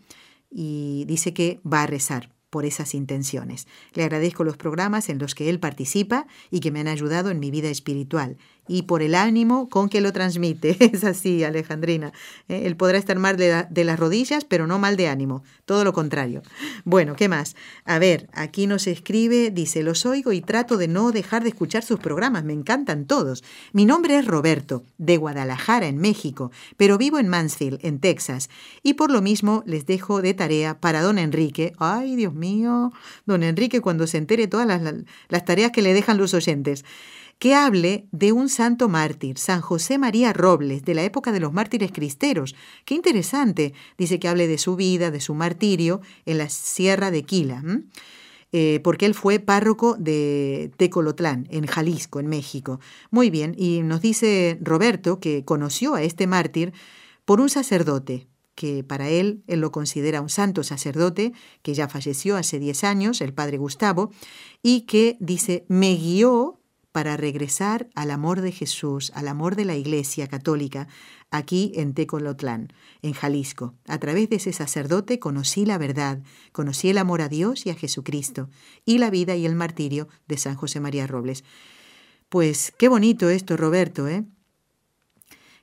y 0.52 1.06
dice 1.08 1.34
que 1.34 1.60
va 1.66 1.84
a 1.84 1.88
rezar 1.88 2.32
por 2.54 2.68
esas 2.68 2.94
intenciones. 2.94 3.66
Le 3.96 4.04
agradezco 4.04 4.44
los 4.44 4.58
programas 4.58 5.10
en 5.10 5.18
los 5.18 5.34
que 5.34 5.50
él 5.50 5.60
participa 5.60 6.28
y 6.52 6.60
que 6.60 6.70
me 6.70 6.82
han 6.82 6.88
ayudado 6.88 7.32
en 7.32 7.40
mi 7.40 7.50
vida 7.50 7.70
espiritual 7.70 8.38
y 8.68 8.84
por 8.84 9.02
el 9.02 9.16
ánimo 9.16 9.70
con 9.70 9.90
que 9.90 10.02
lo 10.02 10.14
transmite. 10.14 10.78
Es 10.94 11.04
así, 11.04 11.44
Alejandrina. 11.44 12.14
¿eh? 12.48 12.64
Él 12.66 12.76
podrá 12.76 12.98
estar 12.98 13.18
mal 13.18 13.38
de, 13.38 13.84
las 13.84 14.00
rodillas, 14.00 14.46
pero 14.46 14.68
no 14.68 14.80
mal 14.80 14.96
de 14.96 15.08
ánimo. 15.08 15.44
Todo 15.66 15.84
lo 15.84 15.94
contrario. 15.94 16.44
Bueno, 16.84 17.16
¿qué 17.16 17.30
más? 17.30 17.56
A 17.86 18.00
ver, 18.00 18.30
aquí 18.34 18.68
nos 18.68 18.88
escribe, 18.88 19.50
dice, 19.50 19.82
los 19.82 20.06
oigo 20.06 20.32
y 20.34 20.42
trato 20.42 20.78
de 20.78 20.88
no 20.88 21.12
dejar 21.12 21.44
de 21.44 21.50
escuchar 21.50 21.84
sus 21.84 22.00
programas. 22.00 22.44
Me 22.44 22.54
encantan 22.54 23.06
todos. 23.06 23.44
Mi 23.72 23.86
nombre 23.86 24.18
es 24.18 24.26
Roberto, 24.26 24.84
de 24.98 25.18
Guadalajara, 25.18 25.88
en 25.88 25.98
México, 25.98 26.52
pero 26.78 26.98
vivo 26.98 27.18
en 27.18 27.28
Mansfield, 27.28 27.80
en 27.82 28.00
Texas. 28.00 28.50
Y 28.84 28.94
por 28.94 29.12
lo 29.12 29.22
mismo 29.22 29.64
les 29.66 29.86
dejo 29.86 30.22
de 30.22 30.34
tarea 30.34 30.80
para 30.80 31.02
don 31.02 31.18
Enrique. 31.18 31.74
Ay, 31.80 32.16
Dios 32.16 32.34
mío. 32.34 32.92
Don 33.26 33.44
Enrique 33.44 33.82
cuando 33.82 34.08
se 34.08 34.18
entere 34.18 34.48
todas 34.48 34.68
las, 34.68 34.82
las 35.30 35.46
tareas 35.46 35.72
que 35.72 35.82
le 35.82 35.94
dejan 35.94 36.18
los 36.18 36.34
oyentes 36.34 36.86
que 37.40 37.56
hable 37.56 38.08
de 38.12 38.32
un 38.32 38.50
santo 38.50 38.90
mártir, 38.90 39.38
San 39.38 39.62
José 39.62 39.98
María 39.98 40.34
Robles, 40.34 40.84
de 40.86 40.94
la 40.94 41.04
época 41.04 41.32
de 41.32 41.40
los 41.40 41.54
mártires 41.54 41.92
cristeros. 41.92 42.56
Qué 42.86 42.96
interesante. 42.96 43.74
Dice 43.98 44.20
que 44.20 44.28
hable 44.28 44.48
de 44.48 44.58
su 44.58 44.76
vida, 44.76 45.12
de 45.12 45.20
su 45.20 45.36
martirio 45.36 46.02
en 46.26 46.38
la 46.38 46.50
sierra 46.50 47.12
de 47.12 47.24
Quila. 47.24 47.64
Eh, 48.56 48.80
porque 48.84 49.08
él 49.08 49.16
fue 49.16 49.40
párroco 49.40 49.96
de 49.98 50.72
Tecolotlán, 50.78 51.48
en 51.50 51.66
Jalisco, 51.66 52.20
en 52.20 52.28
México. 52.28 52.80
Muy 53.10 53.32
bien, 53.32 53.56
y 53.58 53.82
nos 53.82 54.00
dice 54.00 54.60
Roberto 54.62 55.20
que 55.20 55.44
conoció 55.44 55.96
a 55.96 56.04
este 56.04 56.28
mártir 56.28 56.72
por 57.26 57.42
un 57.42 57.50
sacerdote, 57.50 58.28
que 58.54 58.84
para 58.84 59.10
él, 59.10 59.44
él 59.48 59.60
lo 59.60 59.72
considera 59.72 60.22
un 60.22 60.30
santo 60.30 60.64
sacerdote, 60.64 61.34
que 61.64 61.74
ya 61.74 61.90
falleció 61.90 62.38
hace 62.38 62.60
10 62.60 62.84
años, 62.84 63.22
el 63.22 63.34
padre 63.34 63.58
Gustavo, 63.58 64.12
y 64.62 64.82
que 64.82 65.18
dice, 65.20 65.66
me 65.68 65.96
guió 65.96 66.60
para 66.94 67.18
regresar 67.18 67.90
al 67.96 68.12
amor 68.12 68.40
de 68.40 68.52
Jesús, 68.52 69.12
al 69.16 69.28
amor 69.28 69.56
de 69.56 69.66
la 69.66 69.76
Iglesia 69.76 70.28
Católica, 70.28 70.88
aquí 71.32 71.72
en 71.76 71.96
Tecolotlán, 71.96 72.72
en 73.02 73.14
Jalisco. 73.14 73.74
A 73.88 73.98
través 73.98 74.30
de 74.30 74.36
ese 74.36 74.54
sacerdote 74.54 75.18
conocí 75.20 75.66
la 75.66 75.80
verdad, 75.80 76.22
conocí 76.52 76.90
el 76.90 77.00
amor 77.00 77.22
a 77.22 77.30
Dios 77.30 77.66
y 77.66 77.72
a 77.72 77.76
Jesucristo, 77.76 78.48
y 78.86 79.00
la 79.00 79.10
vida 79.10 79.36
y 79.36 79.48
el 79.48 79.56
martirio 79.56 80.08
de 80.28 80.38
San 80.38 80.56
José 80.56 80.80
María 80.80 81.08
Robles. 81.08 81.44
Pues 82.30 82.72
qué 82.78 82.90
bonito 82.90 83.30
esto, 83.30 83.58
Roberto, 83.58 84.08
¿eh? 84.08 84.24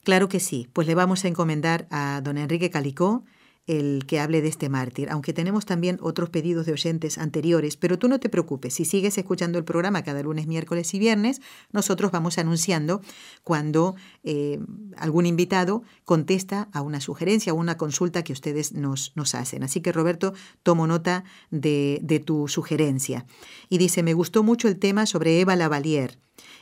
Claro 0.03 0.29
que 0.29 0.41
sí, 0.41 0.69
pues 0.73 0.89
le 0.89 0.97
vamos 0.97 1.25
a 1.25 1.29
encomendar 1.29 1.87
a 1.91 2.21
don 2.25 2.39
Enrique 2.39 2.71
Calicó 2.71 3.25
el 3.67 4.05
que 4.07 4.19
hable 4.19 4.43
de 4.43 4.49
este 4.49 4.69
mártir, 4.69 5.11
aunque 5.11 5.33
tenemos 5.33 5.65
también 5.65 5.99
otros 6.01 6.31
pedidos 6.31 6.67
de 6.67 6.73
oyentes 6.73 7.19
anteriores, 7.19 7.77
pero 7.77 7.99
tú 7.99 8.09
no 8.09 8.19
te 8.19 8.29
preocupes, 8.29 8.75
si 8.75 8.85
sigues 8.85 9.17
escuchando 9.19 9.59
el 9.59 9.65
programa 9.65 10.03
cada 10.03 10.23
lunes, 10.23 10.47
miércoles 10.47 10.93
y 10.95 10.99
viernes, 10.99 11.41
nosotros 11.71 12.11
vamos 12.11 12.39
anunciando 12.39 13.01
cuando 13.45 13.95
eh, 14.25 14.59
algún 14.97 15.27
invitado 15.27 15.83
contesta 16.05 16.69
a 16.73 16.83
una 16.83 17.01
sugerencia 17.01 17.53
o 17.53 17.57
una 17.57 17.77
consulta 17.77 18.25
que 18.25 18.33
ustedes 18.33 18.73
nos, 18.73 19.13
nos 19.15 19.35
hacen. 19.35 19.63
Así 19.63 19.81
que 19.81 19.93
Roberto, 19.93 20.35
tomo 20.63 20.87
nota 20.87 21.25
de, 21.51 22.01
de 22.03 22.19
tu 22.19 22.49
sugerencia. 22.49 23.27
Y 23.69 23.79
dice, 23.79 24.03
me 24.03 24.15
gustó 24.15 24.43
mucho 24.43 24.69
el 24.69 24.79
tema 24.79 25.07
sobre 25.07 25.41
Eva 25.41 25.55
Lavalier 25.55 26.19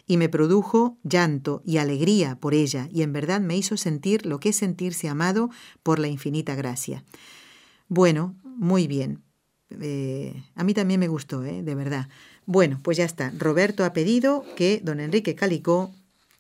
y 0.09 0.17
me 0.17 0.29
produjo 0.29 0.99
llanto 1.05 1.63
y 1.65 1.77
alegría 1.77 2.41
por 2.41 2.55
ella, 2.55 2.89
y 2.91 3.03
en 3.03 3.13
verdad 3.13 3.41
me 3.41 3.57
hizo 3.57 3.77
sentir 3.77 4.27
lo 4.27 4.41
que 4.41 4.49
es 4.49 4.57
sentirse 4.57 5.09
amado 5.09 5.51
por 5.85 6.01
la 6.01 6.09
infinita 6.09 6.57
gracia. 6.57 7.05
Bueno, 7.87 8.35
muy 8.43 8.89
bien. 8.89 9.23
Eh, 9.81 10.43
a 10.55 10.65
mí 10.65 10.73
también 10.73 10.99
me 10.99 11.09
gustó, 11.09 11.45
¿eh? 11.45 11.63
de 11.63 11.75
verdad. 11.75 12.09
Bueno, 12.47 12.81
pues 12.83 12.97
ya 12.97 13.05
está. 13.05 13.33
Roberto 13.39 13.85
ha 13.85 13.93
pedido 13.93 14.45
que 14.57 14.81
don 14.83 14.99
Enrique 14.99 15.35
Calicó 15.35 15.93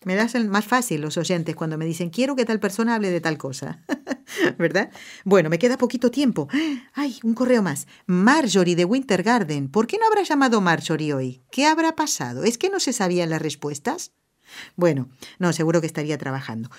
me 0.05 0.15
das 0.15 0.35
más 0.47 0.65
fácil 0.65 1.01
los 1.01 1.17
oyentes 1.17 1.57
cuando 1.57 1.77
me 1.77 1.85
dicen 1.85 2.11
quiero 2.11 2.37
que 2.37 2.45
tal 2.45 2.61
persona 2.61 2.95
hable 2.95 3.11
de 3.11 3.21
tal 3.21 3.37
cosa. 3.37 3.85
¿Verdad? 4.59 4.91
Bueno, 5.25 5.51
me 5.51 5.59
queda 5.59 5.79
poquito 5.79 6.11
tiempo. 6.11 6.49
¡Ay, 6.95 7.19
un 7.23 7.35
correo 7.35 7.63
más! 7.63 7.87
Marjorie 8.07 8.77
de 8.77 8.85
Winter 8.85 9.23
Garden. 9.23 9.69
¿Por 9.69 9.87
qué 9.87 9.99
no 9.99 10.07
habrá 10.07 10.23
llamado 10.23 10.61
Marjorie 10.61 11.15
hoy? 11.15 11.43
¿Qué 11.51 11.67
habrá 11.67 11.97
pasado? 11.97 12.45
¿Es 12.45 12.59
que 12.59 12.71
no 12.71 12.79
se 12.79 12.93
sabían 12.93 13.31
las 13.31 13.43
respuestas? 13.43 14.13
Bueno, 14.77 15.09
no, 15.39 15.53
seguro 15.53 15.81
que 15.81 15.87
estaría 15.87 16.19
trabajando. 16.19 16.71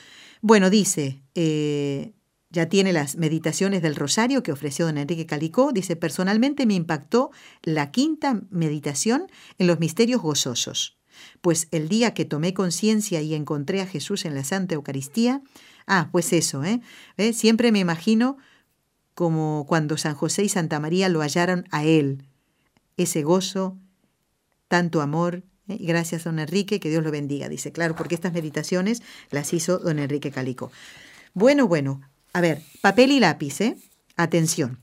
Bueno, 0.41 0.70
dice, 0.70 1.22
eh, 1.36 2.13
ya 2.49 2.67
tiene 2.67 2.93
las 2.93 3.17
meditaciones 3.17 3.82
del 3.82 3.95
rosario 3.95 4.43
que 4.43 4.51
ofreció 4.51 4.86
don 4.86 4.97
Enrique 4.97 5.26
Calicó. 5.26 5.72
Dice, 5.72 5.95
personalmente 5.95 6.65
me 6.65 6.76
impactó 6.76 7.32
la 7.63 7.91
quinta 7.91 8.41
meditación 8.49 9.28
en 9.57 9.67
los 9.67 9.80
misterios 9.80 10.22
gozosos 10.22 10.98
pues 11.41 11.67
el 11.71 11.89
día 11.89 12.13
que 12.13 12.25
tomé 12.25 12.53
conciencia 12.53 13.21
y 13.21 13.33
encontré 13.33 13.81
a 13.81 13.87
Jesús 13.87 14.25
en 14.25 14.35
la 14.35 14.43
Santa 14.43 14.75
Eucaristía, 14.75 15.41
ah, 15.87 16.09
pues 16.11 16.33
eso, 16.33 16.63
¿eh? 16.63 16.81
¿Eh? 17.17 17.33
Siempre 17.33 17.71
me 17.71 17.79
imagino 17.79 18.37
como 19.13 19.65
cuando 19.67 19.97
San 19.97 20.15
José 20.15 20.43
y 20.43 20.49
Santa 20.49 20.79
María 20.79 21.09
lo 21.09 21.19
hallaron 21.21 21.65
a 21.71 21.83
Él, 21.83 22.23
ese 22.97 23.23
gozo, 23.23 23.77
tanto 24.67 25.01
amor. 25.01 25.43
¿eh? 25.67 25.77
Gracias, 25.79 26.23
don 26.23 26.39
Enrique, 26.39 26.79
que 26.79 26.89
Dios 26.89 27.03
lo 27.03 27.11
bendiga. 27.11 27.49
Dice, 27.49 27.71
claro, 27.71 27.95
porque 27.95 28.15
estas 28.15 28.33
meditaciones 28.33 29.01
las 29.31 29.53
hizo 29.53 29.79
don 29.79 29.99
Enrique 29.99 30.31
Calico. 30.31 30.71
Bueno, 31.33 31.67
bueno, 31.67 32.01
a 32.33 32.41
ver, 32.41 32.61
papel 32.81 33.11
y 33.11 33.19
lápiz, 33.19 33.59
¿eh? 33.61 33.75
Atención. 34.15 34.79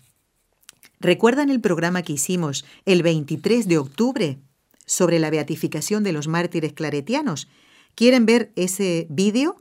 ¿Recuerdan 1.01 1.51
el 1.51 1.61
programa 1.61 2.03
que 2.03 2.15
hicimos 2.15 2.65
el 2.85 3.03
23 3.03 3.69
de 3.69 3.79
octubre? 3.79 4.39
Sobre 4.87 5.19
la 5.19 5.31
beatificación 5.31 6.05
de 6.05 6.13
los 6.13 6.29
mártires 6.29 6.73
claretianos. 6.73 7.49
¿Quieren 7.95 8.25
ver 8.27 8.53
ese 8.57 9.07
vídeo 9.11 9.57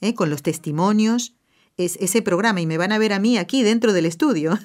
eh, 0.00 0.14
con 0.14 0.30
los 0.30 0.42
testimonios? 0.42 1.34
Es 1.76 1.96
ese 1.96 2.20
programa 2.20 2.60
y 2.60 2.66
me 2.66 2.76
van 2.76 2.92
a 2.92 2.98
ver 2.98 3.12
a 3.12 3.18
mí 3.18 3.38
aquí 3.38 3.62
dentro 3.62 3.92
del 3.92 4.04
estudio 4.04 4.58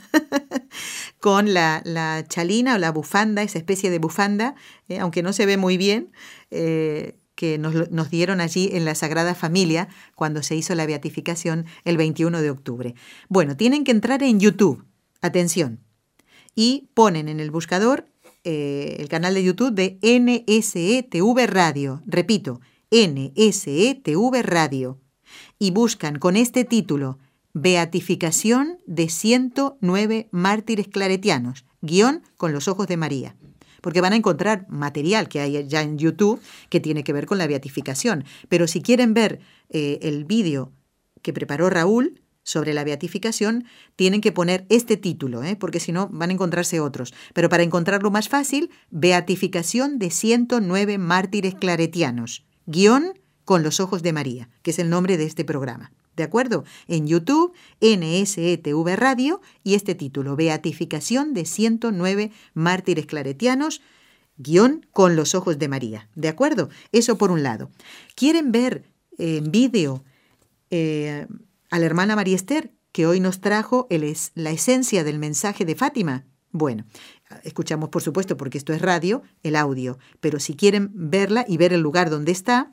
con 1.20 1.54
la, 1.54 2.26
chalina 2.28 2.76
o 2.76 2.78
la 2.78 2.92
bufanda, 2.92 3.42
esa 3.42 3.58
especie 3.58 3.90
de 3.90 4.00
bufanda, 4.00 4.56
eh, 4.90 5.00
aunque 5.00 5.24
no 5.24 5.32
se 5.32 5.46
ve 5.46 5.56
muy 5.56 5.78
bien, 5.78 6.12
eh, 6.52 7.18
que 7.36 7.58
nos, 7.58 7.92
nos, 7.92 8.10
dieron 8.10 8.42
allí 8.42 8.70
en 8.74 8.86
la 8.86 8.96
Sagrada 8.96 9.36
Familia 9.36 9.88
cuando 10.16 10.42
se 10.42 10.56
hizo 10.56 10.74
la 10.74 10.86
beatificación 10.86 11.66
el 11.84 11.98
21 11.98 12.42
de 12.42 12.50
octubre. 12.50 12.96
Bueno, 13.30 13.56
tienen 13.56 13.84
que 13.84 13.92
entrar 13.92 14.24
en 14.24 14.40
YouTube, 14.40 14.86
atención, 15.22 15.82
y 16.56 16.90
ponen 16.94 17.28
en 17.28 17.40
el 17.40 17.52
buscador 17.52 18.08
eh, 18.46 18.98
el 19.00 19.10
canal 19.10 19.34
de 19.34 19.44
YouTube 19.44 19.74
de 19.74 20.00
NSETV 20.02 21.48
Radio. 21.48 22.04
Repito, 22.06 22.62
NSETV 22.92 24.42
Radio. 24.44 25.02
Y 25.60 25.72
buscan 25.72 26.20
con 26.20 26.38
este 26.38 26.64
título 26.64 27.18
Beatificación 27.54 28.78
de 28.86 29.10
109 29.10 30.30
mártires 30.32 30.88
claretianos, 30.88 31.66
guion 31.82 32.22
con 32.38 32.54
los 32.54 32.68
ojos 32.68 32.88
de 32.88 32.98
María. 32.98 33.36
Porque 33.82 34.02
van 34.02 34.14
a 34.14 34.18
encontrar 34.18 34.66
material 34.70 35.28
que 35.28 35.40
hay 35.40 35.68
ya 35.68 35.82
en 35.82 35.98
YouTube 35.98 36.40
que 36.70 36.80
tiene 36.80 37.04
que 37.04 37.14
ver 37.14 37.26
con 37.26 37.38
la 37.38 37.48
beatificación. 37.48 38.26
Pero 38.48 38.68
si 38.68 38.82
quieren 38.82 39.14
ver 39.14 39.40
eh, 39.70 40.00
el 40.02 40.26
vídeo 40.26 40.72
que 41.22 41.34
preparó 41.34 41.70
Raúl, 41.70 42.22
sobre 42.46 42.74
la 42.74 42.84
beatificación, 42.84 43.66
tienen 43.98 44.22
que 44.22 44.32
poner 44.32 44.66
este 44.70 44.96
título, 44.96 45.44
¿eh? 45.44 45.58
porque 45.58 45.82
si 45.82 45.92
no 45.92 46.08
van 46.12 46.30
a 46.30 46.34
encontrarse 46.34 46.80
otros. 46.80 47.14
Pero 47.34 47.50
para 47.50 47.64
encontrarlo 47.64 48.12
más 48.12 48.30
fácil, 48.30 48.70
Beatificación 48.92 50.00
de 50.00 50.12
109 50.12 50.98
mártires 51.00 51.56
claretianos, 51.56 52.46
guion 52.68 53.20
con 53.44 53.64
los 53.64 53.80
ojos 53.80 54.04
de 54.04 54.14
María, 54.14 54.50
que 54.62 54.72
es 54.72 54.80
el 54.80 54.90
nombre 54.90 55.18
de 55.18 55.26
este 55.26 55.44
programa. 55.44 55.92
¿De 56.16 56.24
acuerdo? 56.24 56.64
En 56.88 57.08
YouTube, 57.08 57.54
NSETV 57.82 58.96
Radio 58.96 59.42
y 59.64 59.74
este 59.74 59.96
título, 59.96 60.36
Beatificación 60.36 61.34
de 61.34 61.46
109 61.46 62.32
mártires 62.54 63.08
claretianos, 63.08 63.82
guion 64.38 64.86
con 64.92 65.16
los 65.16 65.34
ojos 65.34 65.58
de 65.58 65.68
María. 65.68 66.10
¿De 66.16 66.28
acuerdo? 66.28 66.70
Eso 66.92 67.18
por 67.18 67.32
un 67.32 67.42
lado. 67.42 67.72
¿Quieren 68.16 68.52
ver 68.52 68.86
en 69.18 69.52
vídeo 69.52 70.04
eh, 70.70 71.28
a 71.70 71.80
la 71.80 71.86
hermana 71.86 72.16
María 72.16 72.36
Esther, 72.36 72.72
que 72.92 73.08
hoy 73.08 73.20
nos 73.20 73.42
trajo 73.42 73.88
es, 73.90 74.32
la 74.36 74.52
esencia 74.52 75.04
del 75.04 75.20
mensaje 75.20 75.66
de 75.66 75.76
Fátima. 75.76 76.26
Bueno, 76.52 76.86
escuchamos 77.44 77.90
por 77.90 78.02
supuesto, 78.02 78.38
porque 78.38 78.58
esto 78.58 78.72
es 78.72 78.82
radio, 78.82 79.22
el 79.44 79.56
audio, 79.58 79.98
pero 80.22 80.40
si 80.40 80.56
quieren 80.56 80.92
verla 80.94 81.46
y 81.48 81.58
ver 81.58 81.74
el 81.74 81.82
lugar 81.82 82.10
donde 82.10 82.32
está, 82.32 82.72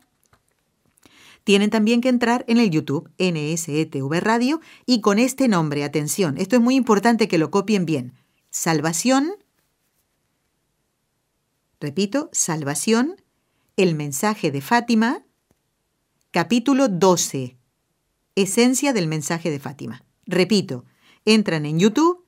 tienen 1.44 1.70
también 1.70 2.00
que 2.00 2.08
entrar 2.08 2.44
en 2.46 2.58
el 2.58 2.70
YouTube 2.70 3.10
NSETV 3.18 4.20
Radio 4.20 4.60
y 4.86 5.00
con 5.00 5.18
este 5.18 5.48
nombre, 5.48 5.82
atención, 5.82 6.38
esto 6.38 6.54
es 6.54 6.62
muy 6.62 6.76
importante 6.76 7.26
que 7.26 7.38
lo 7.38 7.50
copien 7.50 7.84
bien. 7.84 8.12
Salvación, 8.50 9.32
repito, 11.80 12.28
Salvación, 12.32 13.16
el 13.76 13.96
mensaje 13.96 14.52
de 14.52 14.60
Fátima, 14.60 15.24
capítulo 16.30 16.86
12, 16.86 17.56
Esencia 18.34 18.94
del 18.94 19.08
mensaje 19.08 19.50
de 19.50 19.58
Fátima. 19.58 20.04
Repito, 20.24 20.86
entran 21.26 21.66
en 21.66 21.78
YouTube, 21.78 22.24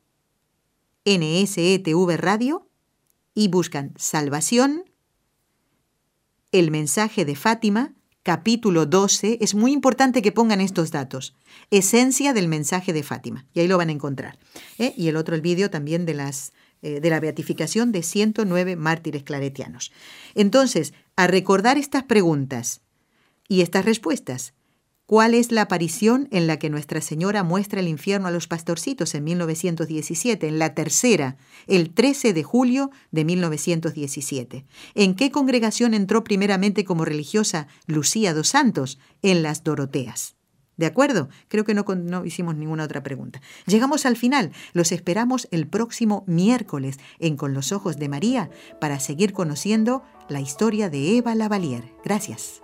NSETV 1.07 2.17
Radio, 2.19 2.69
y 3.35 3.49
buscan 3.49 3.95
Salvación, 3.97 4.85
el 6.53 6.71
mensaje 6.71 7.25
de 7.25 7.35
Fátima, 7.35 7.95
capítulo 8.23 8.85
12. 8.85 9.39
Es 9.41 9.55
muy 9.55 9.73
importante 9.73 10.21
que 10.21 10.31
pongan 10.31 10.61
estos 10.61 10.91
datos. 10.91 11.35
Esencia 11.71 12.35
del 12.35 12.49
mensaje 12.49 12.93
de 12.93 13.03
Fátima. 13.03 13.47
Y 13.55 13.61
ahí 13.61 13.67
lo 13.67 13.79
van 13.79 13.89
a 13.89 13.93
encontrar. 13.93 14.39
¿eh? 14.79 14.93
Y 14.97 15.09
el 15.09 15.17
otro, 15.17 15.35
el 15.35 15.41
vídeo 15.41 15.71
también 15.71 16.05
de, 16.05 16.15
las, 16.15 16.53
eh, 16.83 17.01
de 17.01 17.11
la 17.11 17.19
beatificación 17.19 17.93
de 17.93 18.03
109 18.03 18.77
mártires 18.77 19.23
claretianos. 19.23 19.91
Entonces, 20.35 20.93
a 21.17 21.27
recordar 21.27 21.79
estas 21.79 22.05
preguntas 22.05 22.83
y 23.49 23.63
estas 23.63 23.87
respuestas, 23.87 24.53
¿Cuál 25.07 25.35
es 25.35 25.53
la 25.53 25.63
aparición 25.63 26.29
en 26.31 26.47
la 26.47 26.59
que 26.59 26.71
Nuestra 26.71 27.03
Señora 27.03 27.43
muestra 27.43 27.81
el 27.81 27.89
infierno 27.89 28.29
a 28.29 28.31
los 28.31 28.47
pastorcitos 28.47 29.15
en 29.15 29.25
1917? 29.25 30.49
En 30.49 30.59
la 30.59 30.75
tercera, 30.75 31.37
el 31.67 31.93
13 31.93 32.33
de 32.33 32.43
julio 32.43 32.91
de 33.11 33.27
1917. 33.27 34.65
¿En 34.95 35.15
qué 35.15 35.31
congregación 35.31 35.93
entró 35.93 36.25
primeramente 36.25 36.87
como 36.87 37.05
religiosa 37.05 37.69
Lucía 37.87 38.33
dos 38.33 38.49
Santos? 38.49 38.99
En 39.21 39.43
las 39.43 39.63
Doroteas. 39.63 40.37
¿De 40.79 40.87
acuerdo? 40.87 41.29
Creo 41.49 41.65
que 41.65 41.75
no, 41.75 42.25
hicimos 42.25 42.57
ninguna 42.57 42.85
otra 42.85 43.03
pregunta. 43.03 43.43
Llegamos 43.67 44.07
al 44.07 44.17
final. 44.17 44.53
Los 44.73 44.91
esperamos 44.91 45.49
el 45.51 45.69
próximo 45.69 46.25
miércoles 46.27 46.99
en 47.19 47.37
Con 47.37 47.53
los 47.53 47.73
Ojos 47.73 47.99
de 47.99 48.09
María 48.09 48.49
para 48.81 48.99
seguir 48.99 49.35
conociendo 49.35 50.03
la 50.31 50.41
historia 50.41 50.89
de 50.89 51.19
Eva 51.19 51.35
Lavalier. 51.35 51.93
Gracias. 52.03 52.64